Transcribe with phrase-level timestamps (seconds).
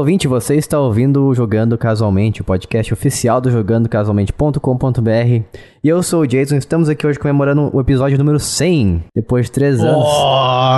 [0.00, 5.44] ouvinte, você está ouvindo o Jogando Casualmente, o podcast oficial do jogandocasualmente.com.br.
[5.84, 9.52] E eu sou o Jason, estamos aqui hoje comemorando o episódio número 100, depois de
[9.52, 10.06] três anos.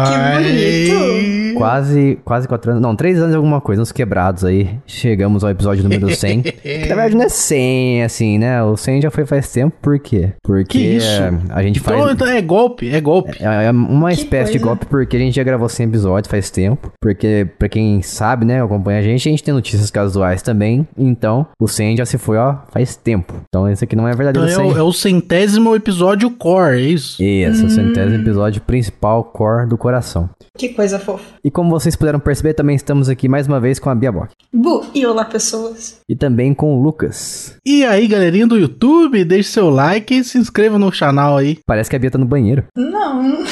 [0.09, 1.32] Que bonito!
[1.55, 4.71] Quase, quase quatro anos, não, três anos e alguma coisa, uns quebrados aí.
[4.87, 6.43] Chegamos ao episódio número 100.
[6.43, 6.53] que
[6.89, 8.63] na verdade não é 100, assim, né?
[8.63, 10.31] O 100 já foi faz tempo, por quê?
[10.43, 11.07] Porque Que isso?
[11.23, 12.13] é, a gente Então, faz...
[12.13, 13.37] então é golpe, é golpe.
[13.41, 14.65] É é uma Que espécie de coisa.
[14.75, 16.91] golpe, porque a gente já gravou 100 episódios faz tempo.
[17.01, 20.87] Porque, pra quem sabe, né, acompanha a gente, a gente tem notícias casuais também.
[20.97, 23.35] Então, o 100 já se foi, ó, faz tempo.
[23.49, 24.73] Então, esse aqui não é Então verdadeiro é 100.
[24.73, 27.23] o, é o centésimo episódio core, é isso?
[27.23, 30.29] Esse é o centésimo episódio principal, core do coração.
[30.57, 31.25] Que coisa fofa.
[31.45, 34.29] E como vocês puderam perceber, também estamos aqui mais uma vez com a Bia Bock.
[34.55, 36.01] Bu, e olá, pessoas.
[36.09, 37.57] E também com o Lucas.
[37.67, 41.59] E aí, galerinha do YouTube, deixe seu like e se inscreva no canal aí.
[41.67, 42.63] Parece que a Bia tá no banheiro.
[42.77, 43.43] Não,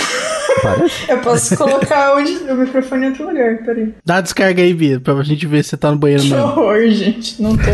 [0.63, 1.11] Parece.
[1.11, 3.93] eu posso colocar onde, o microfone em outro lugar, peraí.
[4.07, 6.45] Dá a descarga aí, Bia, pra gente ver se você tá no banheiro Que mesmo.
[6.45, 7.43] horror, gente.
[7.43, 7.71] Não tô,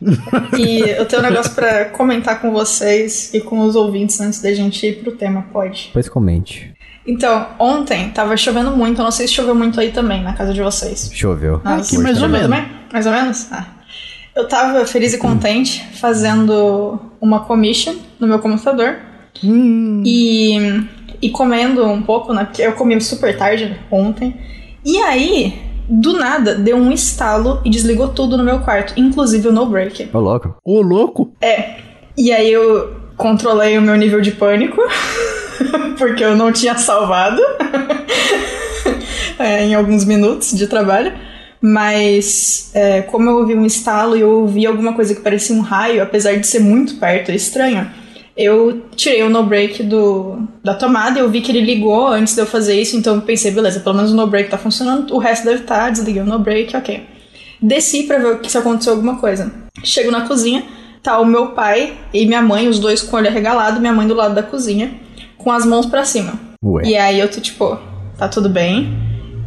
[0.00, 0.16] não.
[0.58, 4.54] e eu tenho um negócio pra comentar com vocês e com os ouvintes antes da
[4.54, 5.90] gente ir pro tema, pode?
[5.92, 6.72] Pois comente.
[7.08, 10.52] Então, ontem tava chovendo muito, eu não sei se choveu muito aí também, na casa
[10.52, 11.10] de vocês.
[11.12, 11.60] Choveu.
[11.64, 12.46] Ah, Aqui mais ou menos.
[12.46, 12.66] também?
[12.92, 13.48] Mais ou menos?
[13.50, 13.64] Ah.
[14.36, 18.96] Eu tava feliz e contente fazendo uma commission no meu computador
[19.42, 20.84] Hum, e,
[21.22, 22.44] e comendo um pouco, né?
[22.44, 24.36] Porque eu comi super tarde ontem.
[24.84, 29.52] E aí, do nada, deu um estalo e desligou tudo no meu quarto, inclusive o
[29.52, 30.10] no break.
[30.12, 30.56] Ô, louco.
[30.64, 31.32] ô louco.
[31.40, 31.76] É.
[32.16, 34.80] E aí eu controlei o meu nível de pânico,
[35.98, 37.40] porque eu não tinha salvado
[39.38, 41.12] é, em alguns minutos de trabalho.
[41.60, 45.60] Mas é, como eu ouvi um estalo e eu ouvi alguma coisa que parecia um
[45.60, 47.90] raio, apesar de ser muito perto, é estranho.
[48.36, 52.40] Eu tirei o no-break do, da tomada e eu vi que ele ligou antes de
[52.40, 55.44] eu fazer isso, então eu pensei, beleza, pelo menos o no-break tá funcionando, o resto
[55.44, 57.04] deve estar, desliguei o no-break, ok.
[57.60, 59.52] Desci pra ver se aconteceu alguma coisa.
[59.82, 60.62] Chego na cozinha,
[61.02, 64.06] tá o meu pai e minha mãe, os dois com o olho arregalado, minha mãe
[64.06, 64.94] do lado da cozinha,
[65.38, 66.34] com as mãos pra cima.
[66.62, 66.84] Ué.
[66.84, 67.78] E aí eu tô tipo,
[68.18, 68.98] tá tudo bem?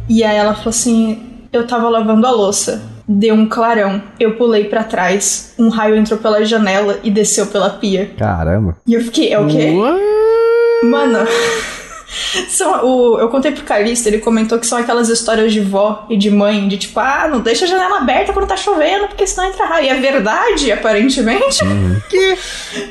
[0.08, 1.22] E aí ela falou assim:
[1.52, 6.18] eu tava lavando a louça, deu um clarão, eu pulei pra trás, um raio entrou
[6.18, 8.10] pela janela e desceu pela pia.
[8.16, 8.76] Caramba.
[8.86, 9.70] E eu fiquei, é o quê?
[9.70, 10.02] What?
[10.84, 11.18] Mano,
[12.48, 16.16] são, o, eu contei pro Calista, ele comentou que são aquelas histórias de vó e
[16.16, 19.48] de mãe, de tipo, ah, não deixa a janela aberta quando tá chovendo, porque senão
[19.48, 19.86] entra raio.
[19.86, 21.60] E é verdade, aparentemente.
[22.08, 22.38] Que?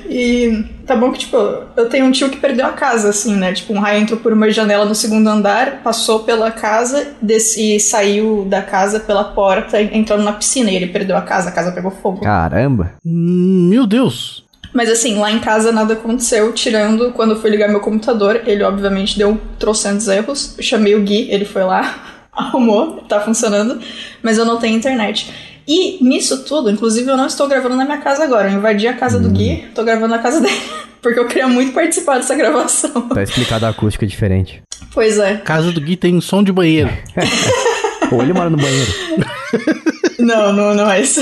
[0.10, 3.54] E tá bom que, tipo, eu tenho um tio que perdeu a casa, assim, né?
[3.54, 7.80] Tipo, um raio entrou por uma janela no segundo andar, passou pela casa desce, e
[7.80, 10.72] saiu da casa pela porta, entrando na piscina.
[10.72, 12.22] E ele perdeu a casa, a casa pegou fogo.
[12.22, 12.94] Caramba.
[13.06, 14.44] Hum, Meu Deus.
[14.74, 18.64] Mas assim, lá em casa nada aconteceu, tirando quando eu fui ligar meu computador, ele
[18.64, 20.56] obviamente deu trocentos erros.
[20.58, 23.80] Eu chamei o Gui, ele foi lá, arrumou, tá funcionando,
[24.24, 25.32] mas eu não tenho internet.
[25.68, 28.94] E nisso tudo, inclusive eu não estou gravando na minha casa agora, eu invadi a
[28.94, 30.62] casa do Gui, tô gravando na casa dele,
[31.02, 33.10] porque eu queria muito participar dessa gravação.
[33.10, 34.62] Tá explicado a acústica diferente.
[34.94, 35.38] Pois é.
[35.38, 36.90] Casa do Gui tem som de banheiro.
[38.12, 38.92] Ou ele mora no banheiro.
[40.20, 41.22] Não, não, não é isso.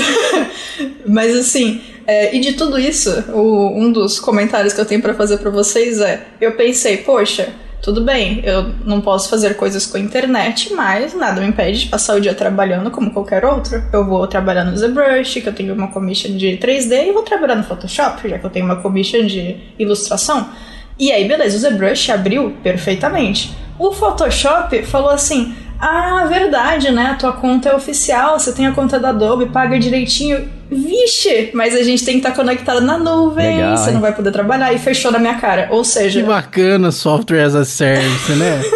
[1.06, 5.14] Mas assim, é, e de tudo isso, o- um dos comentários que eu tenho pra
[5.14, 7.48] fazer pra vocês é: eu pensei, poxa,
[7.82, 11.86] tudo bem, eu não posso fazer coisas com a internet, mas nada me impede de
[11.86, 13.82] passar o dia trabalhando como qualquer outro.
[13.92, 17.54] Eu vou trabalhar no ZBrush, que eu tenho uma commission de 3D, e vou trabalhar
[17.56, 20.48] no Photoshop, já que eu tenho uma commission de ilustração.
[20.98, 23.56] E aí, beleza, o ZBrush abriu perfeitamente.
[23.78, 27.06] O Photoshop falou assim: Ah, verdade, né?
[27.06, 30.46] A tua conta é oficial, você tem a conta da Adobe, paga direitinho.
[30.70, 33.94] Vixe, mas a gente tem que estar conectado na nuvem, Legal, você hein?
[33.94, 34.72] não vai poder trabalhar.
[34.72, 35.68] E fechou na minha cara.
[35.70, 38.62] Ou Que seja, bacana software as a service, né?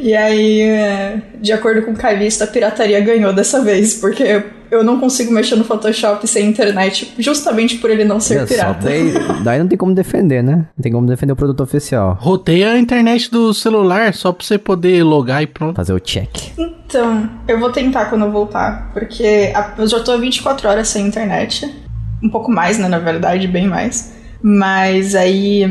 [0.00, 4.82] e aí, é, de acordo com o Calista, a pirataria ganhou dessa vez, porque eu
[4.84, 8.84] não consigo mexer no Photoshop sem internet, justamente por ele não ser Olha só, pirata.
[8.84, 9.12] daí,
[9.44, 10.66] daí não tem como defender, né?
[10.76, 12.16] Não tem como defender o produto oficial.
[12.20, 15.76] Roteia a internet do celular só pra você poder logar e pronto.
[15.76, 16.30] Fazer o check.
[16.56, 21.06] Então, eu vou tentar quando eu voltar, porque eu já tô há 24 horas sem
[21.06, 21.68] internet.
[22.22, 24.12] Um pouco mais, né, na verdade, bem mais.
[24.42, 25.64] Mas aí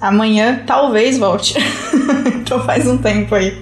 [0.00, 1.54] amanhã talvez volte.
[2.40, 3.60] então faz um tempo aí.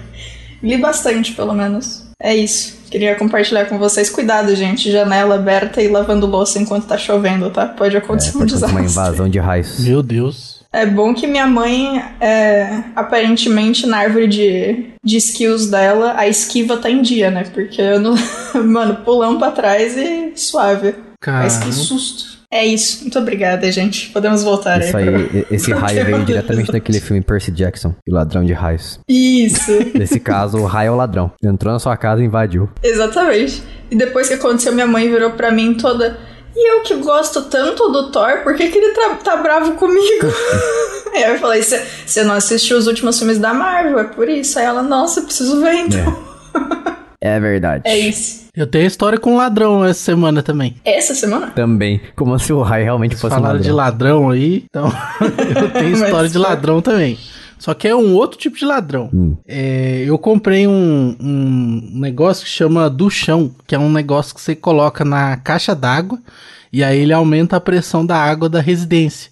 [0.61, 2.09] Li bastante, pelo menos.
[2.21, 2.79] É isso.
[2.89, 4.09] Queria compartilhar com vocês.
[4.09, 4.91] Cuidado, gente.
[4.91, 7.67] Janela aberta e lavando louça enquanto tá chovendo, tá?
[7.67, 8.83] Pode acontecer um Pode uma desastre.
[8.83, 9.79] invasão de raios.
[9.79, 10.59] Meu Deus.
[10.71, 16.77] É bom que minha mãe, é, aparentemente, na árvore de, de skills dela, a esquiva
[16.77, 17.43] tá em dia, né?
[17.53, 18.15] Porque eu não.
[18.65, 20.95] Mano, pulão pra trás e suave.
[21.25, 22.38] Mas que susto.
[22.51, 23.01] É isso.
[23.01, 24.09] Muito obrigada, gente.
[24.09, 25.05] Podemos voltar Isso aí.
[25.07, 28.99] e- esse raio veio diretamente daquele filme Percy Jackson, o ladrão de raios.
[29.07, 29.71] Isso.
[29.93, 31.31] Nesse caso, o raio é o ladrão.
[31.43, 32.67] Entrou na sua casa e invadiu.
[32.81, 33.61] Exatamente.
[33.91, 36.17] E depois que aconteceu, minha mãe virou pra mim toda.
[36.55, 40.27] E eu que gosto tanto do Thor, por que, que ele tá, tá bravo comigo?
[41.13, 44.57] Aí eu falei: você não assistiu os últimos filmes da Marvel, é por isso.
[44.57, 46.19] Aí ela, nossa, preciso ver então.
[47.21, 47.83] É verdade.
[47.85, 48.48] É, isso.
[48.59, 50.75] Eu tenho história com ladrão essa semana também.
[50.83, 51.51] Essa semana?
[51.51, 52.01] Também.
[52.13, 53.61] Como se o raio realmente fosse um Falaram ladrão.
[53.61, 54.91] de ladrão aí, então
[55.55, 57.17] eu tenho história de ladrão também.
[57.57, 59.09] Só que é um outro tipo de ladrão.
[59.13, 59.37] Hum.
[59.47, 64.41] É, eu comprei um, um negócio que chama do chão, que é um negócio que
[64.41, 66.19] você coloca na caixa d'água
[66.71, 69.31] e aí ele aumenta a pressão da água da residência.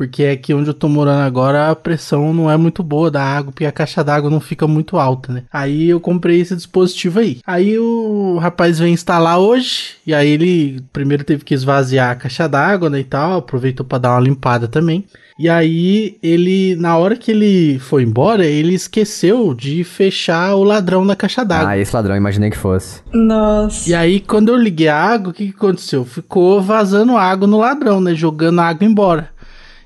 [0.00, 3.52] Porque aqui onde eu tô morando agora a pressão não é muito boa da água,
[3.52, 5.42] porque a caixa d'água não fica muito alta, né?
[5.52, 7.40] Aí eu comprei esse dispositivo aí.
[7.46, 12.48] Aí o rapaz veio instalar hoje, e aí ele primeiro teve que esvaziar a caixa
[12.48, 15.04] d'água, né, e tal, aproveitou para dar uma limpada também.
[15.38, 21.06] E aí ele, na hora que ele foi embora, ele esqueceu de fechar o ladrão
[21.06, 21.72] da caixa d'água.
[21.72, 23.02] Ah, esse ladrão, imaginei que fosse.
[23.12, 23.88] Nossa.
[23.88, 26.06] E aí, quando eu liguei a água, o que, que aconteceu?
[26.06, 28.14] Ficou vazando água no ladrão, né?
[28.14, 29.28] Jogando a água embora.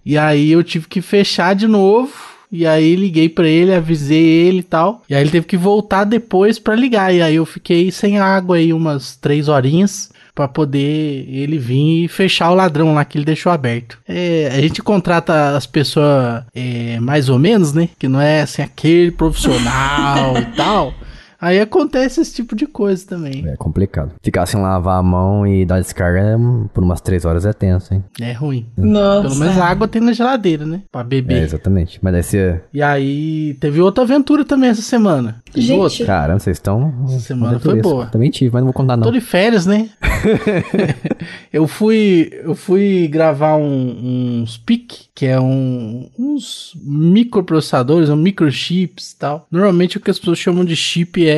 [0.05, 2.13] E aí eu tive que fechar de novo.
[2.53, 5.03] E aí liguei pra ele, avisei ele e tal.
[5.11, 7.13] E aí ele teve que voltar depois pra ligar.
[7.13, 12.09] E aí eu fiquei sem água aí umas três horinhas pra poder ele vir e
[12.09, 13.99] fechar o ladrão lá que ele deixou aberto.
[14.07, 17.89] É, a gente contrata as pessoas é, mais ou menos, né?
[17.99, 20.95] Que não é assim aquele profissional e tal.
[21.45, 23.47] Aí acontece esse tipo de coisa também.
[23.47, 24.13] É complicado.
[24.23, 26.37] Ficar sem lavar a mão e dar descarga é,
[26.73, 28.03] por umas três horas é tenso, hein?
[28.19, 28.65] É ruim.
[28.79, 29.29] Nossa.
[29.29, 30.81] Pelo menos a água tem na geladeira, né?
[30.91, 31.43] Pra É, beber.
[31.43, 31.99] exatamente.
[32.01, 32.61] Mas daí você.
[32.73, 35.43] E aí, teve outra aventura também essa semana.
[35.53, 35.79] Teve Gente.
[35.79, 36.07] outra.
[36.07, 36.95] Caramba, vocês estão.
[37.09, 38.07] Essa semana foi boa.
[38.07, 39.05] Também tive, mas não vou contar, não.
[39.05, 39.91] Tô de férias, né?
[41.53, 49.13] eu fui eu fui gravar um, uns PIC, que é um, uns microprocessadores, um microchips
[49.13, 49.47] e tal.
[49.51, 51.34] Normalmente o que as pessoas chamam de chip é,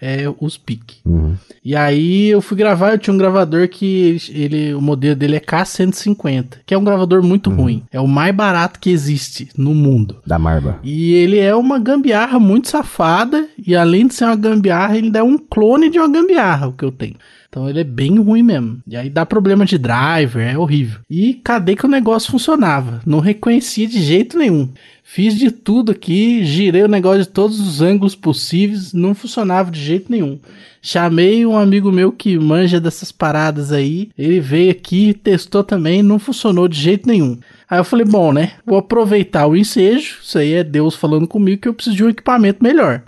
[0.00, 0.96] é os PIC.
[1.04, 1.34] Uhum.
[1.64, 5.40] E aí eu fui gravar, eu tinha um gravador que ele, o modelo dele é
[5.40, 7.82] K150, que é um gravador muito ruim.
[7.90, 10.16] É o mais barato que existe no mundo.
[10.26, 10.78] Da Marba.
[10.82, 13.48] E ele é uma gambiarra muito safada.
[13.66, 16.84] E além de ser uma gambiarra, ele é um clone de uma gambiarra, o que
[16.84, 17.16] eu tenho.
[17.48, 18.78] Então ele é bem ruim mesmo.
[18.84, 20.98] E aí dá problema de driver, é horrível.
[21.08, 23.00] E cadê que o negócio funcionava?
[23.06, 24.68] Não reconhecia de jeito nenhum.
[25.14, 29.80] Fiz de tudo aqui, girei o negócio de todos os ângulos possíveis, não funcionava de
[29.80, 30.40] jeito nenhum.
[30.82, 36.18] Chamei um amigo meu que manja dessas paradas aí, ele veio aqui, testou também, não
[36.18, 37.38] funcionou de jeito nenhum.
[37.70, 38.54] Aí eu falei, bom, né?
[38.66, 42.08] Vou aproveitar o ensejo, isso aí é Deus falando comigo que eu preciso de um
[42.08, 43.00] equipamento melhor.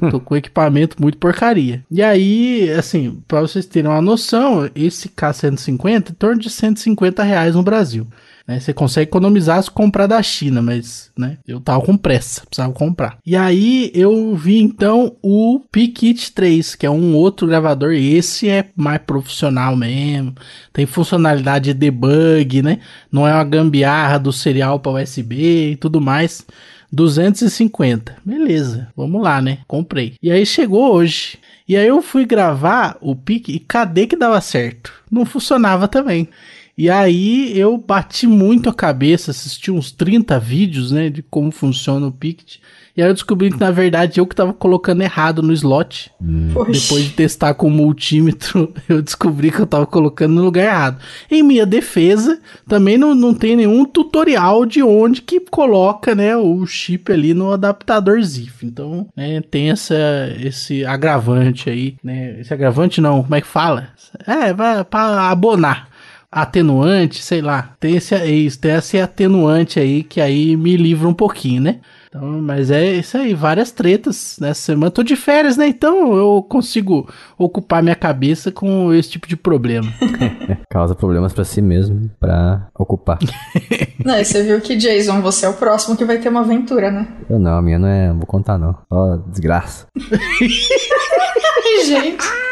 [0.10, 1.82] Tô com equipamento muito porcaria.
[1.90, 7.22] E aí, assim, pra vocês terem uma noção, esse K150 é em torno de 150
[7.22, 8.06] reais no Brasil.
[8.46, 8.60] Né?
[8.60, 11.38] Você consegue economizar se comprar da China, mas, né?
[11.46, 13.16] Eu tava com pressa, precisava comprar.
[13.24, 17.92] E aí eu vi então o Pikit 3, que é um outro gravador.
[17.92, 20.34] Esse é mais profissional mesmo.
[20.72, 22.80] Tem funcionalidade de debug, né?
[23.10, 26.44] Não é uma gambiarra do serial para USB e tudo mais.
[26.92, 28.16] 250.
[28.24, 29.58] Beleza, vamos lá, né?
[29.66, 30.14] Comprei.
[30.22, 31.38] E aí chegou hoje.
[31.66, 34.92] E aí eu fui gravar o pique e cadê que dava certo?
[35.10, 36.28] Não funcionava também.
[36.76, 42.06] E aí eu bati muito a cabeça, assisti uns 30 vídeos, né, de como funciona
[42.06, 42.60] o Pict.
[42.96, 46.12] E aí eu descobri que na verdade eu que tava colocando errado no slot.
[46.20, 51.00] Depois de testar com o multímetro, eu descobri que eu tava colocando no lugar errado.
[51.28, 56.64] Em minha defesa, também não, não tem nenhum tutorial de onde que coloca, né, o
[56.66, 58.64] chip ali no adaptador ZIF.
[58.64, 59.96] Então, né, tem essa,
[60.40, 63.88] esse agravante aí, né, esse agravante não, como é que fala?
[64.24, 65.88] É, vai para abonar.
[66.34, 67.76] Atenuante, sei lá.
[67.78, 71.80] Tem esse, é isso, tem esse atenuante aí que aí me livra um pouquinho, né?
[72.08, 74.90] Então, mas é isso aí, várias tretas nessa semana.
[74.90, 75.68] Tô de férias, né?
[75.68, 79.92] Então eu consigo ocupar minha cabeça com esse tipo de problema.
[80.70, 83.18] Causa problemas pra si mesmo, pra ocupar.
[84.04, 86.90] Não, e você viu que, Jason, você é o próximo que vai ter uma aventura,
[86.90, 87.08] né?
[87.30, 88.08] Eu não, a minha não é.
[88.08, 88.76] Não vou contar, não.
[88.90, 89.86] Ó, desgraça.
[91.86, 92.43] Gente.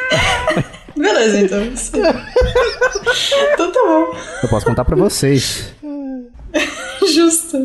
[1.03, 1.65] Beleza, então.
[3.53, 4.17] então tá bom.
[4.45, 5.75] Eu posso contar pra vocês.
[7.07, 7.59] Justo.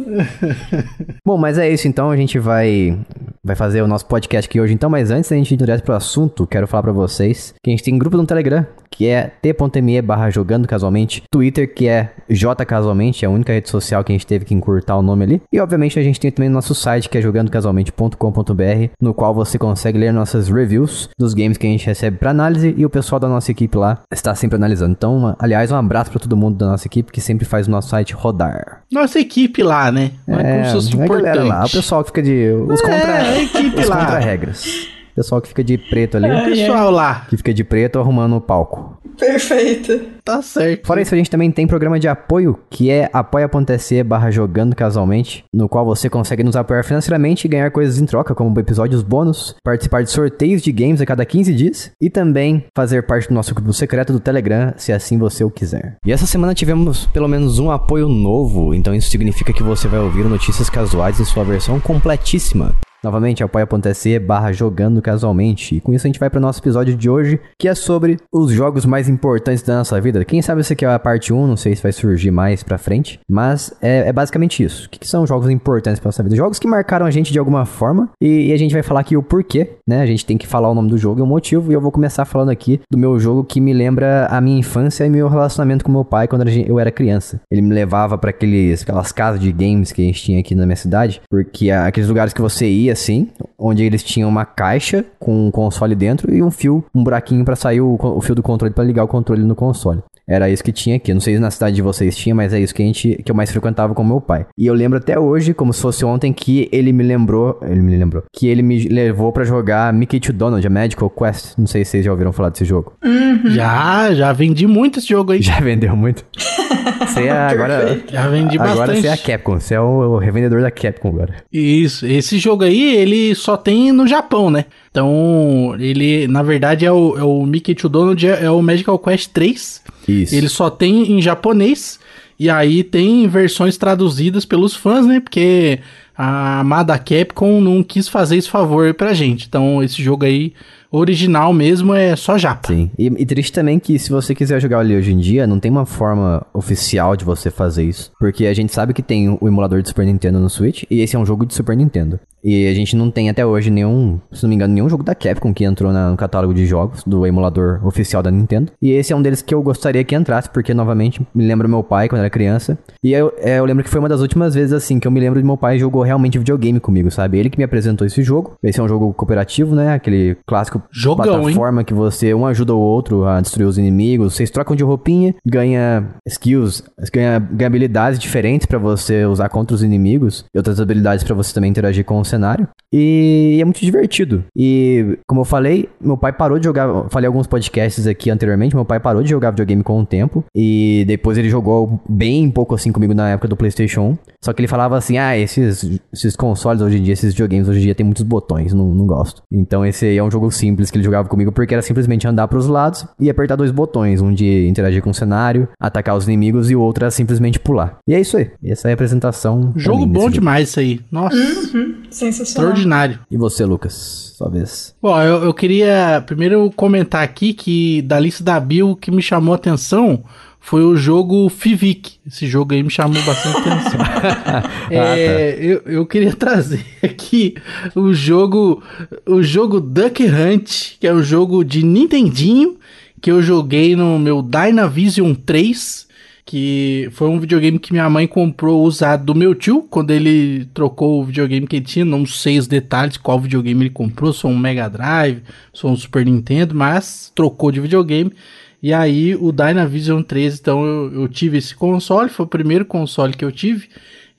[1.26, 2.98] Bom, mas é isso então, a gente vai
[3.44, 5.96] vai fazer o nosso podcast aqui hoje então, mas antes da gente ir direto pro
[5.96, 8.66] assunto, quero falar pra vocês que a gente tem um grupo no Telegram
[8.98, 14.04] que é t.me barra jogando casualmente, Twitter, que é jcasualmente, é a única rede social
[14.04, 15.42] que a gente teve que encurtar o nome ali.
[15.54, 19.60] E obviamente a gente tem também o nosso site, que é jogandocasualmente.com.br, no qual você
[19.60, 23.20] consegue ler nossas reviews dos games que a gente recebe para análise e o pessoal
[23.20, 24.94] da nossa equipe lá está sempre analisando.
[24.94, 27.90] Então, aliás, um abraço para todo mundo da nossa equipe que sempre faz o nosso
[27.90, 28.82] site rodar.
[28.92, 29.27] Nossa equipe
[29.64, 30.12] lá, né?
[30.26, 31.48] Não é, é como se fosse é importante.
[31.48, 33.98] lá, o pessoal que fica de os é, contra, a equipe os lá.
[33.98, 36.30] contra regras pessoal que fica de preto ali.
[36.30, 37.26] o pessoal lá.
[37.28, 38.98] Que fica de preto arrumando o palco.
[39.18, 40.00] Perfeito.
[40.24, 40.86] Tá certo.
[40.86, 45.44] Fora isso, a gente também tem programa de apoio, que é apoia.se barra jogando casualmente,
[45.52, 49.56] no qual você consegue nos apoiar financeiramente e ganhar coisas em troca, como episódios bônus,
[49.64, 53.56] participar de sorteios de games a cada 15 dias e também fazer parte do nosso
[53.56, 55.98] grupo secreto do Telegram, se assim você o quiser.
[56.06, 60.00] E essa semana tivemos pelo menos um apoio novo, então isso significa que você vai
[60.00, 62.76] ouvir notícias casuais em sua versão completíssima.
[63.04, 65.76] Novamente, apoia.se barra jogando casualmente.
[65.76, 68.18] E com isso a gente vai para o nosso episódio de hoje, que é sobre
[68.32, 70.26] os jogos mais importantes da nossa vida.
[70.26, 72.78] Quem sabe esse aqui é a parte 1, não sei se vai surgir mais pra
[72.78, 73.20] frente.
[73.30, 74.88] Mas é, é basicamente isso.
[74.88, 76.36] O que, que, são jogos importantes pra nossa vida?
[76.36, 78.10] Jogos que marcaram a gente de alguma forma.
[78.22, 80.02] E, e, a gente vai falar aqui o porquê, né?
[80.02, 81.72] A gente tem que falar o nome do jogo e o motivo.
[81.72, 85.06] E eu vou começar falando aqui do meu jogo que me lembra a minha infância
[85.06, 87.40] e meu relacionamento com meu pai quando eu era criança.
[87.52, 90.76] Ele me levava para aquelas casas de games que a gente tinha aqui na minha
[90.76, 91.22] cidade.
[91.30, 93.28] Porque aqueles lugares que você ia assim,
[93.58, 97.56] onde eles tinham uma caixa com um console dentro e um fio, um buraquinho para
[97.56, 100.02] sair o, o, fio do controle para ligar o controle no console.
[100.28, 101.14] Era isso que tinha aqui.
[101.14, 103.32] Não sei se na cidade de vocês tinha, mas é isso que a gente que
[103.32, 104.46] eu mais frequentava com meu pai.
[104.58, 107.96] E eu lembro até hoje, como se fosse ontem, que ele me lembrou, ele me
[107.96, 111.58] lembrou, que ele me levou para jogar Mickey to Donald, a Magical Quest.
[111.58, 112.92] Não sei se vocês já ouviram falar desse jogo.
[113.02, 113.52] Uhum.
[113.52, 115.42] Já, já vendi muito esse jogo aí.
[115.48, 116.26] Já vendeu muito.
[117.08, 118.02] Você é agora.
[118.12, 118.82] já vendi agora bastante.
[118.82, 121.36] Agora você é a Capcom, você é o, o revendedor da Capcom agora.
[121.52, 124.66] Isso, esse jogo aí, ele só tem no Japão, né?
[124.92, 128.98] Então, ele, na verdade, é o, é o Mickey to Donald, é, é o Magical
[129.00, 129.82] Quest 3.
[130.08, 130.36] Isso.
[130.36, 132.00] Ele só tem em japonês.
[132.40, 135.20] E aí tem versões traduzidas pelos fãs, né?
[135.20, 135.80] Porque
[136.16, 139.48] a amada Capcom não quis fazer esse favor pra gente.
[139.48, 140.54] Então, esse jogo aí
[140.92, 142.68] original mesmo é só japa.
[142.68, 142.92] Sim.
[142.98, 145.72] E, e, triste também que se você quiser jogar ali hoje em dia, não tem
[145.72, 148.12] uma forma oficial de você fazer isso.
[148.20, 151.16] Porque a gente sabe que tem o emulador de Super Nintendo no Switch, e esse
[151.16, 152.20] é um jogo de Super Nintendo.
[152.44, 155.16] E a gente não tem até hoje nenhum, se não me engano, nenhum jogo da
[155.16, 158.72] Capcom que entrou na, no catálogo de jogos do emulador oficial da Nintendo.
[158.82, 161.84] E esse é um deles que eu gostaria que entrasse, porque novamente me lembra meu
[161.84, 162.78] pai quando era criança.
[163.04, 165.20] E eu, é, eu lembro que foi uma das últimas vezes assim que eu me
[165.20, 167.38] lembro de meu pai jogou realmente videogame comigo, sabe?
[167.38, 168.54] Ele que me apresentou esse jogo.
[168.64, 169.94] Esse é um jogo cooperativo, né?
[169.94, 171.86] Aquele clássico Jogão, plataforma hein?
[171.86, 174.36] que você um ajuda o outro a destruir os inimigos.
[174.36, 179.84] Vocês trocam de roupinha, ganha skills, ganha, ganha habilidades diferentes para você usar contra os
[179.84, 182.68] inimigos e outras habilidades para você também interagir com o cenário.
[182.92, 184.44] E é muito divertido.
[184.56, 187.10] E como eu falei, meu pai parou de jogar.
[187.10, 188.76] Falei alguns podcasts aqui anteriormente.
[188.76, 190.44] Meu pai parou de jogar videogame com o tempo.
[190.56, 194.18] E depois ele jogou bem pouco assim comigo na época do PlayStation 1.
[194.44, 197.80] Só que ele falava assim: ah, esses, esses consoles hoje em dia, esses videogames hoje
[197.80, 199.42] em dia tem muitos botões, não, não gosto.
[199.52, 202.48] Então esse aí é um jogo simples que ele jogava comigo porque era simplesmente andar
[202.48, 204.22] para os lados e apertar dois botões.
[204.22, 207.98] Um de interagir com o cenário, atacar os inimigos e o outro era simplesmente pular.
[208.08, 208.52] E é isso aí.
[208.64, 209.74] Essa é a apresentação.
[209.76, 210.34] Jogo bom jogo.
[210.34, 211.02] demais isso aí.
[211.12, 211.36] Nossa.
[211.36, 212.04] Uhum.
[212.10, 212.72] Sensacional.
[212.72, 213.20] Extraordinário.
[213.30, 214.34] E você, Lucas?
[214.38, 214.96] Sua vez.
[215.02, 219.54] Bom, eu, eu queria primeiro comentar aqui que da lista da Bill que me chamou
[219.54, 220.24] a atenção
[220.60, 222.14] foi o jogo Fivic.
[222.26, 224.00] Esse jogo aí me chamou bastante atenção.
[224.92, 225.64] é, ah, tá.
[225.64, 227.56] eu, eu queria trazer aqui
[227.96, 228.84] o jogo
[229.26, 232.78] o jogo Duck Hunt, que é um jogo de Nintendinho
[233.22, 236.08] que eu joguei no meu Dynavision 3
[236.48, 241.20] que foi um videogame que minha mãe comprou usado do meu tio, quando ele trocou
[241.20, 244.58] o videogame que ele tinha, não sei os detalhes qual videogame ele comprou, sou um
[244.58, 248.32] Mega Drive, sou um Super Nintendo, mas trocou de videogame.
[248.82, 253.34] E aí o Dynavision 13, então eu, eu tive esse console, foi o primeiro console
[253.34, 253.90] que eu tive.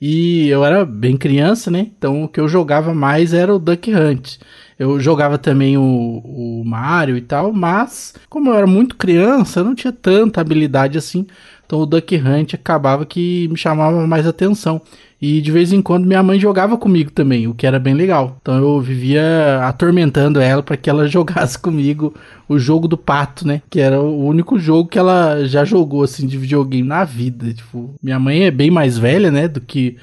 [0.01, 1.87] E eu era bem criança, né?
[1.97, 4.37] Então o que eu jogava mais era o Duck Hunt.
[4.77, 9.65] Eu jogava também o, o Mario e tal, mas como eu era muito criança, eu
[9.65, 11.27] não tinha tanta habilidade assim.
[11.65, 14.81] Então o Duck Hunt acabava que me chamava mais atenção.
[15.21, 18.37] E de vez em quando minha mãe jogava comigo também, o que era bem legal.
[18.41, 22.13] Então eu vivia atormentando ela para que ela jogasse comigo
[22.47, 23.61] o jogo do pato, né?
[23.69, 27.53] Que era o único jogo que ela já jogou assim de videogame na vida.
[27.53, 29.97] Tipo, minha mãe é bem mais velha, né, do que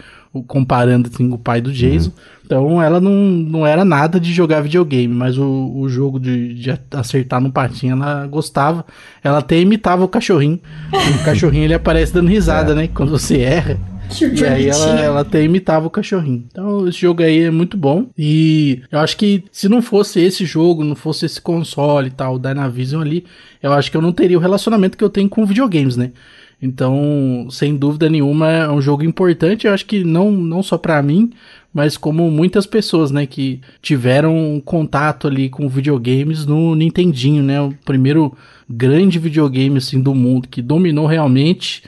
[0.47, 2.11] comparando assim, com o pai do Jason.
[2.11, 2.37] Uhum.
[2.45, 6.79] Então ela não, não era nada de jogar videogame, mas o, o jogo de, de
[6.93, 8.85] acertar no patinho ela gostava.
[9.25, 10.61] Ela até imitava o cachorrinho.
[10.93, 12.75] o cachorrinho ele aparece dando risada, é.
[12.75, 12.89] né?
[12.89, 13.96] Quando você erra.
[14.21, 16.45] E aí ela, ela até imitava o cachorrinho.
[16.51, 18.07] Então esse jogo aí é muito bom.
[18.17, 22.37] E eu acho que se não fosse esse jogo, não fosse esse console e tal,
[22.37, 23.25] o Dynavision ali,
[23.63, 26.13] eu acho que eu não teria o relacionamento que eu tenho com videogames, né?
[26.61, 29.67] Então, sem dúvida nenhuma, é um jogo importante.
[29.67, 31.31] Eu acho que não, não só pra mim,
[31.73, 37.61] mas como muitas pessoas, né, que tiveram contato ali com videogames no Nintendinho, né?
[37.61, 38.35] O primeiro
[38.69, 41.83] grande videogame assim do mundo que dominou realmente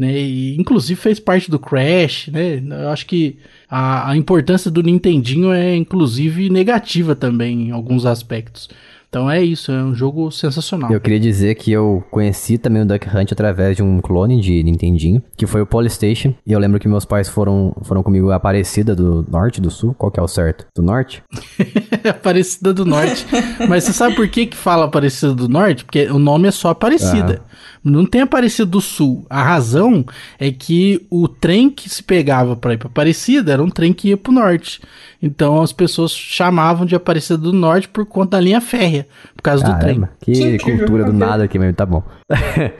[0.00, 0.18] né?
[0.18, 2.62] E inclusive fez parte do Crash, né?
[2.82, 3.36] Eu acho que
[3.68, 8.70] a, a importância do Nintendinho é inclusive negativa também em alguns aspectos.
[9.10, 10.90] Então é isso, é um jogo sensacional.
[10.92, 14.62] Eu queria dizer que eu conheci também o Duck Hunt através de um clone de
[14.62, 16.32] Nintendinho, que foi o Polystation.
[16.46, 19.94] E eu lembro que meus pais foram, foram comigo a Aparecida do Norte, do Sul.
[19.98, 20.64] Qual que é o certo?
[20.76, 21.24] Do Norte?
[22.08, 23.26] Aparecida do Norte.
[23.68, 25.84] Mas você sabe por que que fala Aparecida do Norte?
[25.84, 27.42] Porque o nome é só Aparecida.
[27.82, 29.24] Não tem Aparecida do Sul.
[29.28, 30.04] A razão
[30.38, 34.08] é que o trem que se pegava pra ir pra Aparecida era um trem que
[34.08, 34.80] ia pro Norte.
[35.22, 39.06] Então as pessoas chamavam de Aparecida do Norte por conta da linha férrea,
[39.36, 40.00] por causa do trem.
[40.00, 42.02] Caramba, que, incrível, cultura do nada aqui mesmo, tá bom.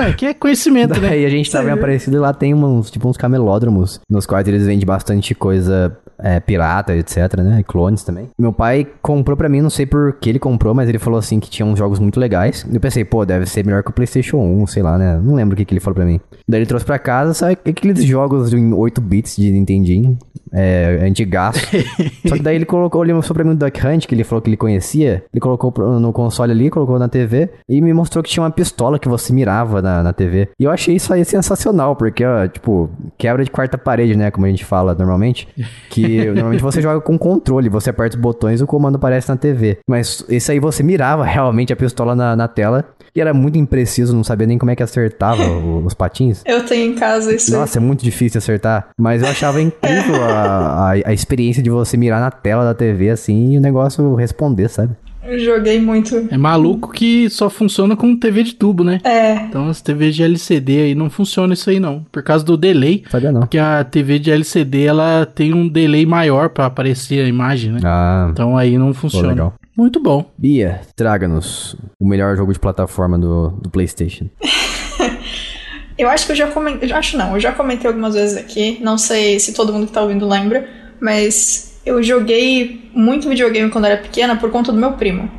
[0.00, 1.10] É, que é conhecimento, né?
[1.10, 1.72] Daí a gente tava em?
[1.72, 6.40] Aparecida e lá tem uns, tipo, uns camelódromos, nos quais eles vendem bastante coisa é,
[6.40, 7.60] pirata, etc, né?
[7.60, 8.28] E clones também.
[8.38, 11.38] Meu pai comprou pra mim, não sei por que ele comprou, mas ele falou assim
[11.38, 12.66] que tinha uns jogos muito legais.
[12.70, 15.20] Eu pensei, pô, deve ser melhor que o PlayStation 1, sei lá, né?
[15.22, 16.20] Não lembro o que, que ele falou pra mim.
[16.48, 20.18] Daí ele trouxe pra casa, sabe aqueles jogos em 8 bits de Nintendinho,
[20.52, 21.60] é, antigaço.
[22.26, 24.42] Só que daí ele colocou, ele mostrou pra mim o Duck Hunt, que ele falou
[24.42, 25.24] que ele conhecia.
[25.32, 28.98] Ele colocou no console ali, colocou na TV e me mostrou que tinha uma pistola
[28.98, 30.48] que você mirava na, na TV.
[30.58, 34.30] E eu achei isso aí sensacional, porque, ó, tipo, quebra de quarta parede, né?
[34.30, 35.48] Como a gente fala normalmente.
[35.90, 39.36] Que normalmente você joga com controle, você aperta os botões e o comando aparece na
[39.36, 39.78] TV.
[39.88, 42.84] Mas esse aí você mirava realmente a pistola na, na tela.
[43.14, 45.42] E era muito impreciso, não sabia nem como é que acertava
[45.84, 46.42] os patins.
[46.44, 47.52] Eu tenho em casa isso.
[47.54, 47.58] aí.
[47.60, 48.88] Nossa, é muito difícil acertar.
[48.98, 53.10] Mas eu achava incrível a, a, a experiência de você mirar na tela da TV
[53.10, 54.94] assim e o negócio responder, sabe?
[55.24, 56.26] Eu joguei muito.
[56.30, 58.98] É maluco que só funciona com TV de tubo, né?
[59.04, 62.56] É, Então as TVs de LCD aí não funciona isso aí não, por causa do
[62.56, 63.02] delay.
[63.10, 63.40] Sabia não.
[63.40, 67.80] Porque a TV de LCD ela tem um delay maior pra aparecer a imagem, né?
[67.84, 69.28] Ah, Então aí não funciona.
[69.28, 69.54] legal.
[69.78, 70.28] Muito bom.
[70.36, 74.28] Bia, traga-nos o melhor jogo de plataforma do, do PlayStation.
[75.96, 76.90] eu acho que eu já comentei.
[76.90, 78.80] Acho não, eu já comentei algumas vezes aqui.
[78.82, 80.68] Não sei se todo mundo que tá ouvindo lembra,
[81.00, 85.30] mas eu joguei muito videogame quando era pequena por conta do meu primo.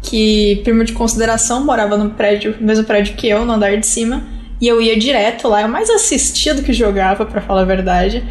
[0.00, 3.84] Que, primo de consideração, morava no prédio, no mesmo prédio que eu, no andar de
[3.84, 4.22] cima.
[4.60, 8.22] E eu ia direto lá, eu mais assistia do que jogava, pra falar a verdade.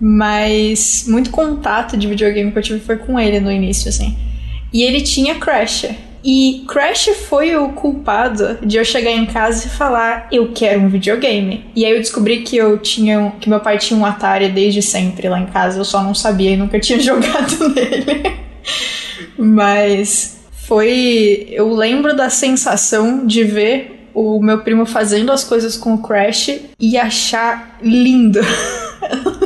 [0.00, 4.33] Mas muito contato de videogame que eu tive foi com ele no início, assim.
[4.74, 5.86] E ele tinha Crash.
[6.24, 10.88] E Crash foi o culpado de eu chegar em casa e falar, eu quero um
[10.88, 11.66] videogame.
[11.76, 15.28] E aí eu descobri que eu tinha que meu pai tinha um Atari desde sempre
[15.28, 18.36] lá em casa, eu só não sabia e nunca tinha jogado nele.
[19.38, 25.94] Mas foi, eu lembro da sensação de ver o meu primo fazendo as coisas com
[25.94, 28.40] o Crash e achar lindo.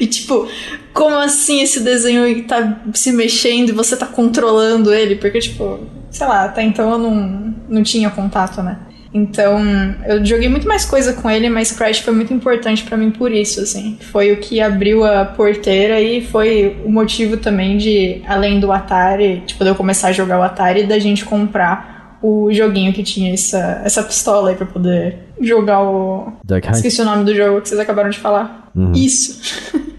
[0.00, 0.48] e tipo,
[0.92, 5.16] como assim esse desenho tá se mexendo e você tá controlando ele?
[5.16, 8.78] Porque, tipo, sei lá, até então eu não, não tinha contato, né?
[9.12, 9.58] Então,
[10.06, 13.32] eu joguei muito mais coisa com ele, mas Crash foi muito importante pra mim por
[13.32, 13.96] isso, assim.
[14.12, 19.42] Foi o que abriu a porteira e foi o motivo também de, além do Atari,
[19.46, 23.32] tipo, de eu começar a jogar o Atari, da gente comprar o joguinho que tinha
[23.32, 26.32] essa, essa pistola aí pra poder jogar o.
[26.76, 28.67] Esqueci o nome do jogo que vocês acabaram de falar.
[28.78, 28.92] Uhum.
[28.92, 29.40] Isso.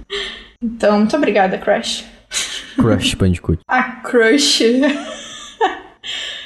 [0.64, 2.06] então, muito obrigada, Crash.
[2.78, 3.60] Crush Bandicoot.
[3.68, 4.62] A Crush.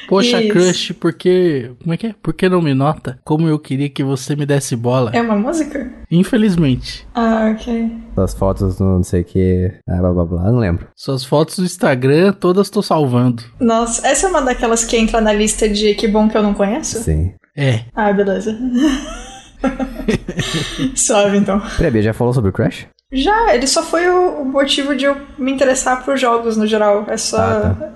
[0.07, 0.53] Poxa, Isso.
[0.53, 1.71] Crush, porque.
[1.81, 2.15] Como é que é?
[2.21, 3.19] Por que não me nota?
[3.23, 5.11] Como eu queria que você me desse bola.
[5.13, 5.91] É uma música?
[6.11, 7.07] Infelizmente.
[7.15, 7.91] Ah, ok.
[8.15, 9.71] Das fotos no não sei o que.
[9.87, 10.51] Ah, blá blá blá.
[10.51, 10.87] Não lembro.
[10.95, 13.43] Suas fotos do Instagram, todas tô salvando.
[13.59, 16.53] Nossa, essa é uma daquelas que entra na lista de que bom que eu não
[16.53, 17.01] conheço?
[17.01, 17.33] Sim.
[17.55, 17.85] É.
[17.95, 18.57] Ah, beleza.
[20.95, 21.61] Suave, então.
[21.77, 22.87] Peraí, já falou sobre o Crash?
[23.11, 27.05] Já, ele só foi o, o motivo de eu me interessar por jogos no geral.
[27.07, 27.37] É só.
[27.37, 27.91] Ah,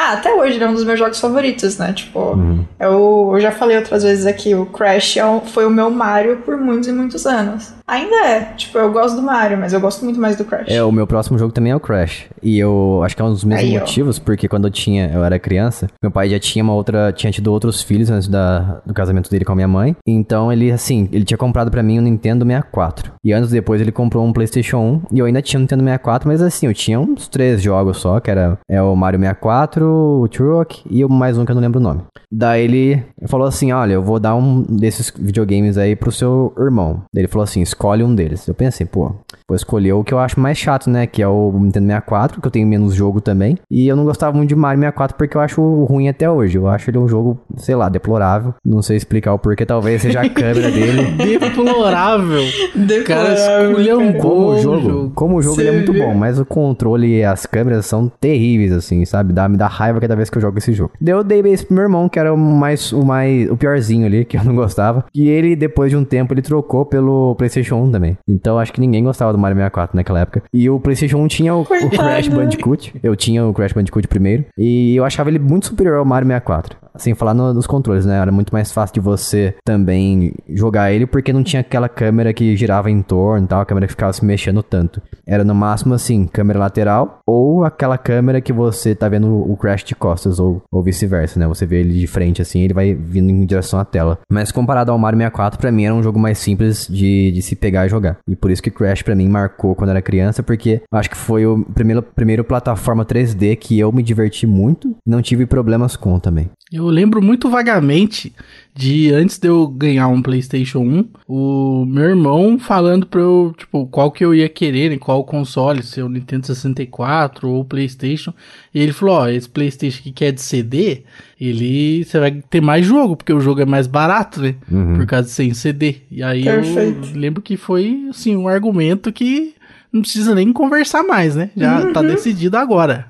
[0.00, 1.92] Ah, até hoje ele é um dos meus jogos favoritos, né?
[1.92, 2.64] Tipo, Uhum.
[2.78, 6.36] eu, eu já falei outras vezes aqui, o Crash é o- foi o meu Mario
[6.44, 7.74] por muitos e muitos anos.
[7.84, 10.66] Ainda é, tipo, eu gosto do Mario, mas eu gosto muito mais do Crash.
[10.68, 12.26] É, o meu próximo jogo também é o Crash.
[12.42, 13.80] E eu acho que é um dos mesmos Aí, ó.
[13.80, 17.32] motivos, porque quando eu tinha, eu era criança, meu pai já tinha uma outra, tinha
[17.32, 19.96] tido outros filhos antes da, do casamento dele com a minha mãe.
[20.06, 23.10] Então ele, assim, ele tinha comprado pra mim um Nintendo 64.
[23.24, 26.28] E anos depois ele comprou um PlayStation 1 e eu ainda tinha um Nintendo 64,
[26.28, 30.28] mas assim, eu tinha uns três jogos só, que era é o Mario 64, o
[30.28, 32.02] Turok e mais um que eu não lembro o nome.
[32.30, 37.02] Daí ele falou assim: Olha, eu vou dar um desses videogames aí pro seu irmão.
[37.12, 38.46] Daí ele falou assim: escolhe um deles.
[38.46, 39.12] Eu pensei, pô,
[39.48, 41.06] vou escolher o que eu acho mais chato, né?
[41.06, 43.56] Que é o Nintendo 64, que eu tenho menos jogo também.
[43.70, 46.58] E eu não gostava muito de Mario 64 porque eu acho ruim até hoje.
[46.58, 48.54] Eu acho ele um jogo, sei lá, deplorável.
[48.64, 51.02] Não sei explicar o porquê, talvez seja a câmera dele.
[51.16, 52.42] Deplorável.
[52.74, 54.12] Deplorável, Cara, escolheu um.
[54.18, 55.12] Como o bom jogo, jogo.
[55.14, 58.72] como o jogo ele é muito bom, mas o controle e as câmeras são terríveis,
[58.72, 59.32] assim, sabe?
[59.32, 60.92] Dá, me dá raiva cada vez que eu jogo esse jogo.
[61.00, 64.06] Daí eu dei esse pro meu irmão, que era o mais, o mais, o piorzinho
[64.06, 65.04] ali, que eu não gostava.
[65.14, 68.18] E ele, depois de um tempo, ele trocou pelo PlayStation 1 também.
[68.26, 70.42] Então acho que ninguém gostava do Mario 64 naquela época.
[70.52, 71.90] E o PlayStation 1 tinha o, o.
[71.90, 72.94] Crash Bandicoot.
[73.02, 74.44] Eu tinha o Crash Bandicoot primeiro.
[74.56, 76.76] E eu achava ele muito superior ao Mario 64.
[76.96, 78.18] Sem falar no- nos controles, né?
[78.18, 82.56] Era muito mais fácil de você também jogar ele, porque não tinha aquela câmera que
[82.56, 85.00] girava em torno e tal, a câmera que ficava se mexendo tanto.
[85.26, 89.84] Era no máximo assim, câmera lateral, ou aquela câmera que você tá vendo o Crash
[89.84, 91.46] de costas, ou, ou vice-versa, né?
[91.46, 94.18] Você vê ele de frente assim, ele vai vindo em direção à tela.
[94.30, 97.54] Mas comparado ao Mario 64, pra mim era um jogo mais simples de, de se
[97.56, 98.18] pegar e jogar.
[98.28, 101.46] E por isso que Crash pra mim marcou quando era criança, porque acho que foi
[101.46, 106.50] o primeiro, primeiro plataforma 3D que eu me diverti muito não tive problemas com também.
[106.70, 108.32] Eu lembro muito vagamente
[108.74, 113.86] de antes de eu ganhar um PlayStation 1, o meu irmão falando pra eu, tipo,
[113.86, 117.64] qual que eu ia querer, né, qual console, se é o Nintendo 64 ou o
[117.64, 118.34] PlayStation.
[118.72, 121.04] E ele falou: Ó, esse PlayStation que quer de CD,
[121.40, 124.54] ele você vai ter mais jogo, porque o jogo é mais barato, né?
[124.96, 125.96] Por causa de ser em CD.
[126.10, 127.08] E aí Perfeito.
[127.14, 129.54] eu lembro que foi, assim, um argumento que
[129.92, 131.50] não precisa nem conversar mais, né?
[131.56, 133.06] Já tá decidido agora.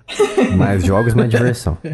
[0.56, 1.76] Mais jogos, mais diversão.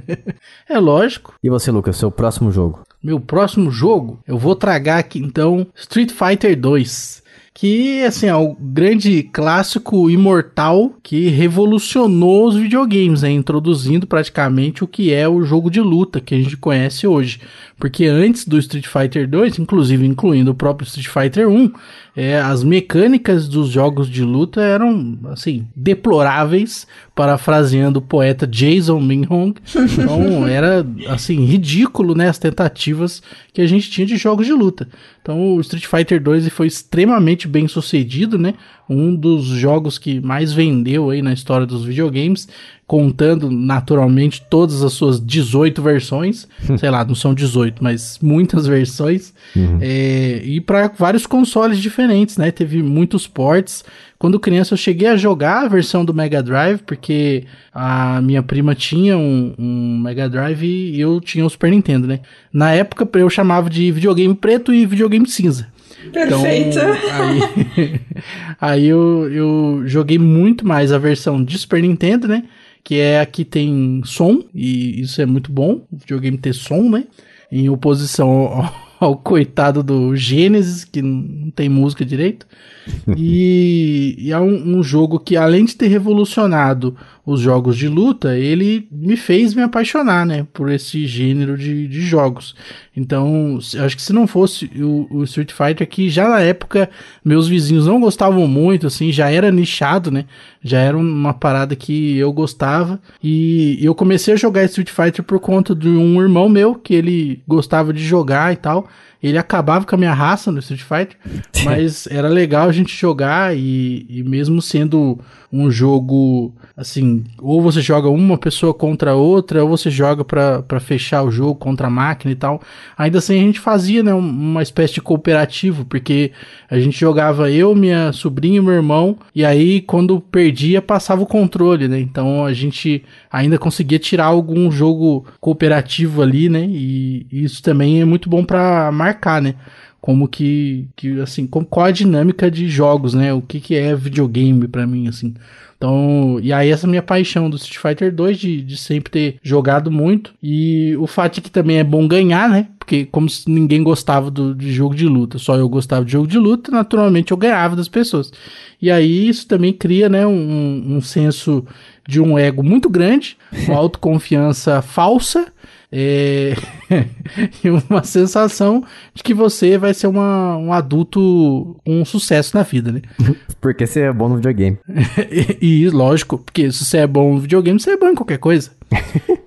[0.69, 1.35] É lógico.
[1.43, 2.83] E você, Lucas, seu próximo jogo?
[3.03, 7.23] Meu próximo jogo, eu vou tragar aqui então Street Fighter 2.
[7.57, 13.31] Que, assim, é o grande clássico imortal que revolucionou os videogames, né?
[13.31, 17.41] Introduzindo praticamente o que é o jogo de luta que a gente conhece hoje.
[17.79, 21.73] Porque antes do Street Fighter 2, inclusive incluindo o próprio Street Fighter 1,
[22.17, 29.55] é, as mecânicas dos jogos de luta eram, assim, deploráveis, parafraseando o poeta Jason Minhong.
[29.75, 33.21] Então era, assim, ridículo, né, as tentativas
[33.53, 34.89] que a gente tinha de jogos de luta.
[35.21, 38.55] Então o Street Fighter 2 foi extremamente bem sucedido, né?
[38.89, 42.49] Um dos jogos que mais vendeu aí na história dos videogames,
[42.87, 46.47] contando naturalmente todas as suas 18 versões.
[46.79, 49.33] Sei lá, não são 18, mas muitas versões.
[49.81, 52.51] É, e para vários consoles diferentes, né?
[52.51, 53.85] Teve muitos ports.
[54.19, 58.75] Quando criança eu cheguei a jogar a versão do Mega Drive, porque a minha prima
[58.75, 62.21] tinha um, um Mega Drive e eu tinha o Super Nintendo, né?
[62.53, 65.67] Na época eu chamava de videogame preto e videogame cinza.
[66.13, 66.79] Perfeito.
[66.79, 68.01] Então, aí,
[68.61, 72.45] aí eu, eu joguei muito mais a versão de Super Nintendo, né?
[72.83, 76.91] Que é a que tem som, e isso é muito bom, o videogame ter som,
[76.91, 77.05] né?
[77.51, 82.47] Em oposição ao, ao coitado do Genesis, que não tem música direito.
[83.17, 88.37] E, e é um, um jogo que, além de ter revolucionado os jogos de luta,
[88.37, 90.47] ele me fez me apaixonar, né?
[90.53, 92.55] Por esse gênero de, de jogos.
[92.95, 96.91] Então, acho que se não fosse o, o Street Fighter, que já na época
[97.25, 100.27] meus vizinhos não gostavam muito, assim, já era nichado, né?
[100.63, 103.01] Já era uma parada que eu gostava.
[103.23, 107.43] E eu comecei a jogar Street Fighter por conta de um irmão meu, que ele
[107.49, 108.87] gostava de jogar e tal.
[109.27, 111.17] Ele acabava com a minha raça no Street Fighter,
[111.65, 115.19] mas era legal a gente jogar e, e mesmo sendo
[115.53, 121.23] um jogo assim, ou você joga uma pessoa contra outra, ou você joga pra fechar
[121.23, 122.61] o jogo contra a máquina e tal.
[122.99, 126.33] Ainda assim a gente fazia, né, um- uma espécie de cooperativo, porque
[126.69, 131.27] a gente jogava eu, minha sobrinha e meu irmão, e aí quando perdia passava o
[131.27, 132.01] controle, né?
[132.01, 136.67] Então a gente ainda conseguia tirar algum jogo cooperativo ali, né?
[136.69, 138.93] E isso também é muito bom marcar,
[139.41, 139.55] né?
[140.01, 143.33] Como que, que assim, como, qual a dinâmica de jogos, né?
[143.33, 145.35] O que, que é videogame pra mim, assim.
[145.77, 149.91] Então, e aí essa minha paixão do Street Fighter 2 de, de sempre ter jogado
[149.91, 152.69] muito e o fato de que também é bom ganhar, né?
[152.79, 156.27] Porque como se ninguém gostava do, de jogo de luta, só eu gostava de jogo
[156.27, 158.33] de luta, naturalmente eu ganhava das pessoas.
[158.81, 161.65] E aí isso também cria, né, um, um senso
[162.07, 165.53] de um ego muito grande, uma autoconfiança falsa
[165.91, 166.55] é,
[167.63, 172.63] e uma sensação de que você vai ser uma, um adulto com um sucesso na
[172.63, 173.03] vida, né?
[173.61, 174.79] Porque você é bom no videogame.
[175.61, 178.39] E, e, lógico, porque se você é bom no videogame, você é bom em qualquer
[178.39, 178.71] coisa.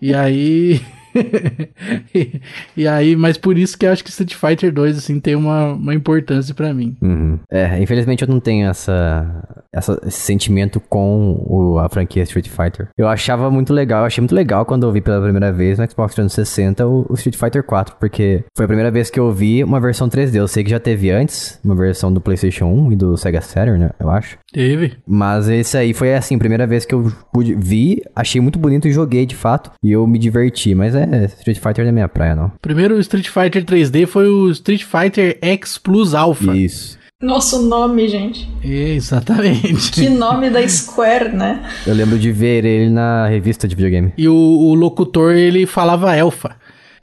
[0.01, 0.81] e aí.
[2.13, 2.41] e,
[2.75, 5.73] e, aí, mas por isso que eu acho que Street Fighter 2, assim, tem uma,
[5.73, 6.95] uma importância para mim.
[7.01, 7.39] Uhum.
[7.49, 12.89] É, infelizmente eu não tenho essa, essa, esse sentimento com o, a franquia Street Fighter.
[12.97, 15.89] Eu achava muito legal, eu achei muito legal quando eu vi pela primeira vez no
[15.89, 19.63] Xbox 360 o, o Street Fighter 4, porque foi a primeira vez que eu vi
[19.63, 20.35] uma versão 3D.
[20.35, 23.79] Eu sei que já teve antes uma versão do PlayStation 1 e do Sega Saturn,
[23.79, 24.37] né, eu acho.
[24.51, 24.97] Teve.
[25.05, 28.87] Mas esse aí foi assim, a primeira vez que eu pude, vi, achei muito bonito
[28.87, 29.71] e joguei de fato.
[29.83, 32.51] E eu me diverti, mas é Street Fighter não é minha praia, não.
[32.61, 36.55] Primeiro Street Fighter 3D foi o Street Fighter X Plus Alpha.
[36.55, 36.97] Isso.
[37.19, 38.47] Nosso nome, gente.
[38.63, 39.91] Exatamente.
[39.91, 41.67] Que nome da Square, né?
[41.87, 44.13] Eu lembro de ver ele na revista de videogame.
[44.15, 46.55] E o, o locutor, ele falava elfa.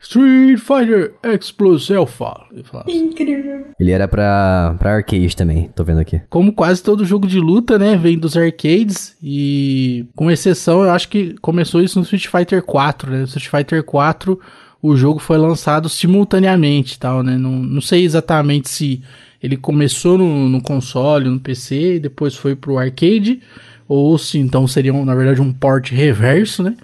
[0.05, 2.47] Street Fighter X Plus Alpha.
[2.87, 3.69] Incrível.
[3.81, 6.21] Ele era pra, pra arcade também, tô vendo aqui.
[6.29, 11.09] Como quase todo jogo de luta, né, vem dos arcades e com exceção, eu acho
[11.09, 13.19] que começou isso no Street Fighter 4, né?
[13.19, 14.39] No Street Fighter 4
[14.83, 17.39] o jogo foi lançado simultaneamente, tal, né?
[17.39, 19.03] Não, não sei exatamente se
[19.43, 23.41] ele começou no, no console, no PC e depois foi pro arcade
[23.89, 26.77] ou se então seria na verdade um port reverso, né?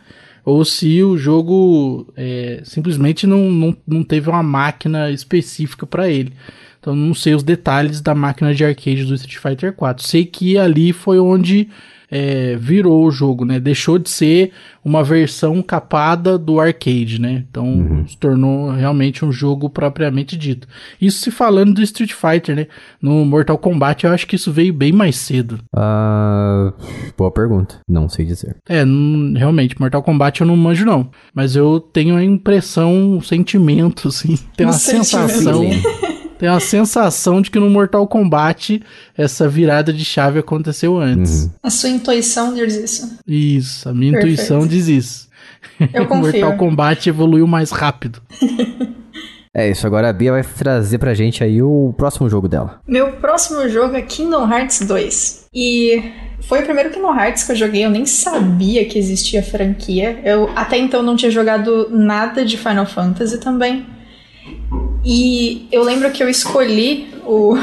[0.50, 6.32] Ou se o jogo é, simplesmente não, não, não teve uma máquina específica para ele.
[6.80, 10.04] Então não sei os detalhes da máquina de arcade do Street Fighter 4.
[10.04, 11.68] Sei que ali foi onde
[12.10, 13.60] é, virou o jogo, né?
[13.60, 14.52] Deixou de ser
[14.84, 17.44] uma versão capada do arcade, né?
[17.48, 18.06] Então uhum.
[18.06, 20.66] se tornou realmente um jogo propriamente dito.
[21.00, 22.66] Isso se falando do Street Fighter, né?
[23.00, 25.60] No Mortal Kombat eu acho que isso veio bem mais cedo.
[25.74, 26.72] Uh,
[27.16, 27.80] boa pergunta.
[27.88, 28.56] Não sei dizer.
[28.68, 28.82] É,
[29.36, 31.10] realmente, Mortal Kombat eu não manjo não.
[31.34, 34.38] Mas eu tenho a impressão, um sentimento, assim.
[34.56, 35.62] Tem uma sensação.
[36.40, 38.82] Tem uma sensação de que no Mortal Kombat
[39.16, 41.42] essa virada de chave aconteceu antes.
[41.44, 41.50] Uhum.
[41.62, 43.18] A sua intuição diz isso.
[43.26, 44.32] Isso, a minha Perfeito.
[44.32, 45.28] intuição diz isso.
[45.92, 46.40] Eu confio.
[46.40, 48.22] Mortal Kombat evoluiu mais rápido.
[49.52, 52.80] É isso, agora a Bia vai trazer pra gente aí o próximo jogo dela.
[52.86, 55.46] Meu próximo jogo é Kingdom Hearts 2.
[55.52, 56.04] E
[56.42, 60.20] foi o primeiro Kingdom Hearts que eu joguei, eu nem sabia que existia franquia.
[60.24, 63.84] Eu até então não tinha jogado nada de Final Fantasy também.
[65.04, 67.56] E eu lembro que eu escolhi o,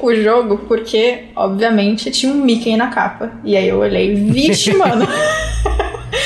[0.00, 3.32] o jogo porque, obviamente, tinha um Mickey na capa.
[3.44, 5.06] E aí eu olhei, vixe, mano.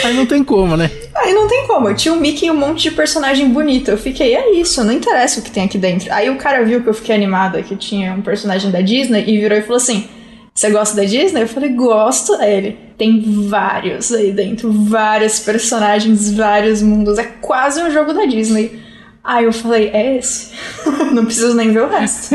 [0.04, 0.90] Aí não tem como, né?
[1.14, 1.88] Aí não tem como.
[1.88, 3.90] Eu tinha um Mickey e um monte de personagem bonito.
[3.90, 6.12] Eu fiquei, é isso, não interessa o que tem aqui dentro.
[6.12, 9.38] Aí o cara viu que eu fiquei animada, que tinha um personagem da Disney, e
[9.40, 10.06] virou e falou assim:
[10.54, 11.42] Você gosta da Disney?
[11.42, 12.34] Eu falei, gosto.
[12.34, 17.18] Aí ele, tem vários aí dentro, vários personagens, vários mundos.
[17.18, 18.87] É quase um jogo da Disney.
[19.28, 20.52] Aí eu falei, é esse?
[21.12, 22.34] não preciso nem ver o resto.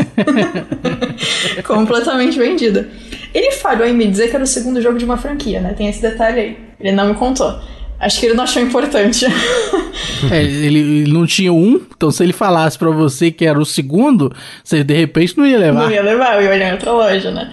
[1.66, 2.88] Completamente vendida.
[3.34, 5.74] Ele falhou em me dizer que era o segundo jogo de uma franquia, né?
[5.74, 6.58] Tem esse detalhe aí.
[6.80, 7.60] Ele não me contou.
[8.00, 9.26] Acho que ele não achou importante.
[10.32, 14.32] é, ele, não tinha um, então se ele falasse para você que era o segundo,
[14.64, 15.86] você de repente não ia levar.
[15.86, 17.52] Não ia levar, eu ia olhar em outra loja, né?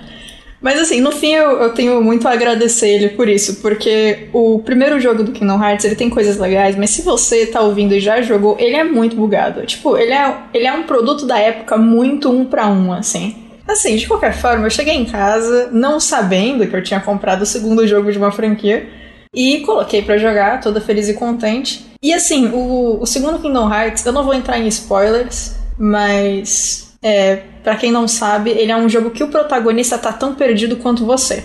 [0.61, 4.59] Mas assim, no fim eu, eu, tenho muito a agradecer ele por isso, porque o
[4.59, 8.01] primeiro jogo do Kingdom Hearts, ele tem coisas legais, mas se você tá ouvindo e
[8.01, 9.65] já jogou, ele é muito bugado.
[9.65, 13.37] Tipo, ele é, ele é um produto da época muito um para um, assim.
[13.67, 17.47] Assim, de qualquer forma, eu cheguei em casa não sabendo que eu tinha comprado o
[17.47, 18.87] segundo jogo de uma franquia
[19.35, 21.87] e coloquei para jogar, toda feliz e contente.
[22.03, 27.37] E assim, o, o segundo Kingdom Hearts, eu não vou entrar em spoilers, mas é,
[27.63, 31.05] para quem não sabe, ele é um jogo que o protagonista tá tão perdido quanto
[31.05, 31.45] você.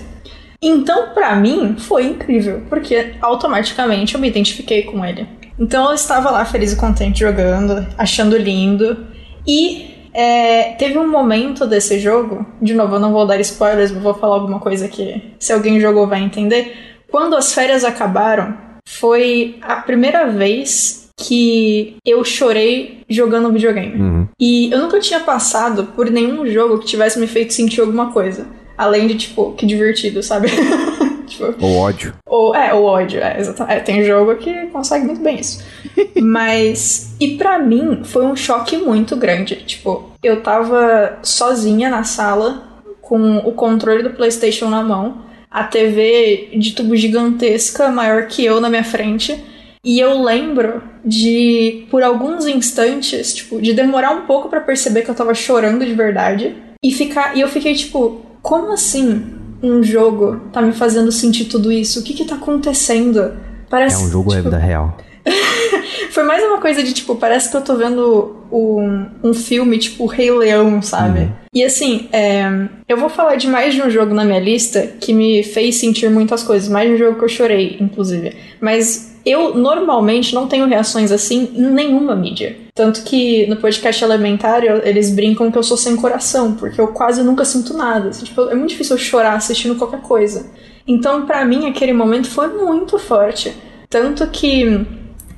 [0.61, 5.27] Então, para mim, foi incrível, porque automaticamente eu me identifiquei com ele.
[5.59, 9.05] Então eu estava lá feliz e contente jogando, achando lindo.
[9.47, 14.13] E é, teve um momento desse jogo, de novo, eu não vou dar spoilers, vou
[14.13, 16.75] falar alguma coisa que se alguém jogou vai entender.
[17.09, 24.01] Quando as férias acabaram, foi a primeira vez que eu chorei jogando videogame.
[24.01, 24.27] Uhum.
[24.39, 28.47] E eu nunca tinha passado por nenhum jogo que tivesse me feito sentir alguma coisa.
[28.77, 30.49] Além de, tipo, que divertido, sabe?
[31.25, 32.13] tipo, ou ódio.
[32.25, 33.77] Ou, é, o ódio, é, exatamente.
[33.77, 35.63] É, tem jogo que consegue muito bem isso.
[36.21, 39.55] Mas, e para mim, foi um choque muito grande.
[39.65, 46.49] Tipo, eu tava sozinha na sala, com o controle do PlayStation na mão, a TV
[46.57, 49.41] de tubo gigantesca, maior que eu na minha frente
[49.85, 55.11] e eu lembro de, por alguns instantes, tipo, de demorar um pouco para perceber que
[55.11, 56.55] eu tava chorando de verdade.
[56.83, 59.23] E, ficar, e eu fiquei tipo, como assim
[59.61, 61.99] um jogo tá me fazendo sentir tudo isso?
[61.99, 63.33] O que que tá acontecendo?
[63.69, 64.97] Parece, é um jogo tipo, é vida real.
[66.09, 70.07] Foi mais uma coisa de tipo, parece que eu tô vendo um, um filme tipo
[70.07, 71.19] Rei Leão, sabe?
[71.19, 71.31] Uhum.
[71.53, 72.43] E assim, é,
[72.89, 76.09] eu vou falar de mais de um jogo na minha lista que me fez sentir
[76.09, 78.35] muitas coisas, mais de um jogo que eu chorei, inclusive.
[78.59, 82.55] Mas Eu normalmente não tenho reações assim em nenhuma mídia.
[82.75, 87.23] Tanto que no podcast Elementar eles brincam que eu sou sem coração, porque eu quase
[87.23, 88.09] nunca sinto nada.
[88.09, 90.45] Assim, tipo, é muito difícil eu chorar assistindo qualquer coisa.
[90.87, 93.53] Então, para mim, aquele momento foi muito forte.
[93.89, 94.85] Tanto que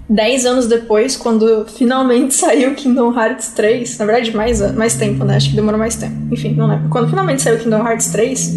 [0.09, 5.35] dez anos depois, quando finalmente saiu Kingdom Hearts 3, na verdade, mais, mais tempo, né?
[5.37, 6.15] Acho que demorou mais tempo.
[6.31, 6.89] Enfim, não lembro.
[6.89, 8.55] Quando finalmente saiu Kingdom Hearts 3,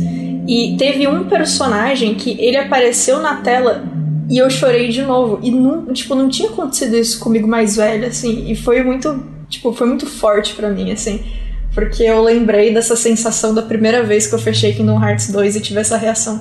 [0.48, 3.84] e teve um personagem que ele apareceu na tela
[4.30, 5.40] e eu chorei de novo.
[5.42, 8.48] E não, tipo, não tinha acontecido isso comigo mais velha, assim.
[8.48, 11.20] E foi muito, tipo, foi muito forte para mim, assim.
[11.74, 15.60] Porque eu lembrei dessa sensação da primeira vez que eu fechei Kingdom Hearts 2 e
[15.60, 16.40] tive essa reação.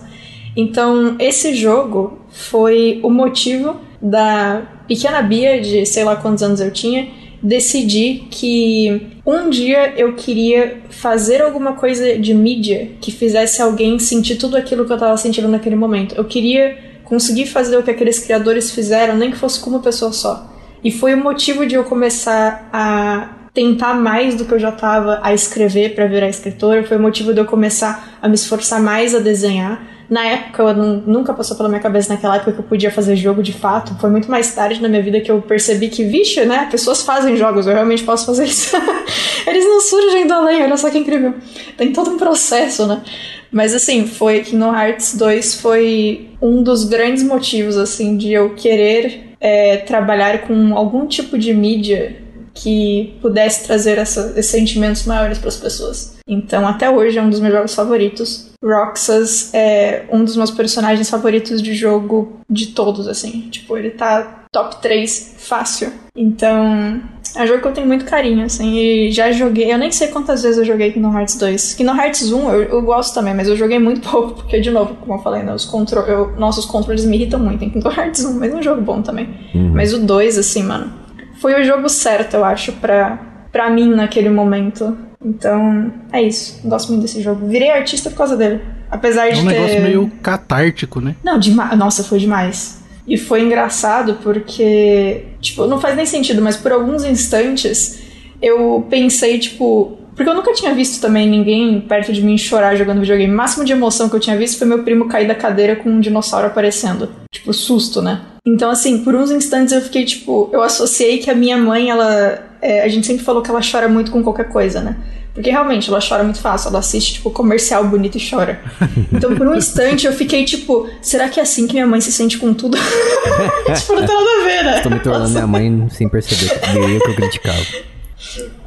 [0.56, 6.71] Então, esse jogo foi o motivo da pequena Bia, de sei lá quantos anos eu
[6.71, 7.08] tinha,
[7.41, 14.36] decidir que um dia eu queria fazer alguma coisa de mídia que fizesse alguém sentir
[14.36, 16.15] tudo aquilo que eu tava sentindo naquele momento.
[16.15, 20.13] Eu queria conseguir fazer o que aqueles criadores fizeram, nem que fosse com uma pessoa
[20.13, 20.48] só.
[20.84, 25.20] E foi o motivo de eu começar a tentar mais do que eu já estava
[25.24, 29.16] a escrever para virar escritora, foi o motivo de eu começar a me esforçar mais
[29.16, 29.82] a desenhar.
[30.10, 33.44] Na época, eu nunca passou pela minha cabeça naquela época que eu podia fazer jogo
[33.44, 33.96] de fato.
[34.00, 36.68] Foi muito mais tarde na minha vida que eu percebi que, vixe, né?
[36.72, 38.76] Pessoas fazem jogos, eu realmente posso fazer isso.
[39.46, 41.36] Eles não surgem do além, olha só que incrível.
[41.78, 43.04] Tem todo um processo, né?
[43.52, 49.36] Mas assim, foi Kingdom Hearts 2 foi um dos grandes motivos assim de eu querer
[49.40, 52.16] é, trabalhar com algum tipo de mídia
[52.60, 56.17] que pudesse trazer essa, esses sentimentos maiores para as pessoas.
[56.28, 58.50] Então, até hoje é um dos meus jogos favoritos.
[58.62, 63.48] Roxas é um dos meus personagens favoritos de jogo de todos, assim.
[63.50, 65.91] Tipo, ele tá top 3 fácil.
[66.15, 67.02] Então,
[67.36, 69.72] é um jogo que eu tenho muito carinho, assim, e já joguei.
[69.72, 71.76] Eu nem sei quantas vezes eu joguei Kingdom Hearts 2.
[71.76, 74.95] Kingdom Hearts 1 eu, eu gosto também, mas eu joguei muito pouco, porque, de novo,
[74.95, 78.26] como eu falei, né, os contro eu, nossos controles me irritam muito em Kingdom Hearts
[78.26, 79.30] 1, mas é um jogo bom também.
[79.56, 79.72] Uhum.
[79.74, 80.99] Mas o 2, assim, mano,
[81.39, 83.17] foi o jogo certo, eu acho, pra,
[83.52, 84.97] pra mim naquele momento.
[85.23, 86.60] Então, é isso.
[86.63, 87.47] Gosto muito desse jogo.
[87.47, 88.62] Virei artista por causa dele.
[88.89, 89.39] Apesar de ter.
[89.39, 91.15] É um negócio meio catártico, né?
[91.23, 91.78] Não, demais.
[91.78, 92.82] Nossa, foi demais.
[93.08, 97.99] E foi engraçado porque, tipo, não faz nem sentido, mas por alguns instantes
[98.41, 99.97] eu pensei, tipo.
[100.20, 103.34] Porque eu nunca tinha visto também ninguém perto de mim chorar jogando videogame.
[103.34, 105.90] O máximo de emoção que eu tinha visto foi meu primo cair da cadeira com
[105.90, 107.10] um dinossauro aparecendo.
[107.32, 108.20] Tipo, susto, né?
[108.46, 112.38] Então, assim, por uns instantes eu fiquei, tipo, eu associei que a minha mãe, ela.
[112.62, 114.98] É, a gente sempre falou que ela chora muito com qualquer coisa, né?
[115.34, 118.60] Porque realmente ela chora muito fácil, ela assiste, tipo, comercial bonito e chora.
[119.14, 122.12] Então, por um instante, eu fiquei, tipo, será que é assim que minha mãe se
[122.12, 122.78] sente com tudo?
[123.74, 124.78] tipo, não tem nada a ver, né?
[124.80, 125.48] Estou me tornando Nossa.
[125.48, 126.60] minha mãe sem perceber.
[126.60, 127.64] Que eu criticava.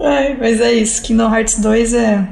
[0.00, 1.02] Ai, mas é isso.
[1.02, 2.28] Kingdom Hearts 2 é.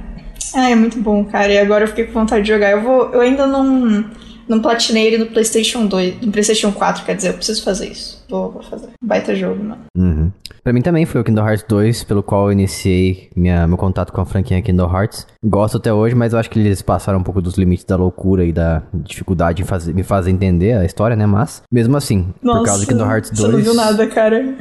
[0.55, 1.53] Ah, é muito bom, cara.
[1.53, 2.71] E agora eu fiquei com vontade de jogar.
[2.71, 3.13] Eu vou.
[3.13, 4.05] Eu ainda não
[4.51, 8.25] não platinei ele no PlayStation 2, no PlayStation 4, quer dizer, eu preciso fazer isso.
[8.29, 8.89] Vou, vou fazer.
[9.01, 9.83] Baita jogo, mano.
[9.97, 10.33] Uhum.
[10.63, 14.13] Pra mim também foi o Kingdom Hearts 2, pelo qual eu iniciei minha, meu contato
[14.13, 15.27] com a franquia Kingdom Hearts.
[15.43, 18.45] Gosto até hoje, mas eu acho que eles passaram um pouco dos limites da loucura
[18.45, 21.27] e da dificuldade em fazer, me fazer entender a história, né?
[21.27, 23.41] Mas, mesmo assim, Nossa, por causa do Kingdom Hearts 2.
[23.41, 24.57] Você não viu nada, cara.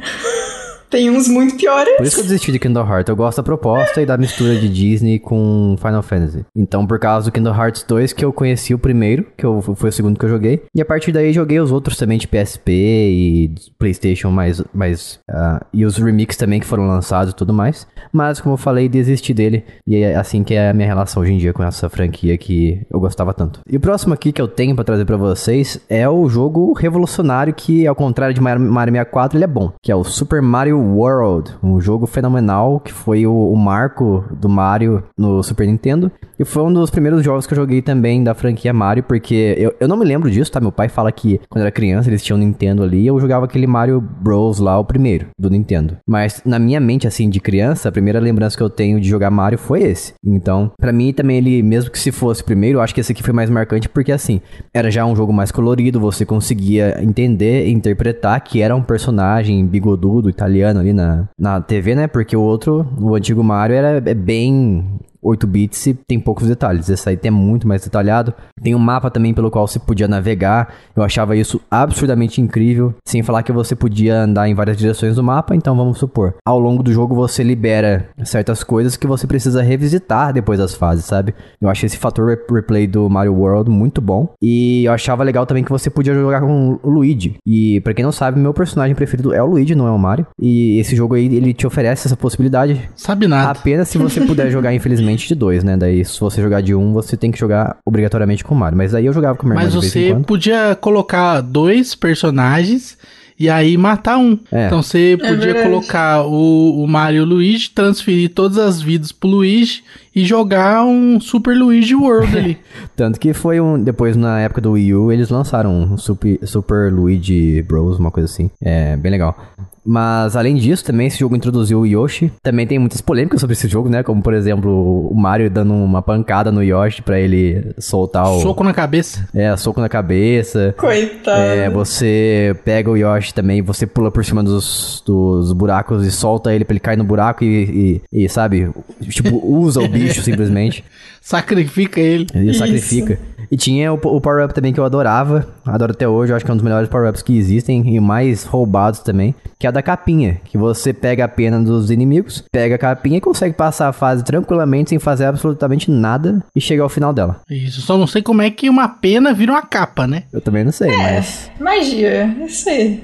[0.90, 1.96] Tem uns muito piores.
[1.96, 3.08] Por isso que eu desisti de Kingdom Hearts.
[3.08, 6.44] Eu gosto da proposta e da mistura de Disney com Final Fantasy.
[6.54, 9.90] Então, por causa do Kingdom Hearts 2, que eu conheci o primeiro, que eu, foi
[9.90, 10.64] o segundo que eu joguei.
[10.74, 14.60] E a partir daí joguei os outros também de PSP e PlayStation mais.
[14.74, 17.86] mais uh, e os remix também que foram lançados e tudo mais.
[18.12, 19.64] Mas, como eu falei, desisti dele.
[19.86, 22.84] E é assim que é a minha relação hoje em dia com essa franquia que
[22.90, 23.60] eu gostava tanto.
[23.70, 27.54] E o próximo aqui que eu tenho para trazer para vocês é o jogo revolucionário
[27.54, 29.72] que, ao contrário de Mario 64, ele é bom.
[29.80, 34.48] Que é o Super Mario World, um jogo fenomenal que foi o, o, marco do
[34.48, 36.10] Mario no Super Nintendo.
[36.38, 39.74] E foi um dos primeiros jogos que eu joguei também da franquia Mario, porque eu,
[39.78, 40.60] eu não me lembro disso, tá?
[40.60, 44.00] Meu pai fala que quando era criança eles tinham Nintendo ali, eu jogava aquele Mario
[44.00, 45.98] Bros lá, o primeiro, do Nintendo.
[46.08, 49.30] Mas na minha mente, assim, de criança, a primeira lembrança que eu tenho de jogar
[49.30, 50.14] Mario foi esse.
[50.24, 53.12] Então, para mim também ele, mesmo que se fosse o primeiro, eu acho que esse
[53.12, 54.40] aqui foi mais marcante porque, assim,
[54.72, 59.66] era já um jogo mais colorido, você conseguia entender e interpretar que era um personagem
[59.66, 62.06] bigodudo italiano ali na, na TV, né?
[62.06, 66.88] Porque o outro, o antigo Mario, era é bem 8 bits e tem poucos detalhes.
[66.88, 68.32] Esse aí tem muito mais detalhado.
[68.62, 70.74] Tem um mapa também pelo qual você podia navegar.
[70.96, 72.94] Eu achava isso absurdamente incrível.
[73.04, 75.54] Sem falar que você podia andar em várias direções do mapa.
[75.54, 80.32] Então vamos supor, ao longo do jogo você libera certas coisas que você precisa revisitar
[80.32, 81.34] depois das fases, sabe?
[81.60, 84.32] Eu achei esse fator replay do Mario World muito bom.
[84.40, 87.36] E eu achava legal também que você podia jogar com o Luigi.
[87.46, 90.26] E para quem não sabe, meu personagem preferido é o Luigi, não é o Mario.
[90.40, 92.90] E esse jogo aí ele te oferece essa possibilidade.
[92.94, 93.50] Sabe nada.
[93.58, 95.76] Apenas se você puder jogar, infelizmente de dois, né?
[95.76, 98.76] Daí, se você jogar de um, você tem que jogar obrigatoriamente com o Mario.
[98.76, 102.96] Mas aí eu jogava com o meu Mas você podia colocar dois personagens
[103.38, 104.38] e aí matar um.
[104.52, 104.66] É.
[104.66, 105.68] Então você podia verdade.
[105.68, 109.82] colocar o, o Mario e o Luigi, transferir todas as vidas pro Luigi
[110.20, 112.58] e jogar um Super Luigi World ali.
[112.94, 113.82] Tanto que foi um.
[113.82, 118.26] Depois, na época do Wii U, eles lançaram um Super, Super Luigi Bros, uma coisa
[118.30, 118.50] assim.
[118.60, 119.36] É bem legal.
[119.84, 122.30] Mas além disso, também esse jogo introduziu o Yoshi.
[122.42, 124.02] Também tem muitas polêmicas sobre esse jogo, né?
[124.02, 128.40] Como por exemplo, o Mario dando uma pancada no Yoshi pra ele soltar o.
[128.40, 129.28] Soco na cabeça.
[129.34, 130.74] É, soco na cabeça.
[130.76, 131.40] Coitado.
[131.40, 136.54] É, você pega o Yoshi também, você pula por cima dos, dos buracos e solta
[136.54, 138.70] ele pra ele cair no buraco e, e, e, sabe?
[139.08, 140.84] Tipo, usa o bicho simplesmente.
[141.20, 142.26] Sacrifica ele.
[142.34, 142.58] Ele Isso.
[142.60, 143.18] sacrifica.
[143.52, 145.46] E tinha o, o power-up também que eu adorava.
[145.66, 146.32] Adoro até hoje.
[146.32, 149.34] Eu acho que é um dos melhores power-ups que existem e mais roubados também.
[149.58, 150.40] Que é a da capinha.
[150.44, 154.24] Que você pega a pena dos inimigos, pega a capinha e consegue passar a fase
[154.24, 157.40] tranquilamente sem fazer absolutamente nada e chega ao final dela.
[157.50, 160.22] Isso, só não sei como é que uma pena vira uma capa, né?
[160.32, 161.50] Eu também não sei, É, mas.
[161.60, 163.02] magia, isso aí.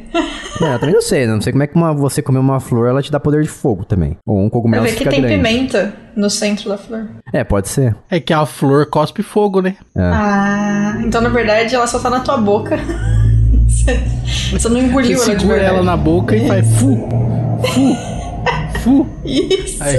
[0.62, 1.26] É, eu também não sei.
[1.26, 3.48] Não sei como é que uma, você comer uma flor ela te dá poder de
[3.48, 4.16] fogo também.
[4.26, 5.36] Ou um Vai cogumelo ver que fica tem grande.
[5.36, 7.06] pimenta no centro da flor.
[7.32, 7.94] É, pode ser.
[8.10, 9.76] É que a flor cospe fogo, né?
[9.94, 12.78] Ah, então na verdade ela só tá na tua boca.
[14.50, 15.74] Você não engoliu Você ela de segura verdade.
[15.76, 17.08] ela na boca e faz fu,
[17.72, 17.96] fu,
[18.80, 19.06] fu.
[19.24, 19.82] Isso.
[19.82, 19.98] Aí,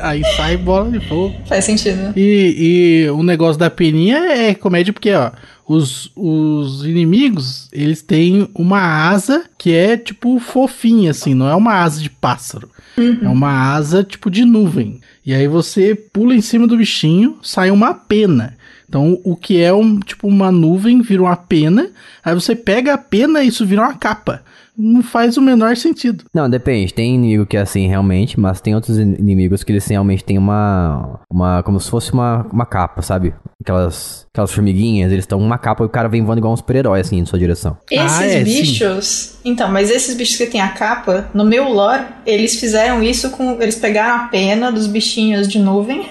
[0.00, 1.34] aí sai bola de fogo.
[1.46, 2.12] Faz sentido.
[2.16, 5.30] E, e o negócio da peninha é comédia porque, ó,
[5.66, 11.74] os, os inimigos, eles têm uma asa que é, tipo, fofinha, assim, não é uma
[11.74, 12.68] asa de pássaro.
[12.96, 15.00] É uma asa, tipo, de nuvem.
[15.24, 18.56] E aí você pula em cima do bichinho, sai uma pena.
[18.88, 21.90] Então, o que é, um, tipo, uma nuvem vira uma pena,
[22.24, 24.42] aí você pega a pena e isso vira uma capa.
[24.78, 26.24] Não faz o menor sentido.
[26.34, 26.92] Não, depende.
[26.92, 30.36] Tem inimigo que é assim realmente, mas tem outros in- inimigos que eles realmente têm
[30.38, 31.20] uma.
[31.30, 33.34] uma como se fosse uma, uma capa, sabe?
[33.62, 37.00] Aquelas, aquelas formiguinhas, eles estão uma capa e o cara vem voando igual um super-herói
[37.00, 37.76] assim em sua direção.
[37.90, 38.44] Esses Ah, é, sim.
[38.44, 39.38] bichos.
[39.44, 43.52] Então, mas esses bichos que tem a capa, no meu lore, eles fizeram isso com.
[43.60, 46.06] Eles pegaram a pena dos bichinhos de nuvem.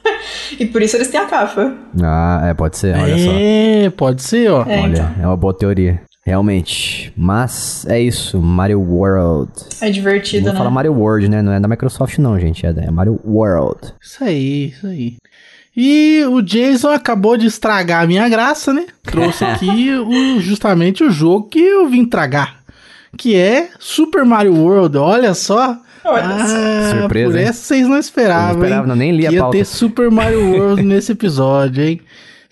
[0.60, 1.74] e por isso eles têm a capa.
[2.02, 3.30] Ah, é, pode ser, olha só.
[3.34, 4.62] é, pode ser, ó.
[4.68, 5.24] É, Olha, então.
[5.24, 6.02] é uma boa teoria.
[6.30, 7.12] Realmente.
[7.16, 9.50] Mas é isso, Mario World.
[9.80, 10.58] É divertido, Vou né?
[10.58, 11.42] falar Mario World, né?
[11.42, 12.64] Não é da Microsoft não, gente.
[12.64, 13.92] É, da- é Mario World.
[14.00, 15.16] Isso aí, isso aí.
[15.76, 18.86] E o Jason acabou de estragar a minha graça, né?
[19.02, 22.60] Trouxe aqui o- justamente o jogo que eu vim tragar.
[23.18, 24.98] Que é Super Mario World.
[24.98, 25.76] Olha só.
[26.04, 27.44] Olha ah, Surpresa, Por hein?
[27.44, 28.54] essa vocês não esperavam.
[28.54, 28.88] Não esperava, hein?
[28.88, 29.58] não, nem li a ia pauta.
[29.58, 32.00] ter Super Mario World nesse episódio, hein?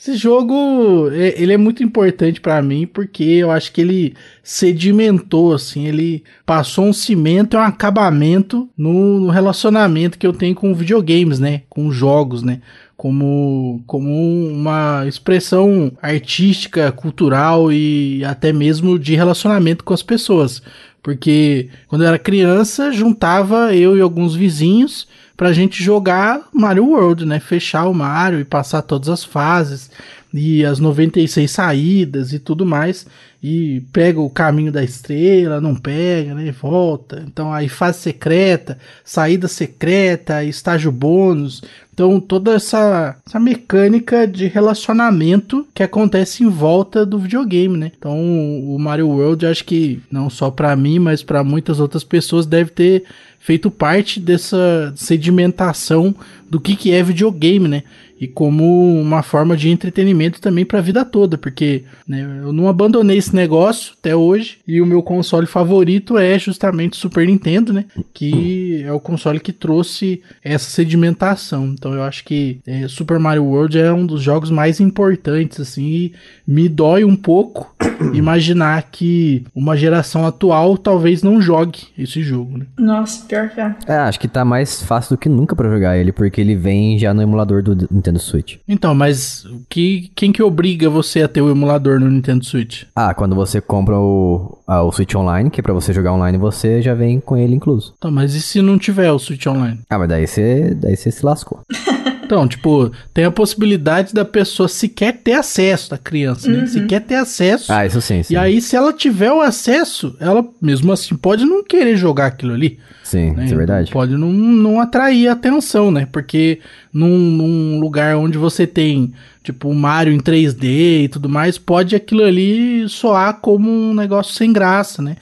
[0.00, 5.88] Esse jogo, ele é muito importante pra mim porque eu acho que ele sedimentou, assim,
[5.88, 11.40] ele passou um cimento e um acabamento no, no relacionamento que eu tenho com videogames,
[11.40, 11.62] né?
[11.68, 12.60] Com jogos, né?
[12.96, 14.08] Como, como
[14.52, 20.62] uma expressão artística, cultural e até mesmo de relacionamento com as pessoas.
[21.02, 25.08] Porque quando eu era criança, juntava eu e alguns vizinhos
[25.38, 27.38] pra gente jogar Mario World, né?
[27.38, 29.88] Fechar o Mario e passar todas as fases
[30.34, 33.06] e as 96 saídas e tudo mais.
[33.40, 36.50] E pega o caminho da estrela, não pega, né?
[36.60, 37.24] Volta.
[37.24, 41.62] Então aí fase secreta, saída secreta, estágio bônus.
[41.94, 47.92] Então toda essa, essa mecânica de relacionamento que acontece em volta do videogame, né?
[47.96, 52.44] Então o Mario World acho que não só pra mim, mas pra muitas outras pessoas
[52.44, 53.04] deve ter
[53.48, 56.14] feito parte dessa sedimentação
[56.50, 57.82] do que, que é videogame, né?
[58.20, 62.68] E como uma forma de entretenimento também para a vida toda, porque né, eu não
[62.68, 67.72] abandonei esse negócio até hoje e o meu console favorito é justamente o Super Nintendo,
[67.72, 67.84] né?
[68.12, 71.66] Que é o console que trouxe essa sedimentação.
[71.66, 75.84] Então eu acho que é, Super Mario World é um dos jogos mais importantes, assim,
[75.84, 76.12] e
[76.46, 77.74] me dói um pouco
[78.14, 82.66] imaginar que uma geração atual talvez não jogue esse jogo, né?
[82.78, 83.76] Nossa, pior que é.
[83.86, 86.98] É, acho que tá mais fácil do que nunca pra jogar ele, porque ele vem
[86.98, 88.56] já no emulador do Nintendo Switch.
[88.66, 92.84] Então, mas que, quem que obriga você a ter o emulador no Nintendo Switch?
[92.94, 96.38] Ah, quando você compra o, ah, o Switch Online, que é pra você jogar online,
[96.38, 97.94] você já vem com ele incluso.
[97.98, 99.80] Então, mas e se não tiver o Switch Online?
[99.90, 101.60] Ah, mas daí você, daí você se lascou.
[102.28, 106.66] Então, tipo, tem a possibilidade da pessoa sequer ter acesso, da criança, né?
[106.66, 107.72] Sequer ter acesso.
[107.72, 108.34] Ah, isso sim, sim.
[108.34, 112.52] E aí, se ela tiver o acesso, ela mesmo assim pode não querer jogar aquilo
[112.52, 112.78] ali.
[113.02, 113.46] Sim, né?
[113.46, 113.90] isso é verdade.
[113.90, 116.06] Pode não, não atrair atenção, né?
[116.12, 116.60] Porque
[116.92, 121.96] num, num lugar onde você tem, tipo, o Mario em 3D e tudo mais, pode
[121.96, 125.16] aquilo ali soar como um negócio sem graça, né?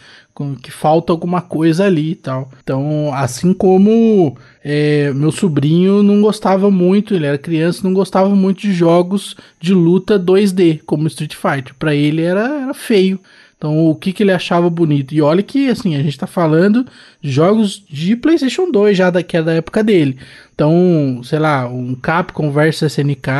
[0.62, 2.51] Que falta alguma coisa ali e tal.
[2.62, 8.61] Então, assim como é, meu sobrinho não gostava muito, ele era criança, não gostava muito
[8.61, 11.74] de jogos de luta 2D, como Street Fighter.
[11.78, 13.18] Pra ele era, era feio.
[13.57, 15.14] Então, o que, que ele achava bonito.
[15.14, 16.87] E olha que, assim, a gente tá falando
[17.22, 20.18] de jogos de PlayStation 2, já da, que é da época dele.
[20.55, 23.30] Então, sei lá, um Capcom versus SNK,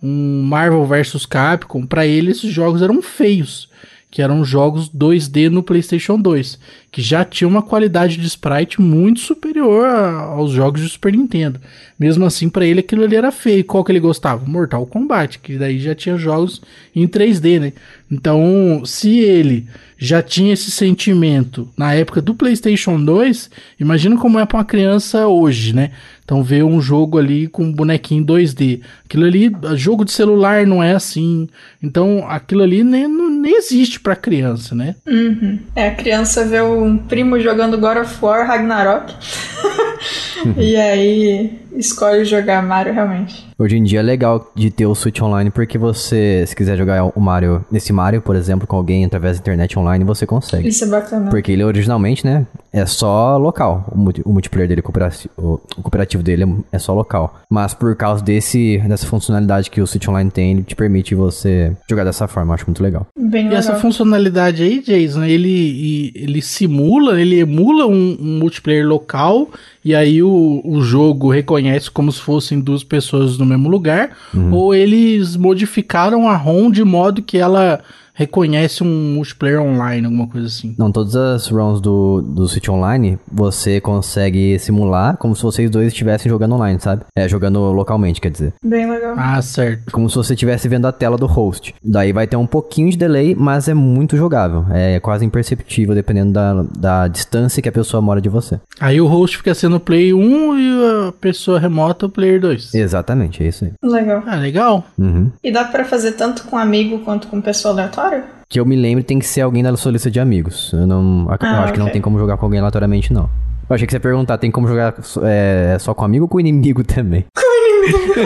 [0.00, 3.69] um Marvel versus Capcom, para ele esses jogos eram feios
[4.10, 6.58] que eram jogos 2D no PlayStation 2,
[6.90, 11.60] que já tinha uma qualidade de sprite muito superior aos jogos de Super Nintendo.
[11.98, 13.64] Mesmo assim, para ele aquilo ali era feio.
[13.64, 14.44] Qual que ele gostava?
[14.44, 16.60] Mortal Kombat, que daí já tinha jogos
[16.94, 17.72] em 3D, né?
[18.10, 24.46] Então, se ele já tinha esse sentimento na época do PlayStation 2, imagina como é
[24.46, 25.92] para uma criança hoje, né?
[26.30, 28.82] Então ver um jogo ali com um bonequinho 2D.
[29.04, 31.48] Aquilo ali, jogo de celular não é assim.
[31.82, 34.94] Então aquilo ali nem, nem existe pra criança, né?
[35.04, 35.58] Uhum.
[35.74, 39.12] É, a criança vê um primo jogando God of War Ragnarok.
[40.56, 43.46] e aí escolhe jogar Mario realmente.
[43.58, 47.04] Hoje em dia é legal de ter o Switch Online porque você, se quiser jogar
[47.04, 50.68] o Mario, nesse Mario, por exemplo, com alguém através da internet online, você consegue.
[50.68, 51.30] Isso é bacana.
[51.30, 53.86] Porque ele originalmente, né, é só local.
[53.92, 57.40] O, multi, o multiplayer dele, cooperativo, o, cooperativo dele é, é, só local.
[57.50, 61.72] Mas por causa desse, dessa funcionalidade que o Switch Online tem, ele te permite você
[61.88, 62.50] jogar dessa forma.
[62.50, 63.06] Eu acho muito legal.
[63.16, 63.52] Bem legal.
[63.52, 69.48] E essa funcionalidade aí, Jason, ele, ele simula, ele emula um, um multiplayer local
[69.84, 74.52] e aí o, o jogo reconhece como se fossem duas pessoas no mesmo lugar, uhum.
[74.52, 77.80] ou eles modificaram a ROM de modo que ela
[78.14, 80.74] reconhece um multiplayer online, alguma coisa assim.
[80.78, 85.88] Não, todas as runs do, do Switch Online você consegue simular como se vocês dois
[85.88, 87.02] estivessem jogando online, sabe?
[87.16, 88.52] É, jogando localmente, quer dizer.
[88.64, 89.14] Bem legal.
[89.16, 89.90] Ah, certo.
[89.92, 91.74] Como se você estivesse vendo a tela do host.
[91.82, 94.64] Daí vai ter um pouquinho de delay, mas é muito jogável.
[94.70, 98.60] É quase imperceptível dependendo da, da distância que a pessoa mora de você.
[98.78, 102.74] Aí o host fica sendo play 1 e a pessoa remota o player 2.
[102.74, 103.72] Exatamente, é isso aí.
[103.82, 104.22] Legal.
[104.26, 104.84] Ah, legal.
[104.98, 105.30] Uhum.
[105.42, 108.09] E dá para fazer tanto com amigo quanto com pessoa aleatória?
[108.48, 110.72] Que eu me lembre, tem que ser alguém da sua lista de amigos.
[110.72, 111.26] Eu não.
[111.28, 111.72] Ah, eu acho okay.
[111.72, 113.30] que não tem como jogar com alguém aleatoriamente, não.
[113.68, 116.40] Eu achei que você ia perguntar, tem como jogar é, só com amigo ou com
[116.40, 117.24] inimigo também?
[117.34, 118.20] Com inimigo.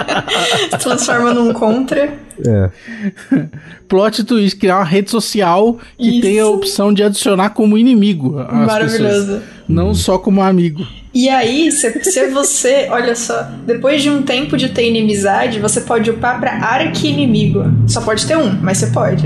[0.70, 2.12] Se transforma num contra.
[2.44, 2.70] É.
[3.88, 6.20] Plot twist, criar uma rede social que Isso.
[6.20, 9.26] tenha a opção de adicionar como inimigo Maravilhoso.
[9.26, 10.86] Pessoas, não só como amigo.
[11.14, 15.80] E aí, se, se você, olha só, depois de um tempo de ter inimizade, você
[15.80, 17.64] pode upar pra arqui-inimigo.
[17.88, 19.24] Só pode ter um, mas você pode.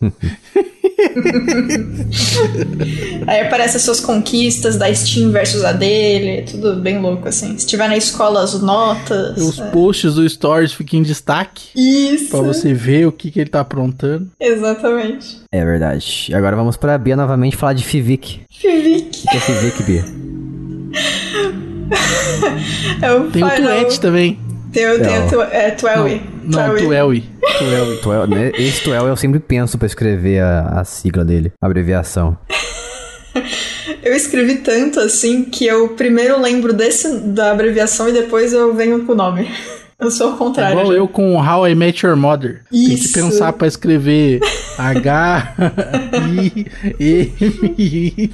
[3.26, 7.56] Aí aparecem as suas conquistas da Steam versus a dele, tudo bem louco assim.
[7.58, 9.36] Se tiver na escola as notas.
[9.38, 9.70] Os é.
[9.70, 11.68] posts do Stories ficam em destaque.
[11.74, 12.30] Isso.
[12.30, 14.28] Pra você ver o que, que ele tá aprontando.
[14.38, 15.40] Exatamente.
[15.52, 16.30] É verdade.
[16.34, 18.40] Agora vamos pra Bia novamente falar de Fivic.
[18.50, 19.24] Fivic.
[19.26, 20.04] O que é Fivic, Bia?
[23.02, 23.52] é o Tem final...
[23.52, 24.38] o Tuet também.
[24.72, 26.22] Tem, o, tem o é, Tuelwi.
[26.42, 27.24] Não, Tuelwi.
[27.58, 27.96] Tuelwi.
[27.98, 28.52] Tuel, né?
[28.56, 32.36] Esse Tuel eu sempre penso pra escrever a, a sigla dele, a abreviação.
[34.02, 39.04] eu escrevi tanto assim que eu primeiro lembro desse da abreviação e depois eu venho
[39.04, 39.48] com o nome.
[40.00, 40.78] Eu sou o contrário.
[40.78, 42.62] É igual eu com How I Met Your Mother.
[42.72, 42.88] Isso.
[42.88, 44.40] Tem que pensar pra escrever
[44.78, 45.54] H
[46.14, 46.66] I
[46.98, 48.30] M Y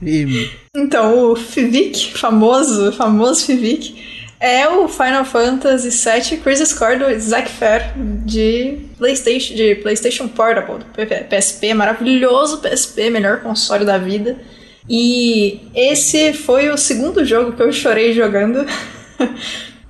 [0.00, 0.50] M.
[0.76, 3.96] Então, o Fivic, famoso, famoso Fivic,
[4.42, 7.92] é o Final Fantasy VII Crisis Score do Zack Fair
[8.26, 10.84] de PlayStation, de PlayStation Portable,
[11.30, 14.36] PSP, maravilhoso PSP, melhor console da vida.
[14.90, 18.66] E esse foi o segundo jogo que eu chorei jogando.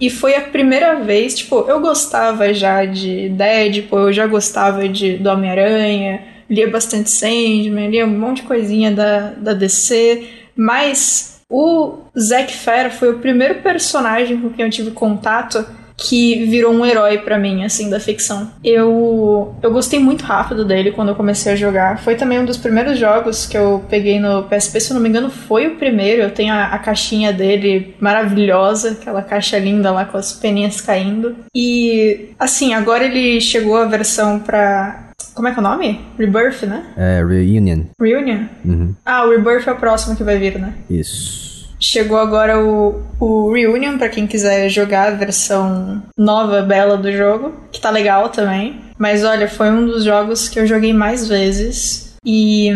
[0.00, 5.16] E foi a primeira vez, tipo, eu gostava já de Deadpool, eu já gostava de,
[5.16, 10.26] do Homem-Aranha, lia bastante Sandman, lia um monte de coisinha da, da DC,
[10.56, 15.62] mas o Zack Fair foi o primeiro personagem com quem eu tive contato
[15.96, 18.50] que virou um herói para mim, assim, da ficção.
[18.64, 21.98] Eu, eu gostei muito rápido dele quando eu comecei a jogar.
[21.98, 25.08] Foi também um dos primeiros jogos que eu peguei no PSP, se eu não me
[25.08, 26.22] engano, foi o primeiro.
[26.22, 31.36] Eu tenho a, a caixinha dele maravilhosa, aquela caixa linda lá com as peninhas caindo.
[31.54, 35.01] E, assim, agora ele chegou a versão pra
[35.34, 36.00] como é que é o nome?
[36.18, 36.84] Rebirth, né?
[36.96, 37.84] É, Reunion.
[38.00, 38.46] Reunion?
[38.64, 38.94] Uhum.
[39.04, 40.74] Ah, o Rebirth é o próximo que vai vir, né?
[40.88, 41.52] Isso.
[41.80, 47.52] Chegou agora o, o Reunion, para quem quiser jogar a versão nova, bela do jogo,
[47.72, 48.80] que tá legal também.
[48.96, 52.14] Mas olha, foi um dos jogos que eu joguei mais vezes.
[52.24, 52.70] E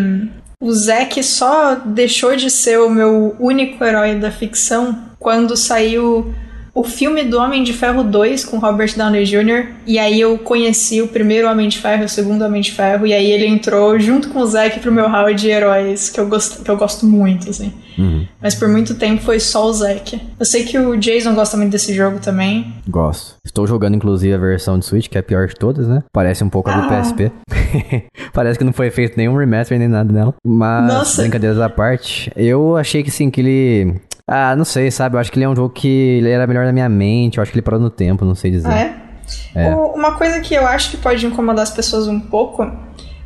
[0.61, 6.35] o Zack só deixou de ser o meu único herói da ficção quando saiu
[6.77, 9.69] o filme do Homem de Ferro 2 com Robert Downey Jr.
[9.87, 13.07] E aí eu conheci o primeiro Homem de Ferro, o segundo Homem de Ferro.
[13.07, 16.29] E aí ele entrou junto com o Zack pro meu hall de heróis, que eu
[16.29, 17.73] gosto, que eu gosto muito, assim.
[17.97, 18.27] Uhum.
[18.43, 20.21] Mas por muito tempo foi só o Zack.
[20.39, 22.75] Eu sei que o Jason gosta muito desse jogo também.
[22.87, 23.37] Gosto.
[23.43, 26.03] Estou jogando inclusive a versão de Switch, que é a pior de todas, né?
[26.13, 27.01] Parece um pouco a do ah.
[27.01, 27.33] PSP.
[28.35, 30.35] Parece que não foi feito nenhum remaster nem nada nela.
[30.47, 31.23] Mas, Nossa.
[31.23, 33.95] brincadeiras à parte, eu achei que sim, que ele
[34.27, 35.17] ah, não sei, sabe?
[35.17, 37.39] Eu acho que ele é um jogo que ele era melhor na minha mente.
[37.39, 38.69] Eu acho que ele parou no tempo, não sei dizer.
[38.69, 38.97] Ah, é?
[39.55, 39.75] é.
[39.75, 42.69] uma coisa que eu acho que pode incomodar as pessoas um pouco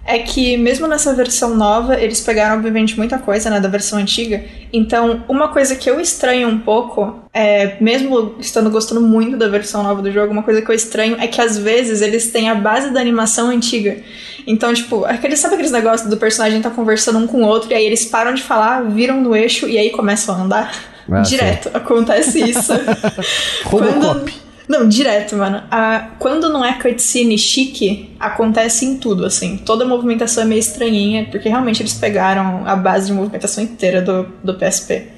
[0.04, 4.42] é que mesmo nessa versão nova, eles pegaram obviamente muita coisa, né, da versão antiga.
[4.72, 9.82] Então, uma coisa que eu estranho um pouco, é, mesmo estando gostando muito da versão
[9.82, 12.54] nova do jogo, uma coisa que eu estranho é que às vezes eles têm a
[12.54, 13.98] base da animação antiga.
[14.46, 17.74] Então, tipo, aquele, sabe aqueles negócios do personagem tá conversando um com o outro e
[17.74, 20.74] aí eles param de falar, viram no eixo e aí começam a andar?
[21.10, 21.70] Ah, direto, sim.
[21.74, 22.72] acontece isso.
[23.64, 24.32] Robocop.
[24.68, 25.64] Não, direto, mano.
[25.68, 29.56] Ah, quando não é cutscene chique, acontece em tudo, assim.
[29.56, 34.00] Toda a movimentação é meio estranhinha, porque realmente eles pegaram a base de movimentação inteira
[34.00, 35.08] do, do PSP.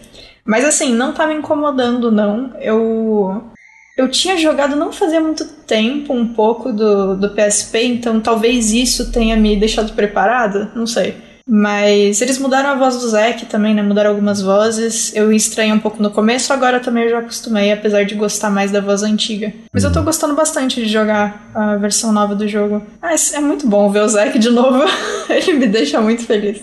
[0.43, 2.55] Mas assim, não tá me incomodando, não.
[2.61, 3.52] Eu.
[4.03, 9.13] Eu tinha jogado não fazia muito tempo um pouco do, do PSP, então talvez isso
[9.13, 11.15] tenha me deixado preparado, não sei.
[11.49, 13.81] Mas eles mudaram a voz do Zack também, né?
[13.83, 15.15] Mudaram algumas vozes.
[15.15, 18.73] Eu estranhei um pouco no começo, agora também eu já acostumei, apesar de gostar mais
[18.73, 19.53] da voz antiga.
[19.73, 20.05] Mas eu tô uhum.
[20.05, 22.83] gostando bastante de jogar a versão nova do jogo.
[23.01, 24.83] Ah, é muito bom ver o Zack de novo.
[25.31, 26.61] Ele me deixa muito feliz.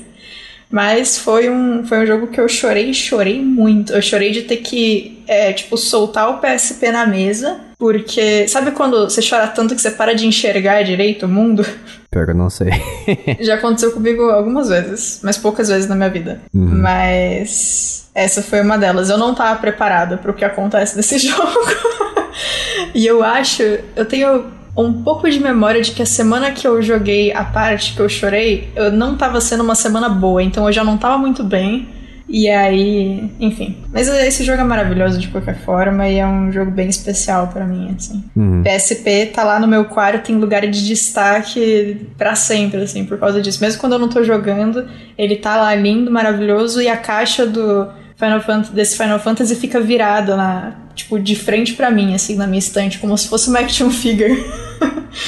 [0.71, 3.91] Mas foi um, foi um jogo que eu chorei, chorei muito.
[3.91, 7.59] Eu chorei de ter que, é, tipo, soltar o PSP na mesa.
[7.77, 11.65] Porque, sabe quando você chora tanto que você para de enxergar direito o mundo?
[12.11, 12.69] Pior que eu não sei.
[13.39, 16.41] Já aconteceu comigo algumas vezes, mas poucas vezes na minha vida.
[16.53, 16.81] Uhum.
[16.81, 19.09] Mas essa foi uma delas.
[19.09, 21.59] Eu não tava preparada para o que acontece nesse jogo.
[22.93, 23.63] e eu acho,
[23.95, 27.93] eu tenho um pouco de memória de que a semana que eu joguei a parte
[27.93, 31.17] que eu chorei, eu não tava sendo uma semana boa, então eu já não tava
[31.17, 31.87] muito bem.
[32.31, 33.75] E aí, enfim.
[33.91, 37.65] Mas esse jogo é maravilhoso de qualquer forma e é um jogo bem especial para
[37.65, 38.23] mim, assim.
[38.35, 38.61] Uhum.
[38.61, 43.41] PSP tá lá no meu quarto em lugar de destaque para sempre, assim, por causa
[43.41, 43.59] disso.
[43.59, 47.87] Mesmo quando eu não tô jogando, ele tá lá lindo, maravilhoso e a caixa do
[48.19, 52.45] Final Fantasy, desse Final Fantasy fica virada na, tipo, de frente para mim, assim, na
[52.45, 54.45] minha estante, como se fosse uma action figure.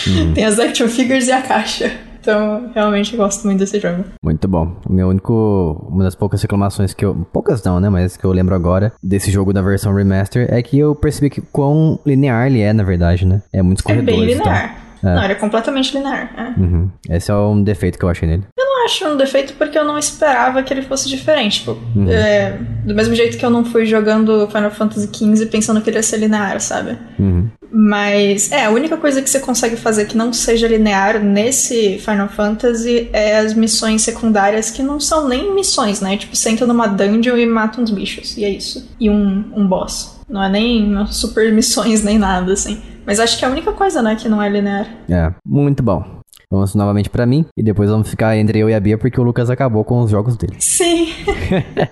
[0.07, 0.33] Uhum.
[0.35, 1.89] Tem as action figures e a caixa.
[2.19, 4.03] Então, realmente gosto muito desse jogo.
[4.21, 4.75] Muito bom.
[4.87, 5.87] Meu único.
[5.89, 7.15] Uma das poucas reclamações que eu.
[7.33, 7.89] Poucas não, né?
[7.89, 11.41] Mas que eu lembro agora desse jogo da versão remaster é que eu percebi que
[11.41, 13.41] quão linear ele é, na verdade, né?
[13.51, 14.13] É muito corredores.
[14.13, 14.75] É bem linear.
[14.99, 15.09] Então.
[15.11, 15.15] É.
[15.15, 16.31] Não, ele é completamente linear.
[16.37, 16.59] É.
[16.59, 16.89] Uhum.
[17.09, 18.43] Esse é um defeito que eu achei nele.
[18.55, 21.59] Eu não acho um defeito porque eu não esperava que ele fosse diferente.
[21.59, 22.09] Tipo, uhum.
[22.09, 25.97] é, do mesmo jeito que eu não fui jogando Final Fantasy XV pensando que ele
[25.97, 26.97] ia ser linear, sabe?
[27.19, 27.49] Uhum.
[27.73, 32.27] Mas, é, a única coisa que você consegue fazer que não seja linear nesse Final
[32.27, 36.17] Fantasy é as missões secundárias que não são nem missões, né?
[36.17, 38.89] Tipo, você entra numa dungeon e mata uns bichos, e é isso.
[38.99, 40.19] E um, um boss.
[40.27, 42.81] Não é nem super missões nem nada, assim.
[43.05, 44.87] Mas acho que é a única coisa, né, que não é linear.
[45.09, 46.20] É, muito bom.
[46.51, 49.23] Vamos novamente para mim e depois vamos ficar entre eu e a Bia porque o
[49.23, 50.57] Lucas acabou com os jogos dele.
[50.59, 51.07] Sim.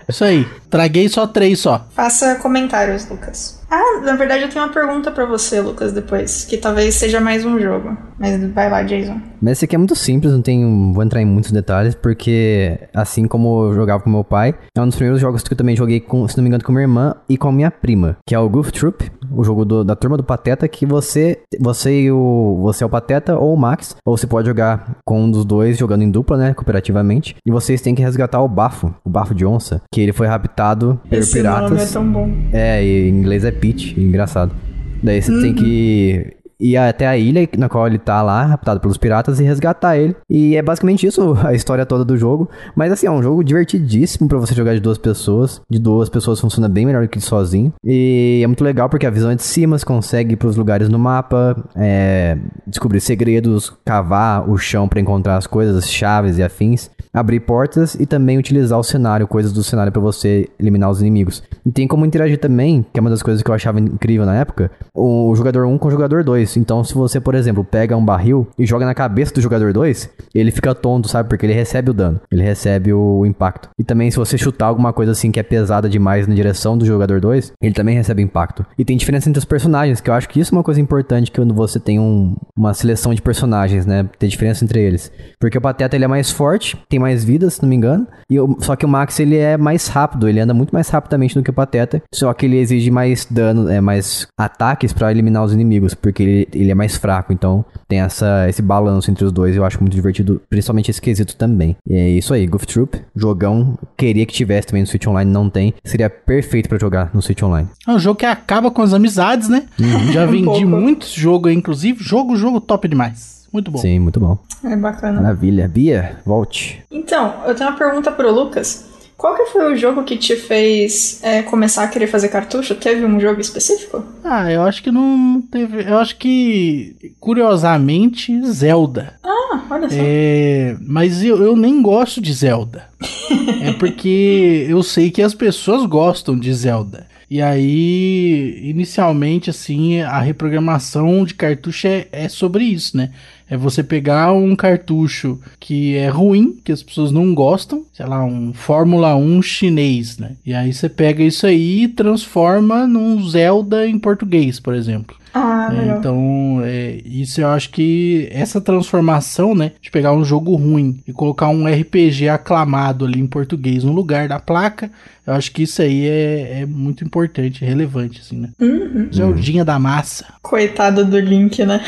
[0.09, 0.45] Isso aí.
[0.69, 1.87] Traguei só três só.
[1.91, 3.58] Faça comentários, Lucas.
[3.69, 7.45] Ah, na verdade eu tenho uma pergunta para você, Lucas, depois, que talvez seja mais
[7.45, 7.95] um jogo.
[8.17, 9.19] Mas vai lá, Jason.
[9.41, 13.27] Mas esse aqui é muito simples, não tenho, vou entrar em muitos detalhes, porque assim
[13.27, 15.99] como eu jogava com meu pai, é um dos primeiros jogos que eu também joguei
[15.99, 18.39] com, se não me engano, com minha irmã e com a minha prima, que é
[18.39, 22.59] o Goof Troop, o jogo do, da turma do Pateta, que você, você e o,
[22.61, 25.77] você é o Pateta ou o Max, ou você pode jogar com um dos dois,
[25.77, 29.45] jogando em dupla, né, cooperativamente, e vocês têm que resgatar o Bafo, o Bafo de
[29.45, 31.69] Onça, que ele foi raptado por piratas.
[31.69, 32.29] Nome é tão bom.
[32.51, 34.53] É, e em inglês é Peach, engraçado.
[35.01, 35.41] Daí você uhum.
[35.41, 39.43] tem que ir até a ilha na qual ele tá lá, raptado pelos piratas, e
[39.43, 40.15] resgatar ele.
[40.29, 42.49] E é basicamente isso a história toda do jogo.
[42.75, 45.61] Mas assim, é um jogo divertidíssimo para você jogar de duas pessoas.
[45.69, 47.73] De duas pessoas funciona bem melhor do que sozinho.
[47.83, 50.89] E é muito legal porque a visão é de cima, você consegue ir pros lugares
[50.89, 52.37] no mapa, é,
[52.67, 57.95] descobrir segredos, cavar o chão para encontrar as coisas, as chaves e afins abrir portas
[57.95, 61.43] e também utilizar o cenário, coisas do cenário para você eliminar os inimigos.
[61.65, 64.35] E tem como interagir também, que é uma das coisas que eu achava incrível na
[64.35, 66.48] época, o jogador 1 com o jogador 2.
[66.49, 66.57] 2.
[66.57, 70.09] Então, se você, por exemplo, pega um barril e joga na cabeça do jogador 2,
[70.33, 71.29] ele fica tonto, sabe?
[71.29, 73.69] Porque ele recebe o dano, ele recebe o impacto.
[73.77, 76.85] E também, se você chutar alguma coisa assim que é pesada demais na direção do
[76.85, 78.65] jogador 2, ele também recebe impacto.
[78.77, 81.31] E tem diferença entre os personagens, que eu acho que isso é uma coisa importante
[81.31, 84.07] quando você tem um, uma seleção de personagens, né?
[84.17, 85.11] Ter diferença entre eles.
[85.39, 88.07] Porque o Pateta ele é mais forte, tem mais vidas, se não me engano.
[88.29, 91.43] E só que o Max ele é mais rápido, ele anda muito mais rapidamente do
[91.43, 92.01] que o Pateta.
[92.13, 96.38] Só que ele exige mais dano, é mais ataques para eliminar os inimigos, porque ele,
[96.53, 97.33] ele é mais fraco.
[97.33, 99.55] Então tem essa, esse balanço entre os dois.
[99.55, 101.75] Eu acho muito divertido, principalmente esse quesito também.
[101.87, 103.77] E é isso aí, Goof Troop, jogão.
[103.97, 105.73] Queria que tivesse também no Switch Online, não tem.
[105.83, 107.67] Seria perfeito para jogar no Switch Online.
[107.87, 109.65] É um jogo que acaba com as amizades, né?
[109.79, 110.11] Uhum.
[110.11, 112.03] Já vendi um muitos jogos, inclusive.
[112.03, 113.39] Jogo, jogo top demais.
[113.51, 113.79] Muito bom.
[113.79, 114.37] Sim, muito bom.
[114.63, 115.21] É bacana.
[115.21, 115.67] Maravilha.
[115.67, 116.83] Bia, volte.
[116.91, 118.88] Então, eu tenho uma pergunta pro Lucas.
[119.19, 122.73] Qual que foi o jogo que te fez é, começar a querer fazer cartucho?
[122.73, 124.01] Teve um jogo específico?
[124.23, 125.81] Ah, eu acho que não teve.
[125.81, 129.19] Eu acho que, curiosamente, Zelda.
[129.21, 129.95] Ah, olha só.
[129.99, 132.87] É, mas eu, eu nem gosto de Zelda.
[133.61, 137.05] é porque eu sei que as pessoas gostam de Zelda.
[137.29, 143.11] E aí, inicialmente, assim, a reprogramação de cartucho é, é sobre isso, né?
[143.49, 148.23] É você pegar um cartucho que é ruim, que as pessoas não gostam, sei lá,
[148.23, 150.33] um Fórmula 1 chinês, né?
[150.45, 155.17] E aí você pega isso aí e transforma num Zelda em português, por exemplo.
[155.33, 160.55] Ah, é, então, é, isso eu acho que essa transformação, né, de pegar um jogo
[160.55, 164.89] ruim e colocar um RPG aclamado ali em português no lugar da placa,
[165.25, 168.49] eu acho que isso aí é, é muito importante, relevante, assim, né?
[168.59, 169.09] Uhum.
[169.13, 170.25] Zeldinha da massa.
[170.41, 171.83] Coitado do Link, né?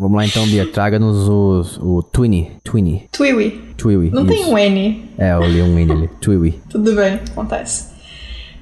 [0.00, 0.64] Vamos lá então, Bia.
[0.64, 2.52] Traga-nos o Twinny.
[2.64, 3.06] Twinny.
[3.12, 3.74] Twiwi.
[3.76, 4.10] Twiwi.
[4.10, 4.32] Não isso.
[4.32, 5.10] tem um N.
[5.18, 6.08] É, eu li um N ali.
[6.22, 6.58] Twiwi.
[6.70, 7.90] Tudo bem, acontece.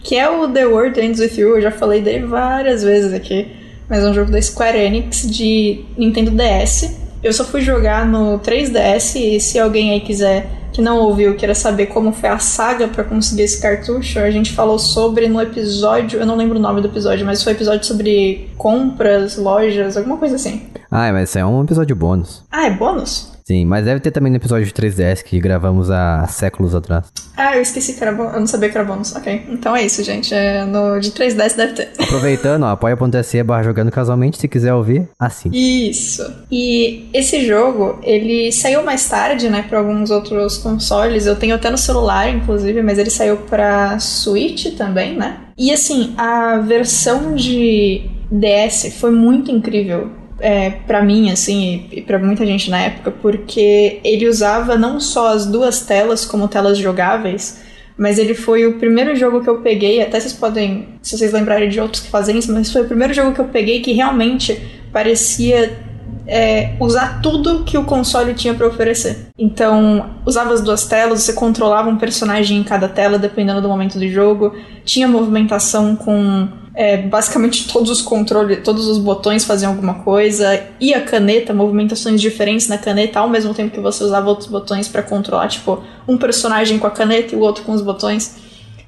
[0.03, 1.55] Que é o The World Ends With You.
[1.55, 3.47] Eu já falei dele várias vezes aqui.
[3.89, 6.99] Mas é um jogo da Square Enix de Nintendo DS.
[7.23, 11.57] Eu só fui jogar no 3DS e se alguém aí quiser que não ouviu, queira
[11.57, 16.21] saber como foi a saga para conseguir esse cartucho, a gente falou sobre no episódio,
[16.21, 20.37] eu não lembro o nome do episódio, mas foi episódio sobre compras, lojas, alguma coisa
[20.37, 20.69] assim.
[20.89, 22.45] Ah, mas isso é um episódio bônus.
[22.49, 23.33] Ah, é bônus?
[23.49, 27.11] Sim, mas deve ter também no episódio de 3DS que gravamos há séculos atrás.
[27.35, 28.35] Ah, eu esqueci que era bônus.
[28.35, 29.17] Eu não sabia que era bônus.
[29.17, 29.47] Ok.
[29.49, 30.35] Então é isso, gente.
[30.35, 31.89] É no de 3DS deve ter.
[31.99, 35.49] Aproveitando, apoia.se barra jogando casualmente, se quiser ouvir, assim.
[35.51, 36.31] Isso.
[36.53, 41.25] E esse jogo, ele saiu mais tarde, né, para alguns outros consoles.
[41.25, 45.39] Eu tenho até no celular, inclusive, mas ele saiu pra Switch também, né?
[45.57, 52.19] E assim, a versão de DS foi muito incrível é, para mim, assim, e, para
[52.19, 57.63] muita gente na época, porque ele usava não só as duas telas como telas jogáveis,
[57.97, 61.69] mas ele foi o primeiro jogo que eu peguei, até vocês podem, se vocês lembrarem
[61.69, 64.61] de outros que fazem isso, mas foi o primeiro jogo que eu peguei que realmente
[64.93, 65.88] parecia
[66.29, 69.29] é, usar tudo que o console tinha para oferecer.
[69.39, 73.99] Então, usava as duas telas, você controlava um personagem em cada tela, dependendo do momento
[73.99, 74.55] do jogo,
[74.85, 80.93] tinha movimentação com é, basicamente todos os controles, todos os botões faziam alguma coisa, e
[80.93, 85.03] a caneta, movimentações diferentes na caneta, ao mesmo tempo que você usava outros botões para
[85.03, 88.37] controlar, tipo, um personagem com a caneta e o outro com os botões.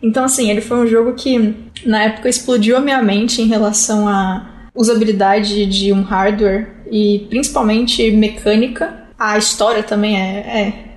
[0.02, 1.54] Então, assim, ele foi um jogo que
[1.86, 8.10] na época explodiu a minha mente em relação à usabilidade de um hardware e principalmente
[8.10, 9.00] mecânica.
[9.18, 10.90] A história também é, é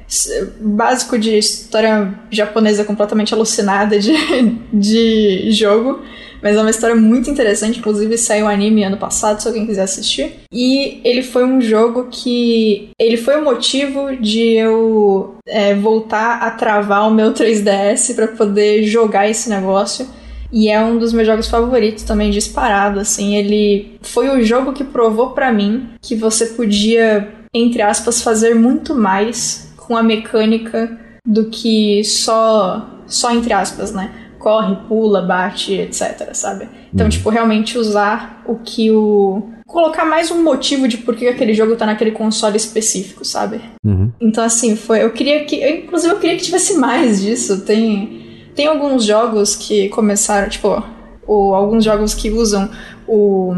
[0.59, 4.13] básico de história japonesa completamente alucinada de,
[4.71, 6.01] de jogo.
[6.41, 10.41] Mas é uma história muito interessante, inclusive saiu anime ano passado, se alguém quiser assistir.
[10.51, 12.89] E ele foi um jogo que.
[12.99, 18.83] Ele foi o motivo de eu é, voltar a travar o meu 3DS para poder
[18.83, 20.05] jogar esse negócio.
[20.53, 23.35] E é um dos meus jogos favoritos também, disparado, assim.
[23.35, 28.93] Ele foi o jogo que provou para mim que você podia, entre aspas, fazer muito
[28.93, 30.95] mais com a mecânica
[31.25, 32.89] do que só.
[33.07, 34.11] Só entre aspas, né?
[34.43, 36.67] corre, pula, bate, etc, sabe?
[36.93, 37.09] Então, uhum.
[37.09, 39.41] tipo, realmente usar o que o.
[39.65, 43.61] Colocar mais um motivo de por que aquele jogo tá naquele console específico, sabe?
[43.83, 44.11] Uhum.
[44.19, 45.01] Então, assim, foi.
[45.01, 45.55] Eu queria que.
[45.55, 47.61] Eu, inclusive, eu queria que tivesse mais disso.
[47.61, 48.22] Tem.
[48.55, 50.83] Tem alguns jogos que começaram, tipo,
[51.27, 52.69] o, alguns jogos que usam
[53.07, 53.53] o.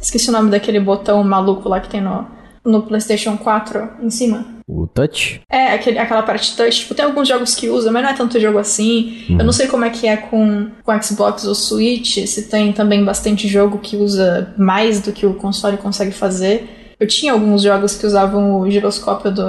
[0.00, 2.26] Esqueci o nome daquele botão maluco lá que tem no,
[2.64, 4.56] no PlayStation 4 em cima.
[4.68, 5.40] O touch?
[5.48, 6.80] É, aquele, aquela parte touch.
[6.80, 9.24] Tipo, tem alguns jogos que usam, mas não é tanto jogo assim.
[9.30, 9.38] Uhum.
[9.38, 13.04] Eu não sei como é que é com, com Xbox ou Switch, se tem também
[13.04, 16.94] bastante jogo que usa mais do que o console consegue fazer.
[16.98, 19.42] Eu tinha alguns jogos que usavam o giroscópio do,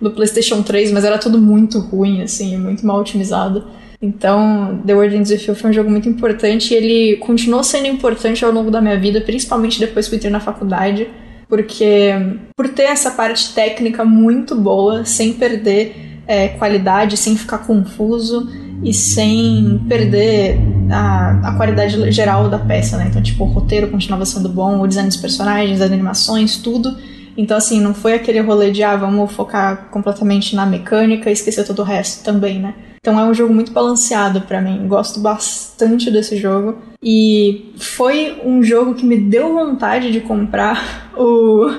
[0.00, 3.64] do PlayStation 3, mas era tudo muito ruim, assim, muito mal otimizado.
[4.00, 7.86] Então, The Word Ends With You foi um jogo muito importante e ele continuou sendo
[7.86, 11.08] importante ao longo da minha vida, principalmente depois que eu entrei na faculdade,
[11.48, 12.12] porque
[12.56, 18.48] por ter essa parte técnica muito boa, sem perder é, qualidade, sem ficar confuso
[18.82, 20.58] e sem perder
[20.90, 23.06] a, a qualidade geral da peça, né?
[23.08, 26.94] Então, tipo, o roteiro continuava sendo bom, o design dos personagens, as animações, tudo.
[27.36, 31.66] Então, assim, não foi aquele rolê de, ah, vamos focar completamente na mecânica e esquecer
[31.66, 32.74] todo o resto também, né?
[33.04, 34.88] Então é um jogo muito balanceado para mim.
[34.88, 36.78] Gosto bastante desse jogo.
[37.02, 41.70] E foi um jogo que me deu vontade de comprar o,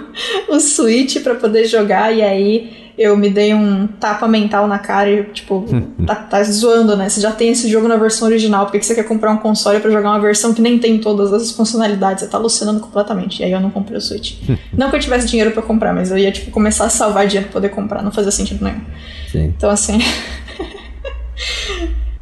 [0.50, 2.16] o Switch para poder jogar.
[2.16, 5.66] E aí eu me dei um tapa mental na cara e, tipo,
[6.06, 7.10] tá, tá, zoando, né?
[7.10, 9.80] Você já tem esse jogo na versão original, por que, você quer comprar um console
[9.80, 12.24] para jogar uma versão que nem tem todas as funcionalidades?
[12.24, 13.42] Você tá alucinando completamente.
[13.42, 14.40] E aí eu não comprei o Switch.
[14.74, 17.50] não que eu tivesse dinheiro para comprar, mas eu ia, tipo, começar a salvar dinheiro
[17.50, 18.02] pra poder comprar.
[18.02, 18.82] Não fazia sentido nenhum.
[19.32, 19.54] Sim.
[19.58, 20.00] Então, assim.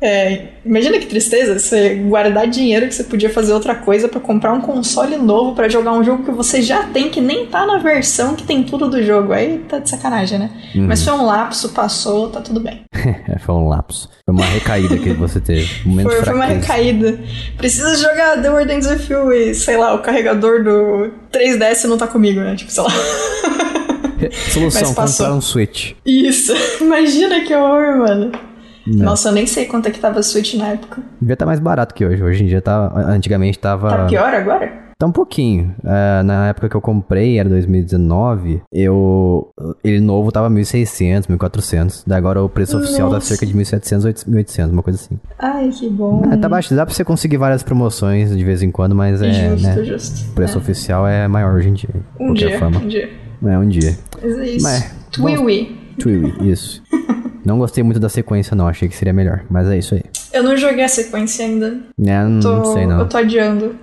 [0.04, 4.51] É, imagina que tristeza você guardar dinheiro que você podia fazer outra coisa para comprar
[4.51, 7.78] um console novo para jogar um jogo que você já tem, que nem tá na
[7.78, 9.32] versão que tem tudo do jogo.
[9.32, 10.49] Aí tá de sacanagem, né?
[10.76, 10.88] Uhum.
[10.88, 12.82] Mas foi um lapso, passou, tá tudo bem.
[13.39, 14.10] foi um lapso.
[14.26, 15.70] Foi uma recaída que você teve.
[15.88, 17.18] Um foi, foi, uma recaída.
[17.56, 21.97] Precisa jogar The World Ends With You e, sei lá, o carregador do 3DS não
[21.97, 22.58] tá comigo, né?
[22.58, 22.89] Tipo, sei lá.
[24.51, 25.93] Solução, comprar um Switch.
[26.06, 26.54] Isso.
[26.84, 28.53] Imagina que horror, mano.
[28.86, 29.05] Não.
[29.05, 31.01] Nossa, eu nem sei quanto é que tava a Switch na época.
[31.19, 32.23] Devia estar tá mais barato que hoje.
[32.23, 32.91] Hoje em dia tá.
[33.07, 33.89] Antigamente tava.
[33.89, 34.84] Tá pior agora?
[34.97, 35.75] Tá um pouquinho.
[35.79, 39.51] Uh, na época que eu comprei, era 2019, eu.
[39.84, 42.03] Ele novo tava 1.600, 1.400.
[42.07, 42.86] Daí agora o preço Nossa.
[42.86, 45.19] oficial tá cerca de 1.700, 1.800, uma coisa assim.
[45.39, 46.21] Ai, que bom.
[46.31, 46.73] É, tá baixo.
[46.73, 49.49] Dá pra você conseguir várias promoções de vez em quando, mas é.
[49.49, 50.31] Justo, né, justo.
[50.31, 50.61] O preço é.
[50.61, 51.89] oficial é maior hoje em dia.
[52.19, 52.59] Um dia.
[52.59, 52.79] Forma.
[52.79, 53.09] Um dia.
[53.45, 53.97] É, um dia.
[54.23, 54.63] Isso.
[54.63, 55.95] Mas, Twiwi.
[55.99, 56.81] Twiwi, isso.
[57.46, 58.68] Não gostei muito da sequência, não.
[58.68, 59.44] Achei que seria melhor.
[59.50, 60.04] Mas é isso aí.
[60.34, 61.77] Eu não joguei a sequência ainda.
[62.03, 62.99] É, não, tô, sei não.
[62.99, 63.75] Eu tô adiando.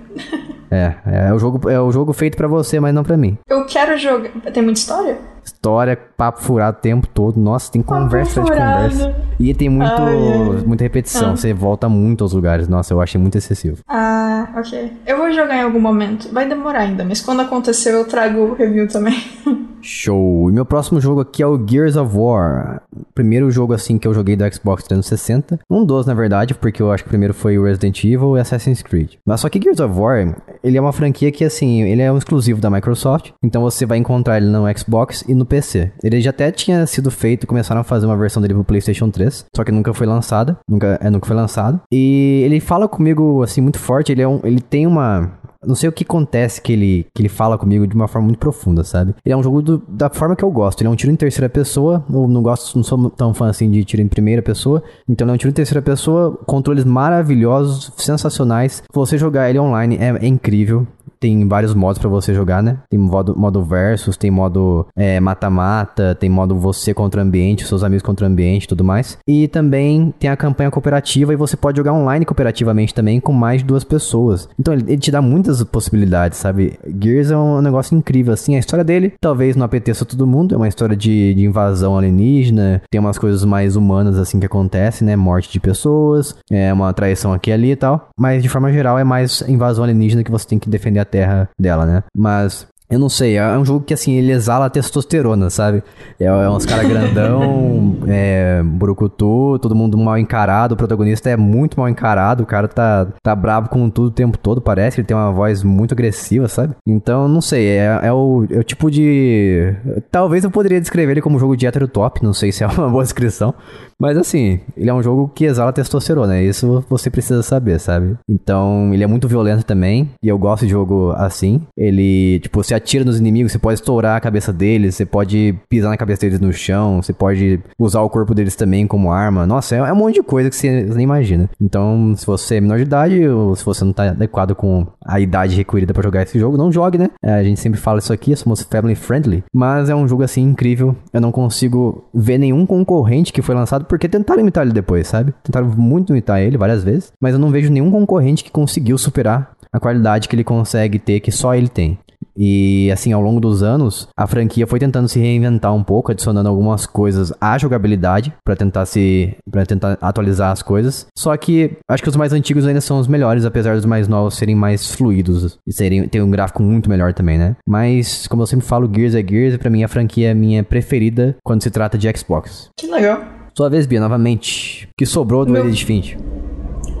[0.69, 3.37] É, é o jogo, é o jogo feito para você, mas não para mim.
[3.49, 4.29] Eu quero jogar.
[4.53, 5.17] Tem muita história?
[5.43, 7.39] História, papo furado o tempo todo.
[7.39, 9.15] Nossa, tem conversa de conversa.
[9.39, 11.31] E tem muito, ai, muita repetição.
[11.31, 11.35] Ah.
[11.35, 12.67] Você volta muito aos lugares.
[12.67, 13.79] Nossa, eu achei muito excessivo.
[13.87, 14.93] Ah, ok.
[15.05, 16.31] Eu vou jogar em algum momento.
[16.31, 19.21] Vai demorar ainda, mas quando acontecer eu trago o review também.
[19.81, 20.49] Show!
[20.49, 22.83] E meu próximo jogo aqui é o Gears of War.
[23.15, 25.59] Primeiro jogo assim que eu joguei do Xbox 360.
[25.69, 28.81] Um dos, na verdade, porque eu acho que primeiro foi o Resident Evil e Assassin's
[28.81, 29.13] Creed.
[29.25, 32.17] Mas só que Gears of War, ele é uma franquia que assim, ele é um
[32.17, 33.31] exclusivo da Microsoft.
[33.43, 35.91] Então você vai encontrar ele no Xbox e no PC.
[36.03, 39.45] Ele já até tinha sido feito, começaram a fazer uma versão dele pro PlayStation 3,
[39.55, 40.57] só que nunca foi lançada.
[40.67, 41.81] Nunca, é, nunca foi lançado.
[41.91, 45.31] E ele fala comigo assim muito forte, ele é um, ele tem uma
[45.65, 48.39] não sei o que acontece que ele, que ele fala comigo de uma forma muito
[48.39, 49.15] profunda, sabe?
[49.23, 50.81] Ele é um jogo do, da forma que eu gosto.
[50.81, 52.03] Ele é um tiro em terceira pessoa.
[52.09, 54.83] Eu não gosto, não sou tão fã assim de tiro em primeira pessoa.
[55.07, 58.75] Então ele é um tiro em terceira pessoa, controles maravilhosos, sensacionais.
[58.75, 60.87] Se você jogar ele online é, é incrível
[61.21, 62.79] tem vários modos para você jogar, né?
[62.89, 67.65] Tem modo, modo versus, tem modo é, mata-mata, é, tem modo você contra o ambiente,
[67.65, 69.17] seus amigos contra o ambiente tudo mais.
[69.27, 73.61] E também tem a campanha cooperativa e você pode jogar online cooperativamente também com mais
[73.61, 74.49] de duas pessoas.
[74.59, 76.79] Então ele, ele te dá muitas possibilidades, sabe?
[76.99, 78.55] Gears é um negócio incrível, assim.
[78.55, 82.81] A história dele talvez não apeteça todo mundo, é uma história de, de invasão alienígena,
[82.89, 85.15] tem umas coisas mais humanas assim que acontecem, né?
[85.15, 88.09] Morte de pessoas, é uma traição aqui e ali e tal.
[88.19, 91.49] Mas de forma geral é mais invasão alienígena que você tem que defender a terra
[91.59, 92.03] dela, né?
[92.15, 95.81] Mas eu não sei, é um jogo que assim, ele exala testosterona, sabe?
[96.19, 101.79] É, é uns caras grandão, é, brucutu, todo mundo mal encarado, o protagonista é muito
[101.79, 105.15] mal encarado, o cara tá, tá bravo com tudo o tempo todo, parece, ele tem
[105.15, 106.75] uma voz muito agressiva, sabe?
[106.85, 109.73] Então, não sei, é, é, o, é o tipo de...
[110.11, 112.67] Talvez eu poderia descrever ele como um jogo de hétero top, não sei se é
[112.67, 113.53] uma boa descrição,
[113.99, 118.17] mas assim, ele é um jogo que exala testosterona, isso você precisa saber, sabe?
[118.27, 121.61] Então, ele é muito violento também, e eu gosto de jogo assim.
[121.77, 125.89] Ele, tipo, se atira nos inimigos, você pode estourar a cabeça deles, você pode pisar
[125.89, 129.45] na cabeça deles no chão, você pode usar o corpo deles também como arma.
[129.45, 131.49] Nossa, é, é um monte de coisa que você nem imagina.
[131.59, 135.19] Então, se você é menor de idade, ou se você não tá adequado com a
[135.19, 137.09] idade requerida para jogar esse jogo, não jogue, né?
[137.23, 140.41] É, a gente sempre fala isso aqui, somos family friendly, mas é um jogo assim
[140.41, 140.95] incrível.
[141.13, 145.33] Eu não consigo ver nenhum concorrente que foi lançado porque tentaram imitar ele depois, sabe?
[145.43, 149.51] Tentaram muito imitar ele várias vezes, mas eu não vejo nenhum concorrente que conseguiu superar
[149.71, 151.97] a qualidade que ele consegue ter, que só ele tem.
[152.37, 156.47] E assim, ao longo dos anos, a franquia foi tentando se reinventar um pouco, adicionando
[156.49, 161.05] algumas coisas à jogabilidade para tentar se para tentar atualizar as coisas.
[161.17, 164.35] Só que acho que os mais antigos ainda são os melhores, apesar dos mais novos
[164.35, 167.55] serem mais fluidos e serem ter um gráfico muito melhor também, né?
[167.67, 170.63] Mas como eu sempre falo, Gears é Gears, e para mim a franquia é minha
[170.63, 172.69] preferida quando se trata de Xbox.
[172.77, 173.21] Que legal.
[173.55, 174.85] Sua vez, Bia, novamente.
[174.85, 176.17] O que sobrou do Meu- Edith Finch?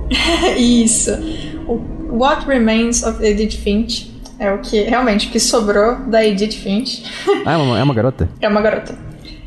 [0.57, 1.11] Isso.
[2.09, 4.11] What Remains of Edith Finch
[4.41, 7.03] é o que realmente que sobrou da Edith Finch.
[7.45, 8.27] Ah, é uma, é uma garota?
[8.41, 8.97] É uma garota.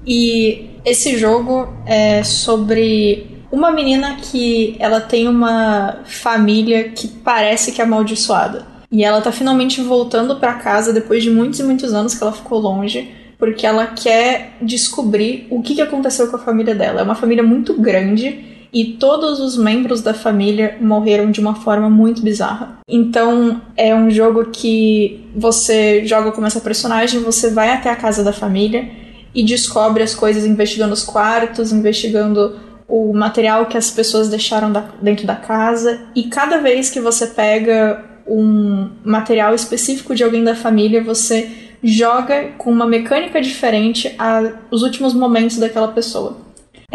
[0.07, 7.80] E esse jogo é sobre uma menina que ela tem uma família que parece que
[7.80, 8.64] é amaldiçoada.
[8.88, 12.32] E ela tá finalmente voltando pra casa depois de muitos e muitos anos que ela
[12.32, 17.01] ficou longe, porque ela quer descobrir o que aconteceu com a família dela.
[17.01, 21.89] É uma família muito grande e todos os membros da família morreram de uma forma
[21.89, 22.79] muito bizarra.
[22.89, 28.25] Então é um jogo que você joga como essa personagem, você vai até a casa
[28.25, 28.89] da família
[29.35, 32.57] e descobre as coisas investigando os quartos, investigando
[32.89, 36.01] o material que as pessoas deixaram da- dentro da casa.
[36.14, 41.49] E cada vez que você pega um material específico de alguém da família, você
[41.83, 46.43] joga com uma mecânica diferente a, os últimos momentos daquela pessoa.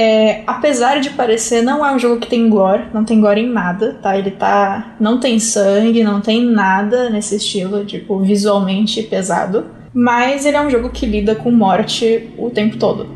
[0.01, 3.49] É, apesar de parecer, não é um jogo que tem gore, não tem gore em
[3.49, 4.17] nada, tá?
[4.17, 4.95] Ele tá.
[4.97, 9.65] Não tem sangue, não tem nada nesse estilo, tipo, visualmente pesado.
[9.93, 13.09] Mas ele é um jogo que lida com morte o tempo todo.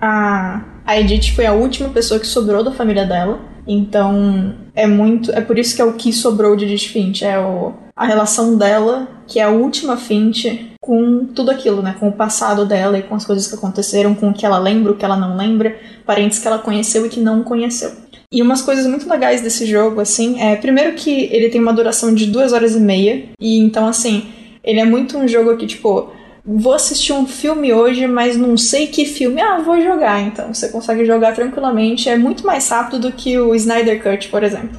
[0.00, 3.38] A, a Edith foi a última pessoa que sobrou da família dela.
[3.72, 5.30] Então é muito.
[5.30, 7.22] É por isso que é o que sobrou de Edith.
[7.22, 11.94] É o, a relação dela, que é a última Finch, com tudo aquilo, né?
[12.00, 14.90] Com o passado dela e com as coisas que aconteceram, com o que ela lembra,
[14.90, 17.92] o que ela não lembra, parentes que ela conheceu e que não conheceu.
[18.32, 22.12] E umas coisas muito legais desse jogo, assim, é primeiro que ele tem uma duração
[22.12, 24.26] de duas horas e meia, e então, assim,
[24.64, 26.12] ele é muito um jogo que, tipo,
[26.44, 29.40] vou assistir um filme hoje, mas não sei que filme.
[29.40, 30.52] Ah, vou jogar, então.
[30.52, 32.08] Você consegue jogar tranquilamente.
[32.08, 34.78] É muito mais rápido do que o Snyder Cut, por exemplo.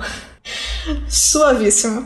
[1.07, 2.05] Suavíssimo.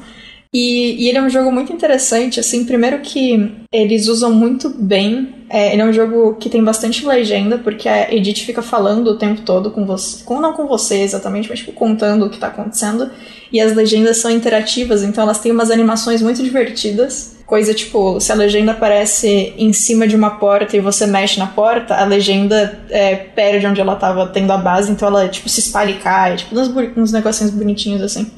[0.53, 5.35] E, e ele é um jogo muito interessante, assim, primeiro que eles usam muito bem.
[5.49, 9.17] é, ele é um jogo que tem bastante legenda, porque a Edith fica falando o
[9.17, 10.23] tempo todo com você.
[10.23, 13.11] Com, não com você exatamente, mas tipo, contando o que tá acontecendo.
[13.51, 17.34] E as legendas são interativas, então elas têm umas animações muito divertidas.
[17.45, 21.45] Coisa tipo, se a legenda aparece em cima de uma porta e você mexe na
[21.45, 25.59] porta, a legenda é, perde onde ela tava tendo a base, então ela tipo se
[25.59, 28.31] espalha e cai, tipo uns, uns negocinhos bonitinhos assim.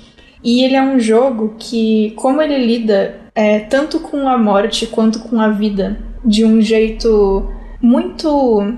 [0.43, 5.19] E ele é um jogo que, como ele lida é, tanto com a morte quanto
[5.19, 7.47] com a vida de um jeito
[7.81, 8.73] muito.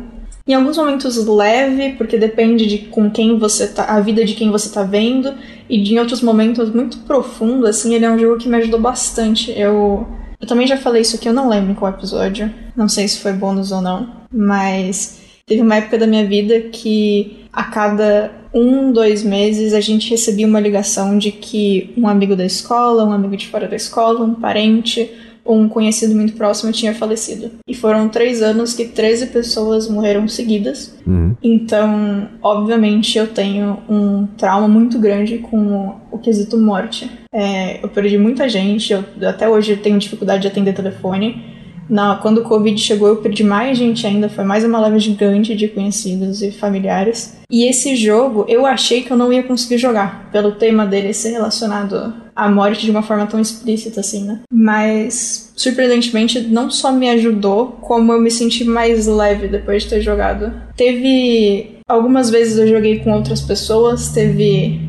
[0.47, 3.85] Em alguns momentos leve, porque depende de com quem você tá.
[3.85, 5.33] a vida de quem você tá vendo,
[5.69, 8.79] e de em outros momentos muito profundo, assim, ele é um jogo que me ajudou
[8.79, 9.51] bastante.
[9.57, 10.07] Eu.
[10.41, 12.49] Eu também já falei isso aqui, eu não lembro em qual episódio.
[12.75, 14.09] Não sei se foi bônus ou não.
[14.31, 20.09] Mas teve uma época da minha vida que a cada um, dois meses a gente
[20.09, 24.23] recebia uma ligação de que um amigo da escola, um amigo de fora da escola,
[24.23, 25.11] um parente
[25.55, 27.51] um conhecido muito próximo tinha falecido.
[27.67, 30.95] E foram três anos que 13 pessoas morreram seguidas.
[31.05, 31.35] Uhum.
[31.41, 37.09] Então, obviamente, eu tenho um trauma muito grande com o, quesito morte.
[37.33, 41.58] É, eu perdi muita gente, eu até hoje tenho dificuldade de atender telefone.
[41.89, 45.55] Na, quando o Covid chegou, eu perdi mais gente ainda, foi mais uma leva gigante
[45.55, 47.37] de conhecidos e familiares.
[47.49, 51.31] E esse jogo, eu achei que eu não ia conseguir jogar, pelo tema dele ser
[51.31, 54.41] relacionado à morte de uma forma tão explícita assim, né?
[54.51, 60.01] Mas, surpreendentemente, não só me ajudou, como eu me senti mais leve depois de ter
[60.01, 60.53] jogado.
[60.77, 61.79] Teve.
[61.87, 64.79] Algumas vezes eu joguei com outras pessoas, teve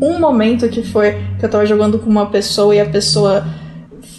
[0.00, 3.44] um momento que foi que eu tava jogando com uma pessoa e a pessoa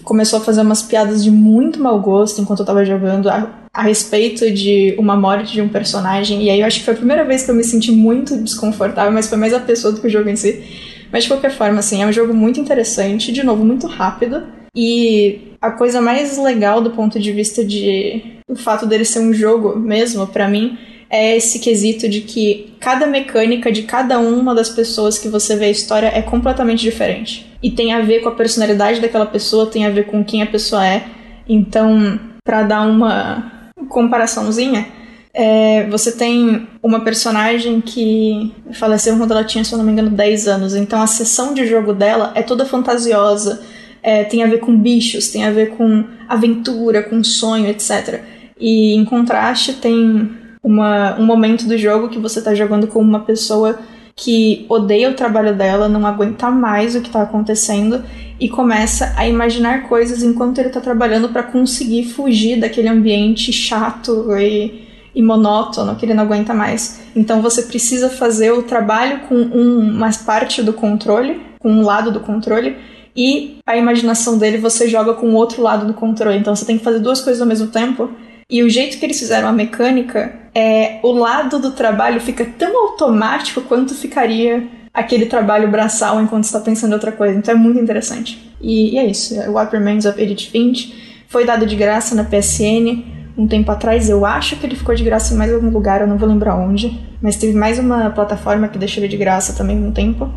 [0.04, 3.82] começou a fazer umas piadas de muito mau gosto enquanto eu tava jogando a, a
[3.82, 6.44] respeito de uma morte de um personagem.
[6.44, 9.12] E aí eu acho que foi a primeira vez que eu me senti muito desconfortável,
[9.12, 10.64] mas foi mais a pessoa do que o jogo em si.
[11.12, 14.44] Mas de qualquer forma, assim, é um jogo muito interessante, de novo, muito rápido.
[14.76, 19.34] E a coisa mais legal do ponto de vista de o fato dele ser um
[19.34, 20.78] jogo mesmo, pra mim,
[21.10, 25.66] é esse quesito de que cada mecânica de cada uma das pessoas que você vê
[25.66, 27.50] a história é completamente diferente.
[27.64, 30.46] E tem a ver com a personalidade daquela pessoa, tem a ver com quem a
[30.46, 31.06] pessoa é.
[31.48, 34.88] Então, pra dar uma comparaçãozinha,
[35.34, 40.10] é, você tem uma personagem que faleceu quando ela tinha, se eu não me engano,
[40.10, 40.76] 10 anos.
[40.76, 43.62] Então a sessão de jogo dela é toda fantasiosa,
[44.02, 48.22] é, tem a ver com bichos, tem a ver com aventura, com sonho, etc.
[48.60, 53.22] E em contraste, tem uma, um momento do jogo que você tá jogando com uma
[53.22, 53.80] pessoa
[54.16, 58.04] que odeia o trabalho dela, não aguenta mais o que tá acontecendo
[58.40, 64.28] e começa a imaginar coisas enquanto ele tá trabalhando para conseguir fugir daquele ambiente chato
[64.38, 67.02] e, e monótono que ele não aguenta mais.
[67.16, 72.12] Então você precisa fazer o trabalho com um, uma parte do controle, com um lado
[72.12, 72.76] do controle,
[73.16, 76.38] e a imaginação dele você joga com o outro lado do controle.
[76.38, 78.10] Então você tem que fazer duas coisas ao mesmo tempo.
[78.50, 82.76] E o jeito que eles fizeram a mecânica é o lado do trabalho fica tão
[82.90, 87.38] automático quanto ficaria aquele trabalho braçal enquanto está pensando em outra coisa.
[87.38, 88.52] Então é muito interessante.
[88.60, 89.36] E, e é isso.
[89.52, 93.04] What Remains of Edith Finch foi dado de graça na PSN
[93.38, 94.10] um tempo atrás.
[94.10, 96.56] Eu acho que ele ficou de graça em mais algum lugar, eu não vou lembrar
[96.56, 97.00] onde.
[97.22, 100.30] Mas teve mais uma plataforma que deixou ele de graça também um tempo.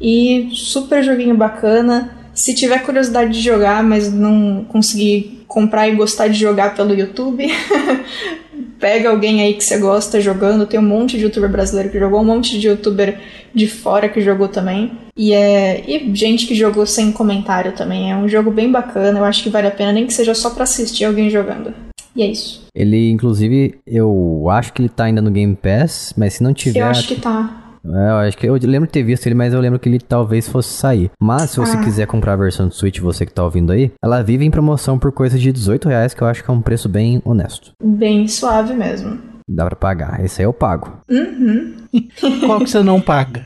[0.00, 2.19] E super joguinho bacana.
[2.40, 7.46] Se tiver curiosidade de jogar, mas não conseguir comprar e gostar de jogar pelo YouTube,
[8.80, 10.64] pega alguém aí que você gosta jogando.
[10.64, 13.20] Tem um monte de youtuber brasileiro que jogou, um monte de youtuber
[13.54, 14.90] de fora que jogou também.
[15.14, 18.10] E é e gente que jogou sem comentário também.
[18.10, 20.48] É um jogo bem bacana, eu acho que vale a pena, nem que seja só
[20.48, 21.74] para assistir alguém jogando.
[22.16, 22.64] E é isso.
[22.74, 26.80] Ele, inclusive, eu acho que ele tá ainda no Game Pass, mas se não tiver.
[26.80, 27.69] Eu acho que tá.
[27.84, 29.98] É, eu acho que eu lembro de ter visto ele, mas eu lembro que ele
[29.98, 31.10] talvez fosse sair.
[31.20, 31.80] Mas se você Ah.
[31.82, 34.98] quiser comprar a versão do Switch, você que tá ouvindo aí, ela vive em promoção
[34.98, 37.72] por coisa de 18 reais, que eu acho que é um preço bem honesto.
[37.82, 39.18] Bem suave mesmo.
[39.48, 40.24] Dá pra pagar.
[40.24, 40.92] Esse aí eu pago.
[41.10, 41.74] Uhum.
[42.46, 43.42] Qual que você não paga?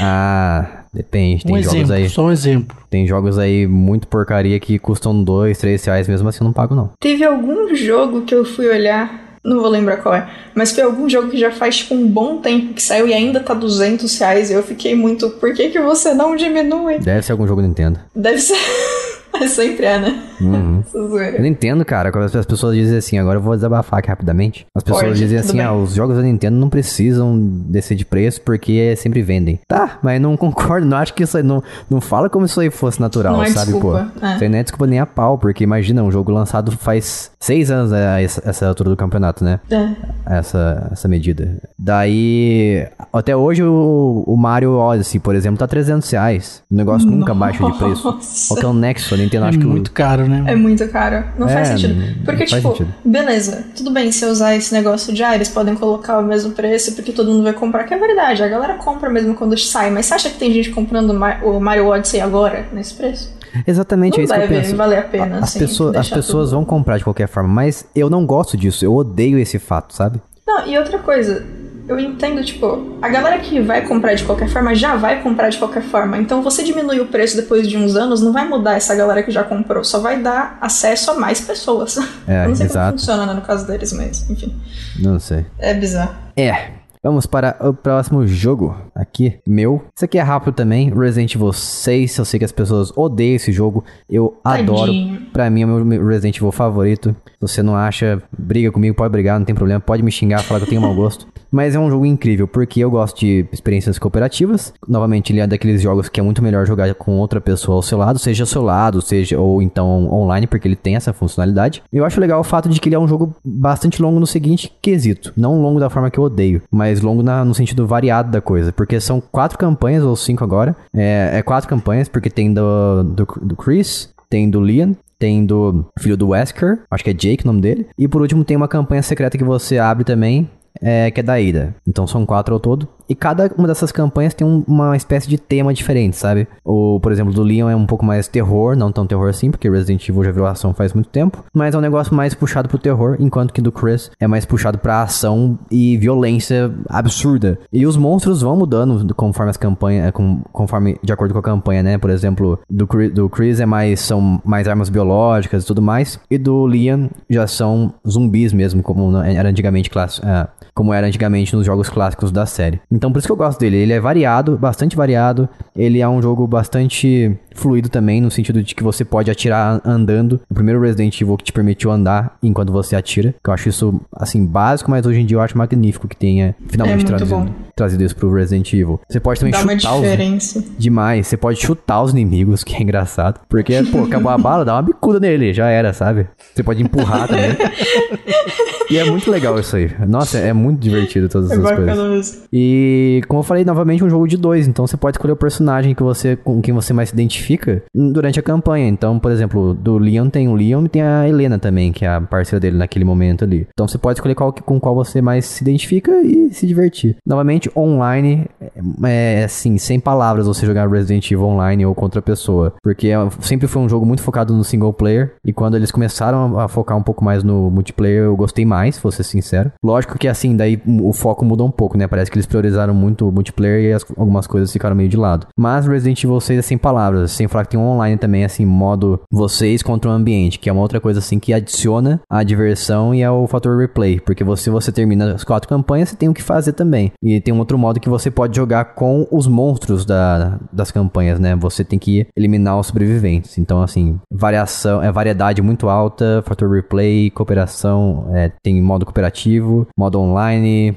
[0.00, 1.44] Ah, depende.
[1.44, 2.08] Tem um jogos exemplo, aí.
[2.08, 2.76] só um exemplo.
[2.90, 6.74] Tem jogos aí muito porcaria que custam 2, 3 reais, mesmo assim eu não pago,
[6.74, 6.90] não.
[7.00, 11.08] Teve algum jogo que eu fui olhar, não vou lembrar qual é, mas foi algum
[11.08, 14.50] jogo que já faz tipo um bom tempo que saiu e ainda tá 200 reais.
[14.50, 16.98] E eu fiquei muito, por que, que você não diminui?
[16.98, 18.00] Deve ser algum jogo Nintendo.
[18.14, 18.56] Deve ser.
[19.34, 20.22] É sempre é, né?
[20.48, 20.82] Uhum.
[21.34, 24.66] Eu não entendo, cara, quando as pessoas dizem assim, agora eu vou desabafar aqui rapidamente.
[24.74, 25.62] As pessoas Pode, dizem assim, bem.
[25.66, 29.58] ah, os jogos da Nintendo não precisam descer de preço porque sempre vendem.
[29.68, 32.60] Tá, mas não concordo, não acho que isso aí, não, não fala como se isso
[32.60, 34.26] aí fosse natural, Não é sabe, desculpa, pô?
[34.26, 34.34] é.
[34.34, 37.70] Isso aí não é desculpa nem a pau, porque imagina, um jogo lançado faz seis
[37.70, 39.60] anos, né, essa, essa altura do campeonato, né?
[39.70, 40.36] É.
[40.38, 41.60] essa, essa medida.
[41.78, 46.62] Daí, até hoje o, o Mario Odyssey, por exemplo, tá 300 reais.
[46.70, 48.04] O negócio nunca baixa de preço.
[48.10, 48.48] Nossa.
[48.48, 49.14] Qual que é o Nexo?
[49.14, 49.66] A Nintendo É acho que...
[49.66, 50.33] muito caro, né?
[50.46, 51.24] É muito caro.
[51.38, 51.94] Não faz É, sentido.
[51.94, 52.94] não Porque, faz tipo, sentido.
[53.04, 56.52] beleza, tudo bem se eu usar esse negócio de ah, eles podem colocar o mesmo
[56.52, 59.90] preço porque todo mundo vai comprar, que é verdade, a galera compra mesmo quando sai,
[59.90, 63.32] mas você acha que tem gente comprando o Ma- o Mario Odyssey agora, nesse preço?
[63.66, 64.76] Exatamente, é Não isso que eu deve penso.
[64.76, 66.56] valer a pena, as assim, pessoas, as pessoas tudo.
[66.56, 68.84] vão comprar de qualquer forma, mas eu não gosto disso.
[68.84, 70.20] Eu odeio esse fato, sabe?
[70.46, 71.44] Não, e outra coisa,
[71.86, 75.58] eu entendo, tipo, a galera que vai comprar de qualquer forma já vai comprar de
[75.58, 76.16] qualquer forma.
[76.18, 79.30] Então você diminuir o preço depois de uns anos não vai mudar essa galera que
[79.30, 81.98] já comprou, só vai dar acesso a mais pessoas.
[82.26, 82.86] É, eu não sei exato.
[82.86, 84.54] como funciona né, no caso deles, mas enfim.
[84.98, 85.44] Não sei.
[85.58, 86.14] É bizarro.
[86.36, 86.84] É.
[87.02, 89.84] Vamos para o próximo jogo aqui, meu.
[89.94, 92.16] Isso aqui é rápido também, Resident Evil 6.
[92.16, 93.84] Eu sei que as pessoas odeiam esse jogo.
[94.08, 94.86] Eu adoro.
[94.86, 95.20] Tadinho.
[95.30, 97.14] Pra mim é o meu Resident Evil favorito.
[97.26, 99.80] Se você não acha, briga comigo, pode brigar, não tem problema.
[99.80, 101.28] Pode me xingar, falar que eu tenho mau gosto.
[101.54, 104.74] Mas é um jogo incrível, porque eu gosto de experiências cooperativas.
[104.88, 107.96] Novamente, ele é daqueles jogos que é muito melhor jogar com outra pessoa ao seu
[107.96, 111.80] lado, seja ao seu lado, seja ou então online, porque ele tem essa funcionalidade.
[111.92, 114.72] Eu acho legal o fato de que ele é um jogo bastante longo no seguinte
[114.82, 115.32] quesito.
[115.36, 118.72] Não longo da forma que eu odeio, mas longo na- no sentido variado da coisa.
[118.72, 120.74] Porque são quatro campanhas, ou cinco agora.
[120.92, 125.84] É, é quatro campanhas, porque tem do, do, do Chris, tem do Leon, tem do
[126.00, 127.86] filho do Wesker, acho que é Jake o nome dele.
[127.96, 130.50] E por último tem uma campanha secreta que você abre também,
[130.84, 131.74] é, que é da Ida.
[131.86, 132.86] Então são quatro ao todo.
[133.08, 136.46] E cada uma dessas campanhas tem um- uma espécie de tema diferente, sabe?
[136.64, 139.68] O, por exemplo, do Leon é um pouco mais terror, não tão terror assim, porque
[139.68, 141.44] Resident Evil já virou ação faz muito tempo.
[141.52, 144.78] Mas é um negócio mais puxado pro terror, enquanto que do Chris é mais puxado
[144.78, 147.58] pra ação e violência absurda.
[147.72, 150.12] E os monstros vão mudando conforme as campanhas,
[150.52, 151.98] conforme de acordo com a campanha, né?
[151.98, 156.38] Por exemplo, do, do Chris é mais são mais armas biológicas e tudo mais, e
[156.38, 159.90] do Leon já são zumbis mesmo, como era antigamente
[160.22, 162.80] ah, como era antigamente nos jogos clássicos da série.
[162.94, 163.76] Então por isso que eu gosto dele.
[163.76, 165.48] Ele é variado, bastante variado.
[165.76, 170.40] Ele é um jogo bastante fluido também, no sentido de que você pode atirar andando.
[170.48, 173.34] O primeiro Resident Evil que te permitiu andar enquanto você atira.
[173.42, 176.54] Que eu acho isso, assim, básico, mas hoje em dia eu acho magnífico que tenha
[176.68, 177.48] finalmente É trazido, bom.
[177.74, 179.00] Trazido isso pro Resident Evil.
[179.08, 180.64] Você pode também Dá uma chutar os diferença.
[180.78, 181.26] demais.
[181.26, 183.40] Você pode chutar os inimigos, que é engraçado.
[183.48, 186.26] Porque, pô, acabou a bala, dá uma bicuda nele, já era, sabe?
[186.54, 187.50] Você pode empurrar também.
[188.90, 189.90] e é muito legal isso aí.
[190.06, 191.86] Nossa, é muito divertido todas É essas coisas.
[191.86, 192.42] bacana mesmo.
[192.52, 194.66] E, como eu falei, novamente um jogo de dois.
[194.68, 198.38] Então você pode escolher o personagem que você, com quem você mais se identifica durante
[198.38, 198.88] a campanha.
[198.88, 202.08] Então, por exemplo, do Leon tem o Leon e tem a Helena também, que é
[202.08, 203.66] a parceira dele naquele momento ali.
[203.72, 207.16] Então você pode escolher qual, com qual você mais se identifica e se divertir.
[207.26, 212.20] Novamente, realmente online, é, é assim, sem palavras você jogar Resident Evil Online ou contra
[212.20, 212.74] a pessoa.
[212.82, 215.34] Porque é, sempre foi um jogo muito focado no single player.
[215.44, 219.12] E quando eles começaram a focar um pouco mais no multiplayer, eu gostei mais, vou
[219.12, 219.72] ser sincero.
[219.82, 222.06] Lógico que assim, daí o foco muda um pouco, né?
[222.06, 225.46] Parece que eles priorizaram muito o multiplayer e as, algumas coisas ficaram meio de lado.
[225.56, 228.64] Mas Resident Evil 6 é sem palavras, sem falar que tem um online também, assim,
[228.64, 233.14] modo vocês contra o ambiente, que é uma outra coisa assim que adiciona a diversão
[233.14, 234.20] e é o fator replay.
[234.20, 237.12] Porque você, você termina as quatro campanhas, você tem o que fazer também.
[237.22, 241.38] E tem um outro modo que você pode jogar com os monstros da, das campanhas,
[241.38, 241.54] né?
[241.56, 243.58] Você tem que eliminar os sobreviventes.
[243.58, 250.20] Então, assim, variação, é variedade muito alta, fator replay, cooperação, é, tem modo cooperativo, modo
[250.20, 250.96] online.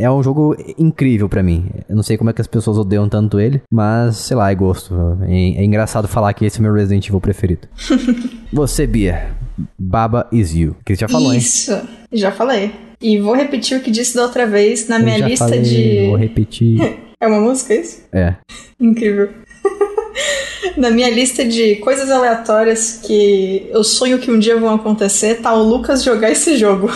[0.00, 1.66] É um jogo incrível para mim.
[1.88, 4.54] Eu não sei como é que as pessoas odeiam tanto ele, mas sei lá, é
[4.54, 4.94] gosto.
[5.22, 7.68] É, é engraçado falar que esse é meu Resident Evil preferido.
[8.52, 9.30] Você, Bia,
[9.78, 10.76] Baba is You.
[10.84, 11.82] Que você já falou, Isso, hein?
[12.12, 12.85] já falei.
[13.00, 16.06] E vou repetir o que disse da outra vez na Eu minha lista falei, de.
[16.06, 16.98] Vou repetir.
[17.18, 18.02] É uma música isso?
[18.12, 18.34] é.
[18.78, 19.30] Incrível.
[20.76, 25.54] Na minha lista de coisas aleatórias que eu sonho que um dia vão acontecer, tá
[25.54, 26.90] o Lucas jogar esse jogo.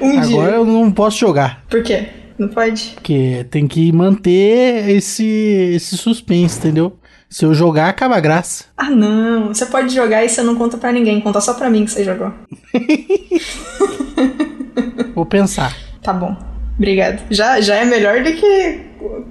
[0.00, 0.58] um Agora dia.
[0.58, 1.64] eu não posso jogar.
[1.70, 2.08] Por quê?
[2.36, 2.90] Não pode?
[2.94, 5.24] Porque tem que manter esse,
[5.76, 6.98] esse suspense, entendeu?
[7.32, 8.66] Se eu jogar, acaba a graça.
[8.76, 9.48] Ah, não.
[9.48, 11.18] Você pode jogar e você não conta pra ninguém.
[11.18, 12.30] Conta só pra mim que você jogou.
[15.14, 15.74] Vou pensar.
[16.02, 16.36] Tá bom.
[16.76, 17.22] Obrigado.
[17.30, 18.80] Já, já é melhor do que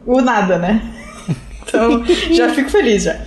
[0.07, 0.81] o nada, né?
[1.63, 3.17] Então, já fico feliz já.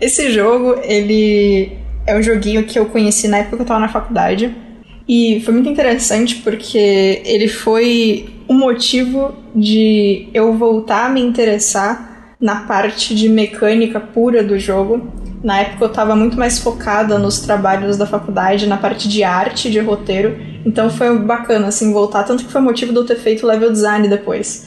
[0.00, 1.76] Esse jogo, ele
[2.06, 4.54] é um joguinho que eu conheci na época que eu tava na faculdade.
[5.06, 12.15] E foi muito interessante porque ele foi o motivo de eu voltar a me interessar
[12.40, 15.12] na parte de mecânica pura do jogo.
[15.42, 19.70] Na época eu estava muito mais focada nos trabalhos da faculdade, na parte de arte,
[19.70, 20.36] de roteiro.
[20.64, 24.08] Então foi bacana assim voltar, tanto que foi motivo de eu ter feito level design
[24.08, 24.66] depois.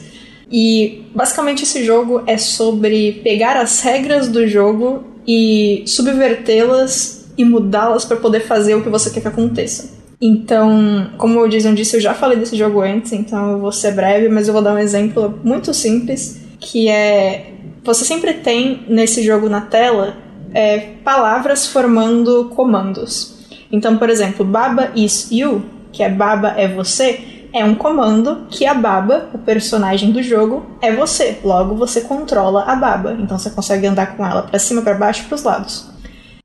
[0.50, 8.04] E basicamente esse jogo é sobre pegar as regras do jogo e subvertê-las e mudá-las
[8.04, 10.00] para poder fazer o que você quer que aconteça.
[10.20, 13.92] Então, como o Jason disse, eu já falei desse jogo antes, então eu vou ser
[13.92, 17.54] breve, mas eu vou dar um exemplo muito simples, que é
[17.92, 20.16] você sempre tem nesse jogo na tela
[20.54, 23.48] é, palavras formando comandos.
[23.70, 28.66] Então, por exemplo, Baba is you, que é Baba é você, é um comando que
[28.66, 31.38] a Baba, o personagem do jogo, é você.
[31.44, 33.16] Logo, você controla a Baba.
[33.20, 35.88] Então, você consegue andar com ela para cima, para baixo, para os lados.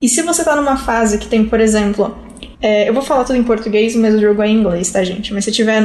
[0.01, 2.15] E se você tá numa fase que tem, por exemplo,
[2.61, 5.33] é, eu vou falar tudo em português, mas o jogo é em inglês, tá, gente?
[5.33, 5.81] Mas se tiver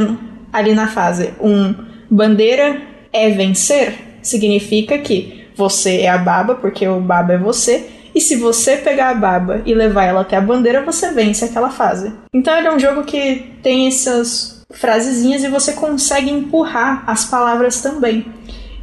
[0.53, 1.75] ali na fase um
[2.11, 2.81] bandeira
[3.13, 7.87] é vencer, significa que você é a Baba, porque o Baba é você.
[8.15, 11.69] E se você pegar a Baba e levar ela até a bandeira, você vence aquela
[11.69, 12.13] fase.
[12.33, 17.83] Então ele é um jogo que tem essas frasezinhas e você consegue empurrar as palavras
[17.83, 18.27] também.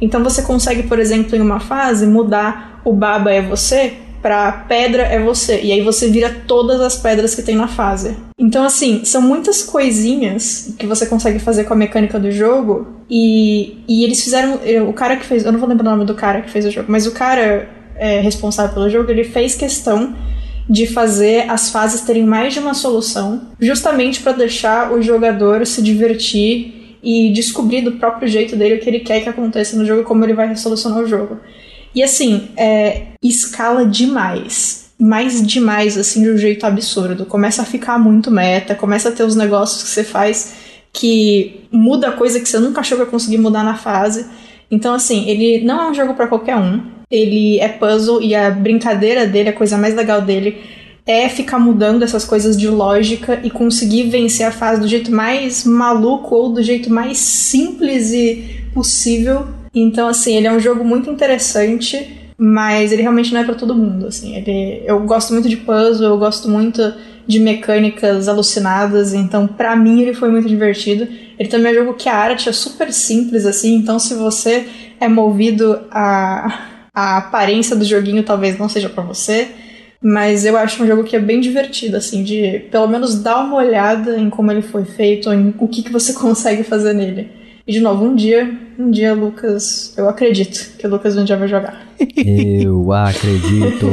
[0.00, 5.02] Então você consegue, por exemplo, em uma fase, mudar o Baba é você pra pedra
[5.02, 5.60] é você.
[5.62, 8.16] E aí você vira todas as pedras que tem na fase.
[8.38, 12.86] Então, assim, são muitas coisinhas que você consegue fazer com a mecânica do jogo.
[13.10, 14.60] E, e eles fizeram.
[14.88, 15.44] O cara que fez.
[15.44, 17.68] Eu não vou lembrar o nome do cara que fez o jogo, mas o cara
[17.98, 20.14] é, responsável pelo jogo, ele fez questão
[20.68, 25.82] de fazer as fases terem mais de uma solução, justamente para deixar o jogador se
[25.82, 30.02] divertir e descobrir do próprio jeito dele o que ele quer que aconteça no jogo
[30.02, 31.38] e como ele vai solucionar o jogo.
[31.98, 34.90] E assim, é, escala demais.
[35.00, 37.26] Mais demais, assim, de um jeito absurdo.
[37.26, 40.54] Começa a ficar muito meta, começa a ter os negócios que você faz
[40.92, 44.26] que muda coisa que você nunca achou que ia conseguir mudar na fase.
[44.70, 46.82] Então, assim, ele não é um jogo para qualquer um.
[47.10, 50.56] Ele é puzzle e a brincadeira dele, a coisa mais legal dele,
[51.04, 55.64] é ficar mudando essas coisas de lógica e conseguir vencer a fase do jeito mais
[55.64, 59.57] maluco ou do jeito mais simples e possível.
[59.82, 63.74] Então, assim, ele é um jogo muito interessante, mas ele realmente não é para todo
[63.74, 64.36] mundo, assim.
[64.36, 66.94] Ele, eu gosto muito de puzzle, eu gosto muito
[67.26, 71.06] de mecânicas alucinadas, então para mim ele foi muito divertido.
[71.38, 74.66] Ele também é um jogo que a arte é super simples, assim, então se você
[74.98, 79.48] é movido a, a aparência do joguinho, talvez não seja para você.
[80.00, 83.56] Mas eu acho um jogo que é bem divertido, assim, de pelo menos dar uma
[83.56, 87.28] olhada em como ele foi feito, em o que, que você consegue fazer nele.
[87.68, 91.36] E de novo, um dia, um dia, Lucas, eu acredito que o Lucas um dia
[91.36, 91.86] vai jogar.
[92.16, 93.86] Eu acredito.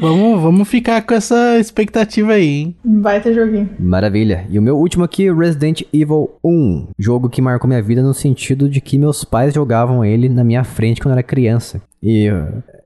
[0.00, 2.76] Vamos, vamos ficar com essa expectativa aí, hein?
[2.84, 3.68] Vai ter joguinho.
[3.80, 4.46] Maravilha.
[4.48, 6.90] E o meu último aqui, Resident Evil 1.
[6.96, 10.62] Jogo que marcou minha vida no sentido de que meus pais jogavam ele na minha
[10.62, 11.82] frente quando eu era criança.
[12.00, 12.30] E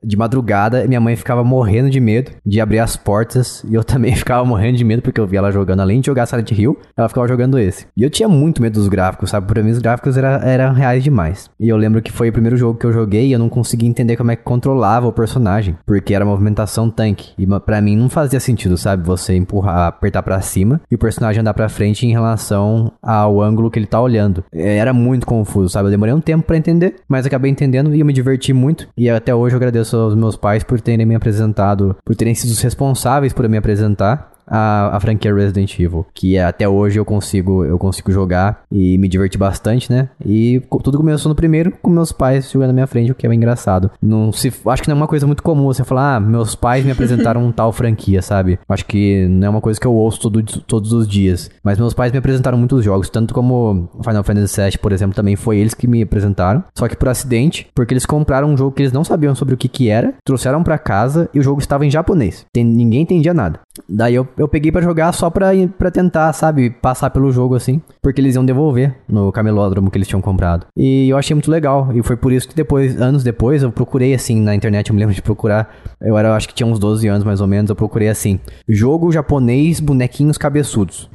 [0.03, 3.63] de madrugada, minha mãe ficava morrendo de medo de abrir as portas.
[3.69, 5.81] E eu também ficava morrendo de medo porque eu via ela jogando.
[5.81, 7.85] Além de jogar Silent Hill, ela ficava jogando esse.
[7.95, 9.47] E eu tinha muito medo dos gráficos, sabe?
[9.47, 11.49] Pra mim, os gráficos eram era reais demais.
[11.59, 13.89] E eu lembro que foi o primeiro jogo que eu joguei e eu não conseguia
[13.89, 15.77] entender como é que controlava o personagem.
[15.85, 17.31] Porque era movimentação tanque.
[17.37, 19.05] E para mim não fazia sentido, sabe?
[19.05, 23.69] Você empurrar, apertar para cima e o personagem andar pra frente em relação ao ângulo
[23.69, 24.43] que ele tá olhando.
[24.51, 25.87] É, era muito confuso, sabe?
[25.87, 28.87] Eu demorei um tempo para entender, mas acabei entendendo e eu me diverti muito.
[28.97, 32.51] E até hoje eu agradeço aos meus pais por terem me apresentado, por terem sido
[32.51, 37.63] os responsáveis por me apresentar a, a franquia Resident Evil, que até hoje eu consigo
[37.63, 40.09] eu consigo jogar e me divertir bastante, né?
[40.25, 43.33] E tudo começou no primeiro com meus pais jogando na minha frente, o que é
[43.33, 43.91] engraçado.
[44.01, 46.85] Não se acho que não é uma coisa muito comum você falar, ah, meus pais
[46.85, 48.59] me apresentaram tal franquia, sabe?
[48.67, 51.93] Acho que não é uma coisa que eu ouço todo, todos os dias, mas meus
[51.93, 55.73] pais me apresentaram muitos jogos, tanto como Final Fantasy VII, por exemplo, também foi eles
[55.73, 59.03] que me apresentaram, só que por acidente, porque eles compraram um jogo que eles não
[59.03, 62.45] sabiam sobre o que que era, trouxeram para casa e o jogo estava em japonês.
[62.53, 63.59] Tem, ninguém entendia nada.
[63.87, 67.81] Daí eu, eu peguei para jogar só pra, pra tentar, sabe, passar pelo jogo assim.
[68.01, 70.65] Porque eles iam devolver no camelódromo que eles tinham comprado.
[70.75, 71.89] E eu achei muito legal.
[71.93, 74.99] E foi por isso que depois, anos depois, eu procurei assim na internet, eu me
[74.99, 75.73] lembro de procurar.
[76.01, 79.11] Eu era, acho que tinha uns 12 anos mais ou menos, eu procurei assim: jogo
[79.11, 81.09] japonês, bonequinhos cabeçudos.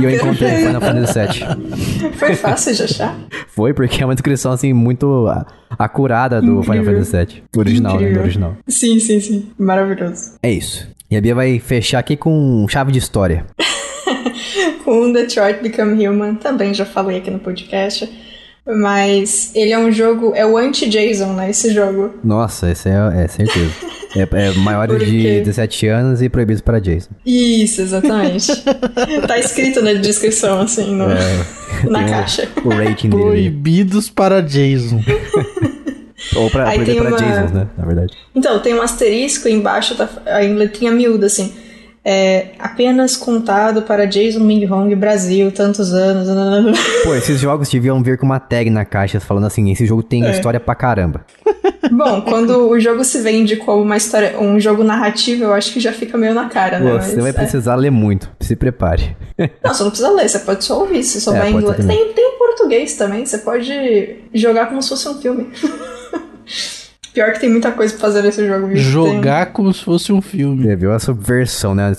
[0.00, 2.12] E eu encontrei Final Fantasy VII.
[2.12, 3.16] Foi fácil de achar?
[3.48, 5.26] Foi, porque é uma descrição assim muito
[5.70, 6.84] acurada do Incrível.
[6.84, 7.42] Final Fantasy VII.
[7.56, 8.10] Original, né?
[8.10, 8.56] Do original.
[8.66, 9.50] Sim, sim, sim.
[9.58, 10.34] Maravilhoso.
[10.42, 10.88] É isso.
[11.10, 13.46] E a Bia vai fechar aqui com chave de história.
[14.84, 18.06] com Detroit Become Human, também já falei aqui no podcast.
[18.66, 21.48] Mas ele é um jogo, é o anti-Jason, né?
[21.48, 22.14] Esse jogo.
[22.22, 23.72] Nossa, esse é, é certeza.
[24.14, 27.08] é, é maior de 17 anos e proibido para Jason.
[27.24, 28.52] Isso, exatamente.
[29.26, 31.46] tá escrito na descrição, assim, no, é,
[31.88, 32.46] na caixa.
[32.62, 33.22] O, o rating dele.
[33.22, 35.00] Proibidos para Jason.
[36.36, 37.18] Ou pra, Aí tem pra uma...
[37.18, 37.68] Né?
[37.76, 38.12] Na verdade.
[38.34, 40.08] Então, tem um asterisco embaixo, tá,
[40.42, 41.52] em letrinha miúda, assim.
[42.04, 46.28] É, apenas contado para Jason Ming Hong Brasil, tantos anos.
[47.04, 50.24] Pô, esses jogos deviam vir com uma tag na caixa falando assim: esse jogo tem
[50.24, 50.30] é.
[50.30, 51.26] história pra caramba.
[51.90, 55.80] Bom, quando o jogo se vende como uma história, um jogo narrativo, eu acho que
[55.80, 56.92] já fica meio na cara, né?
[56.92, 57.32] Você Mas, vai é.
[57.32, 59.16] precisar ler muito, se prepare.
[59.62, 61.86] Não, você não precisa ler, você pode só ouvir, se souber é, inglês.
[61.86, 65.48] Tem, tem português também, você pode jogar como se fosse um filme.
[67.12, 68.68] Pior que tem muita coisa pra fazer nesse jogo.
[68.68, 68.76] Viu?
[68.76, 69.54] Jogar tem...
[69.54, 70.68] como se fosse um filme.
[70.68, 71.92] É, viu essa versão, né?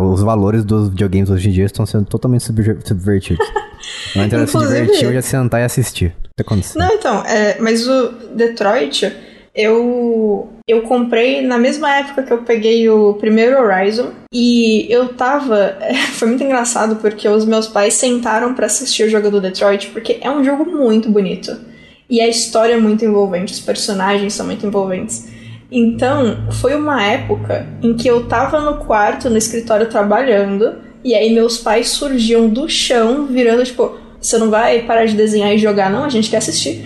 [0.00, 3.44] os valores dos videogames hoje em dia estão sendo totalmente subvertidos.
[4.14, 6.14] Não era se divertir, eu ia sentar e assistir.
[6.36, 6.82] Tá acontecendo.
[6.82, 9.12] Não, então, é, mas o Detroit,
[9.54, 15.76] eu eu comprei na mesma época que eu peguei o primeiro Horizon e eu tava,
[16.14, 20.18] foi muito engraçado porque os meus pais sentaram para assistir o jogo do Detroit porque
[20.20, 21.69] é um jogo muito bonito.
[22.10, 25.28] E a história é muito envolvente, os personagens são muito envolventes.
[25.70, 30.74] Então, foi uma época em que eu tava no quarto, no escritório, trabalhando,
[31.04, 35.54] e aí meus pais surgiam do chão, virando tipo: Você não vai parar de desenhar
[35.54, 36.02] e jogar, não?
[36.02, 36.84] A gente quer assistir.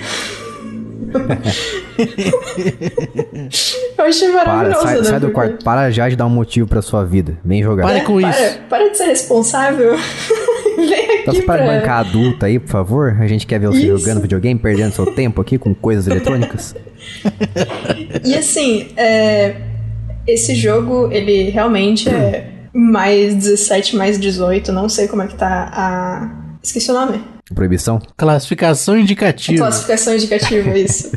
[3.96, 4.80] eu achei maravilhoso.
[4.80, 5.04] Para, sai, né?
[5.04, 5.64] sai do quarto.
[5.64, 7.38] Para já de dar um motivo pra sua vida.
[7.44, 7.84] Vem jogar.
[7.84, 8.58] Para com para, isso.
[8.68, 9.94] Para de ser responsável.
[11.24, 11.66] Então, para pra...
[11.66, 13.16] bancar adulta aí, por favor.
[13.18, 13.98] A gente quer ver você isso.
[13.98, 16.74] jogando videogame, perdendo seu tempo aqui com coisas eletrônicas.
[18.22, 19.54] e assim, é...
[20.26, 24.70] esse jogo, ele realmente é mais 17, mais 18.
[24.70, 26.58] Não sei como é que tá a.
[26.62, 27.22] Esqueci o nome.
[27.54, 28.00] Proibição?
[28.16, 29.58] Classificação indicativa.
[29.58, 31.10] Classificação indicativa, isso.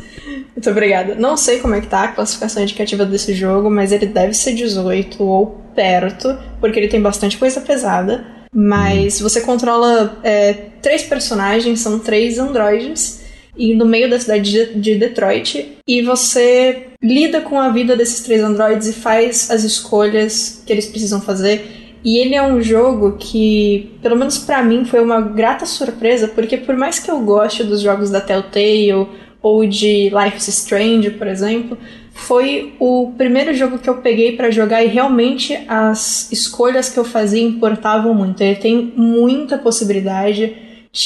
[0.54, 1.14] Muito obrigada.
[1.14, 4.54] Não sei como é que tá a classificação indicativa desse jogo, mas ele deve ser
[4.54, 8.24] 18 ou perto, porque ele tem bastante coisa pesada.
[8.52, 13.22] Mas você controla é, três personagens, são três androides,
[13.56, 18.42] e no meio da cidade de Detroit, e você lida com a vida desses três
[18.42, 21.78] androides e faz as escolhas que eles precisam fazer.
[22.04, 26.56] E ele é um jogo que, pelo menos para mim, foi uma grata surpresa, porque
[26.56, 29.08] por mais que eu goste dos jogos da Telltale
[29.42, 31.76] ou de Life is Strange, por exemplo,
[32.18, 37.04] foi o primeiro jogo que eu peguei para jogar e realmente as escolhas que eu
[37.04, 38.42] fazia importavam muito.
[38.42, 40.54] Ele tem muita possibilidade,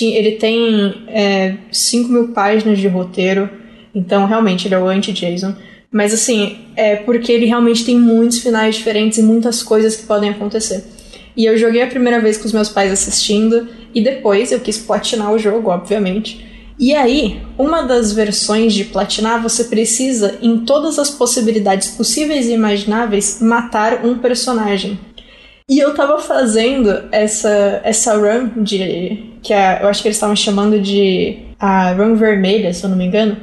[0.00, 3.48] ele tem é, 5 mil páginas de roteiro,
[3.94, 5.54] então realmente ele é o anti-Jason.
[5.92, 10.30] Mas assim, é porque ele realmente tem muitos finais diferentes e muitas coisas que podem
[10.30, 10.82] acontecer.
[11.36, 14.78] E eu joguei a primeira vez com os meus pais assistindo, e depois eu quis
[14.78, 16.51] platinar o jogo, obviamente.
[16.82, 22.54] E aí, uma das versões de platinar, você precisa, em todas as possibilidades possíveis e
[22.54, 24.98] imagináveis, matar um personagem.
[25.70, 29.30] E eu tava fazendo essa, essa run de.
[29.40, 32.96] que é, eu acho que eles estavam chamando de a run vermelha, se eu não
[32.96, 33.36] me engano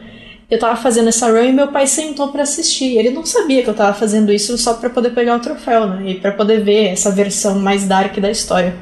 [0.50, 2.98] eu tava fazendo essa run e meu pai sentou para assistir.
[2.98, 6.10] Ele não sabia que eu tava fazendo isso só para poder pegar o troféu, né?
[6.10, 8.76] E para poder ver essa versão mais dark da história.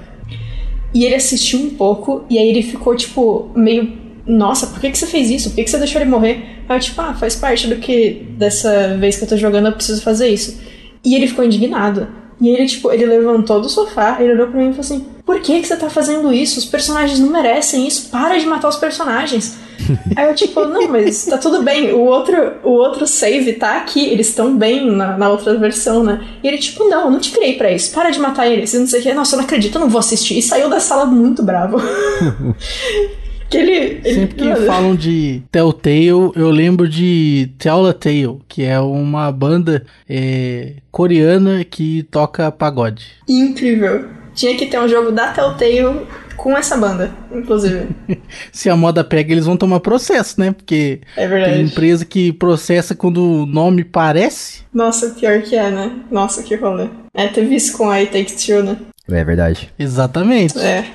[0.94, 4.98] E ele assistiu um pouco e aí ele ficou tipo meio nossa, por que, que
[4.98, 5.50] você fez isso?
[5.50, 6.64] Por que, que você deixou ele morrer?
[6.68, 9.74] Aí eu, tipo, ah, faz parte do que dessa vez que eu tô jogando eu
[9.74, 10.60] preciso fazer isso.
[11.04, 12.08] E ele ficou indignado.
[12.40, 15.40] E ele, tipo, ele levantou do sofá, ele olhou pra mim e falou assim: Por
[15.40, 16.60] que, que você tá fazendo isso?
[16.60, 19.58] Os personagens não merecem isso, para de matar os personagens.
[20.16, 21.94] Aí eu, tipo, não, mas tá tudo bem.
[21.94, 26.24] O outro, o outro save tá aqui, eles estão bem na, na outra versão, né?
[26.44, 28.74] E ele, tipo, não, eu não te criei pra isso, para de matar eles.
[28.74, 30.38] Não sei o que, nossa, eu não acredito, eu não vou assistir.
[30.38, 31.78] E saiu da sala muito bravo.
[33.50, 39.32] Que ele, ele, Sempre que falam de Telltale, eu lembro de Telltale, que é uma
[39.32, 43.06] banda é, coreana que toca pagode.
[43.28, 44.10] Incrível.
[44.34, 46.06] Tinha que ter um jogo da Telltale
[46.38, 47.88] com essa banda, inclusive.
[48.54, 50.52] Se a moda pega, eles vão tomar processo, né?
[50.52, 54.62] Porque é tem empresa que processa quando o nome parece.
[54.74, 55.92] Nossa, pior que é, né?
[56.12, 56.88] Nossa, que rolê.
[57.14, 58.78] É, teve isso com a Take Two, né?
[59.10, 59.74] É verdade.
[59.80, 60.60] Exatamente.
[60.60, 60.86] É.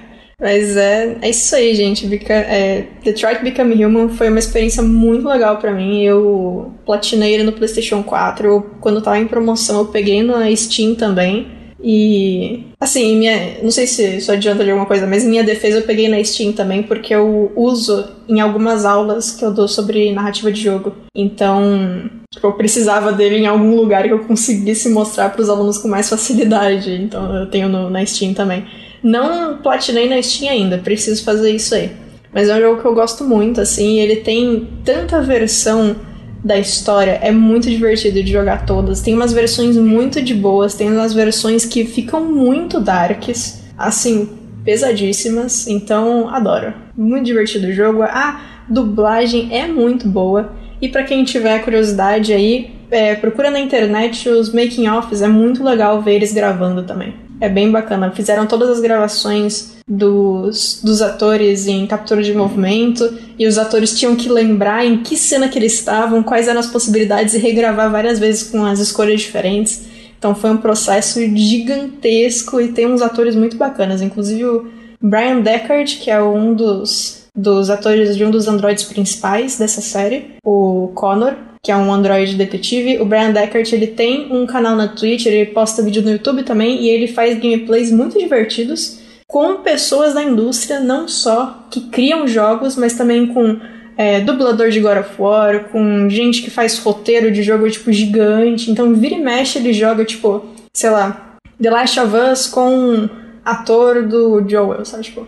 [0.43, 2.05] Mas é, é isso aí, gente.
[2.05, 6.03] Beca, é, Detroit Become Human foi uma experiência muito legal para mim.
[6.03, 8.49] Eu platinei ele no PlayStation 4.
[8.49, 11.47] Eu, quando tava em promoção, eu peguei na Steam também.
[11.81, 15.83] E, assim, minha, não sei se isso adianta de alguma coisa, mas minha defesa eu
[15.83, 20.51] peguei na Steam também, porque eu uso em algumas aulas que eu dou sobre narrativa
[20.51, 20.93] de jogo.
[21.15, 25.79] Então, tipo, eu precisava dele em algum lugar que eu conseguisse mostrar para os alunos
[25.79, 26.93] com mais facilidade.
[26.93, 28.65] Então, eu tenho no, na Steam também.
[29.03, 31.91] Não platinei na Steam ainda, preciso fazer isso aí.
[32.33, 35.97] Mas é um jogo que eu gosto muito, assim, ele tem tanta versão
[36.43, 39.01] da história, é muito divertido de jogar todas.
[39.01, 44.29] Tem umas versões muito de boas, tem umas versões que ficam muito darks, assim,
[44.65, 46.73] pesadíssimas, então adoro.
[46.97, 48.03] Muito divertido o jogo.
[48.03, 50.53] A dublagem é muito boa.
[50.81, 55.63] E para quem tiver curiosidade aí, é, procura na internet os making offs, é muito
[55.63, 57.15] legal ver eles gravando também.
[57.43, 58.13] É bem bacana.
[58.13, 64.15] Fizeram todas as gravações dos, dos atores em captura de movimento e os atores tinham
[64.15, 68.21] que lembrar em que cena que eles estavam, quais eram as possibilidades e regravar várias
[68.21, 69.83] vezes com as escolhas diferentes.
[70.17, 74.71] Então foi um processo gigantesco e tem uns atores muito bacanas, inclusive o
[75.01, 80.37] Brian Deckard, que é um dos, dos atores de um dos androides principais dessa série,
[80.47, 83.01] o Connor, que é um Android detetive.
[83.01, 86.83] O Brian Deckert, ele tem um canal na Twitch, ele posta vídeo no YouTube também
[86.83, 89.01] e ele faz gameplays muito divertidos
[89.33, 93.59] com pessoas da indústria, não só que criam jogos, mas também com
[93.97, 98.71] é, dublador de God of War, com gente que faz roteiro de jogo, tipo, gigante.
[98.71, 103.09] Então, vira e mexe, ele joga, tipo, sei lá, The Last of Us com
[103.43, 105.05] ator do Joel, sabe?
[105.05, 105.27] Tipo,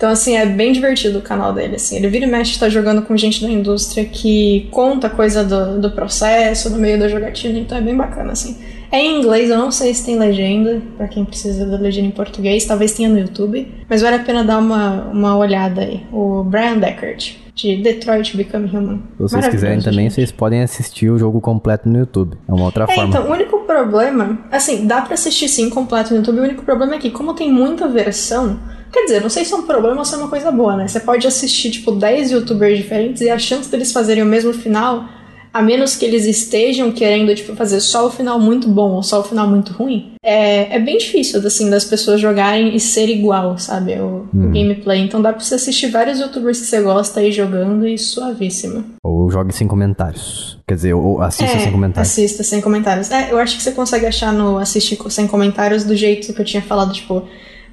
[0.00, 1.96] então, assim, é bem divertido o canal dele, assim.
[1.96, 5.90] Ele vira e mexe tá jogando com gente da indústria que conta coisa do, do
[5.90, 8.56] processo, no meio da jogatina, então é bem bacana, assim.
[8.90, 12.12] É em inglês, eu não sei se tem legenda, para quem precisa da legenda em
[12.12, 16.00] português, talvez tenha no YouTube, mas vale a pena dar uma, uma olhada aí.
[16.10, 19.02] O Brian Deckard, de Detroit Become Human.
[19.18, 20.14] Se vocês quiserem também, gente.
[20.14, 22.38] vocês podem assistir o jogo completo no YouTube.
[22.48, 23.10] É uma outra é, forma.
[23.10, 26.94] Então, o único problema, assim, dá para assistir sim completo no YouTube, o único problema
[26.94, 28.58] é que, como tem muita versão,
[28.92, 30.88] Quer dizer, não sei se é um problema ou se é uma coisa boa, né?
[30.88, 35.04] Você pode assistir, tipo, 10 youtubers diferentes e a chance deles fazerem o mesmo final,
[35.52, 39.20] a menos que eles estejam querendo, tipo, fazer só o final muito bom ou só
[39.20, 43.58] o final muito ruim, é, é bem difícil, assim, das pessoas jogarem e ser igual,
[43.58, 43.94] sabe?
[43.94, 44.52] O, hum.
[44.52, 45.00] gameplay.
[45.00, 48.84] Então dá pra você assistir vários youtubers que você gosta aí jogando e suavíssimo.
[49.04, 50.58] Ou jogue sem comentários.
[50.66, 52.10] Quer dizer, ou assista é, sem comentários.
[52.10, 53.10] Assista sem comentários.
[53.10, 56.44] É, eu acho que você consegue achar no assistir sem comentários do jeito que eu
[56.44, 57.24] tinha falado, tipo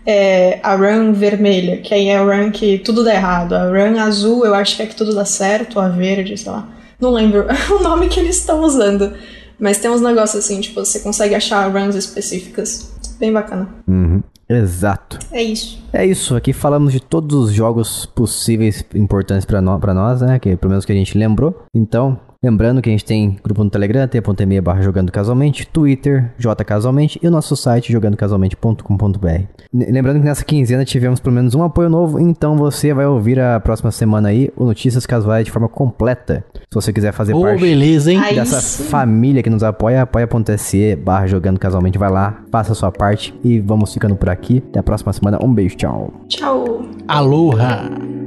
[0.08, 3.54] é, a run vermelha, que aí é a run que tudo dá errado.
[3.54, 6.70] A run azul, eu acho que é que tudo dá certo, a verde, sei lá.
[6.98, 7.46] Não lembro
[7.78, 9.14] o nome que eles estão usando.
[9.60, 12.96] Mas tem uns negócios assim, tipo, você consegue achar runs específicas.
[13.20, 13.68] Bem bacana.
[13.88, 14.24] Uhum.
[14.48, 15.20] Exato.
[15.32, 15.84] É isso.
[15.92, 16.36] É isso.
[16.36, 20.40] Aqui falamos de todos os jogos possíveis importantes para no, nós, né?
[20.40, 21.66] Que, pelo menos que a gente lembrou.
[21.76, 27.20] Então, Lembrando que a gente tem grupo no Telegram, t.me barra jogando casualmente, Twitter, jcasualmente
[27.22, 29.42] e o nosso site jogandocasualmente.com.br.
[29.74, 33.60] Lembrando que nessa quinzena tivemos pelo menos um apoio novo, então você vai ouvir a
[33.60, 36.46] próxima semana aí o Notícias Casuais de forma completa.
[36.54, 38.22] Se você quiser fazer oh, parte beleza, hein?
[38.34, 43.34] dessa família que nos apoia, apoia.se barra jogando casualmente, vai lá, faça a sua parte
[43.44, 44.64] e vamos ficando por aqui.
[44.70, 46.14] Até a próxima semana, um beijo, tchau.
[46.28, 46.86] Tchau.
[47.08, 48.27] Aloha.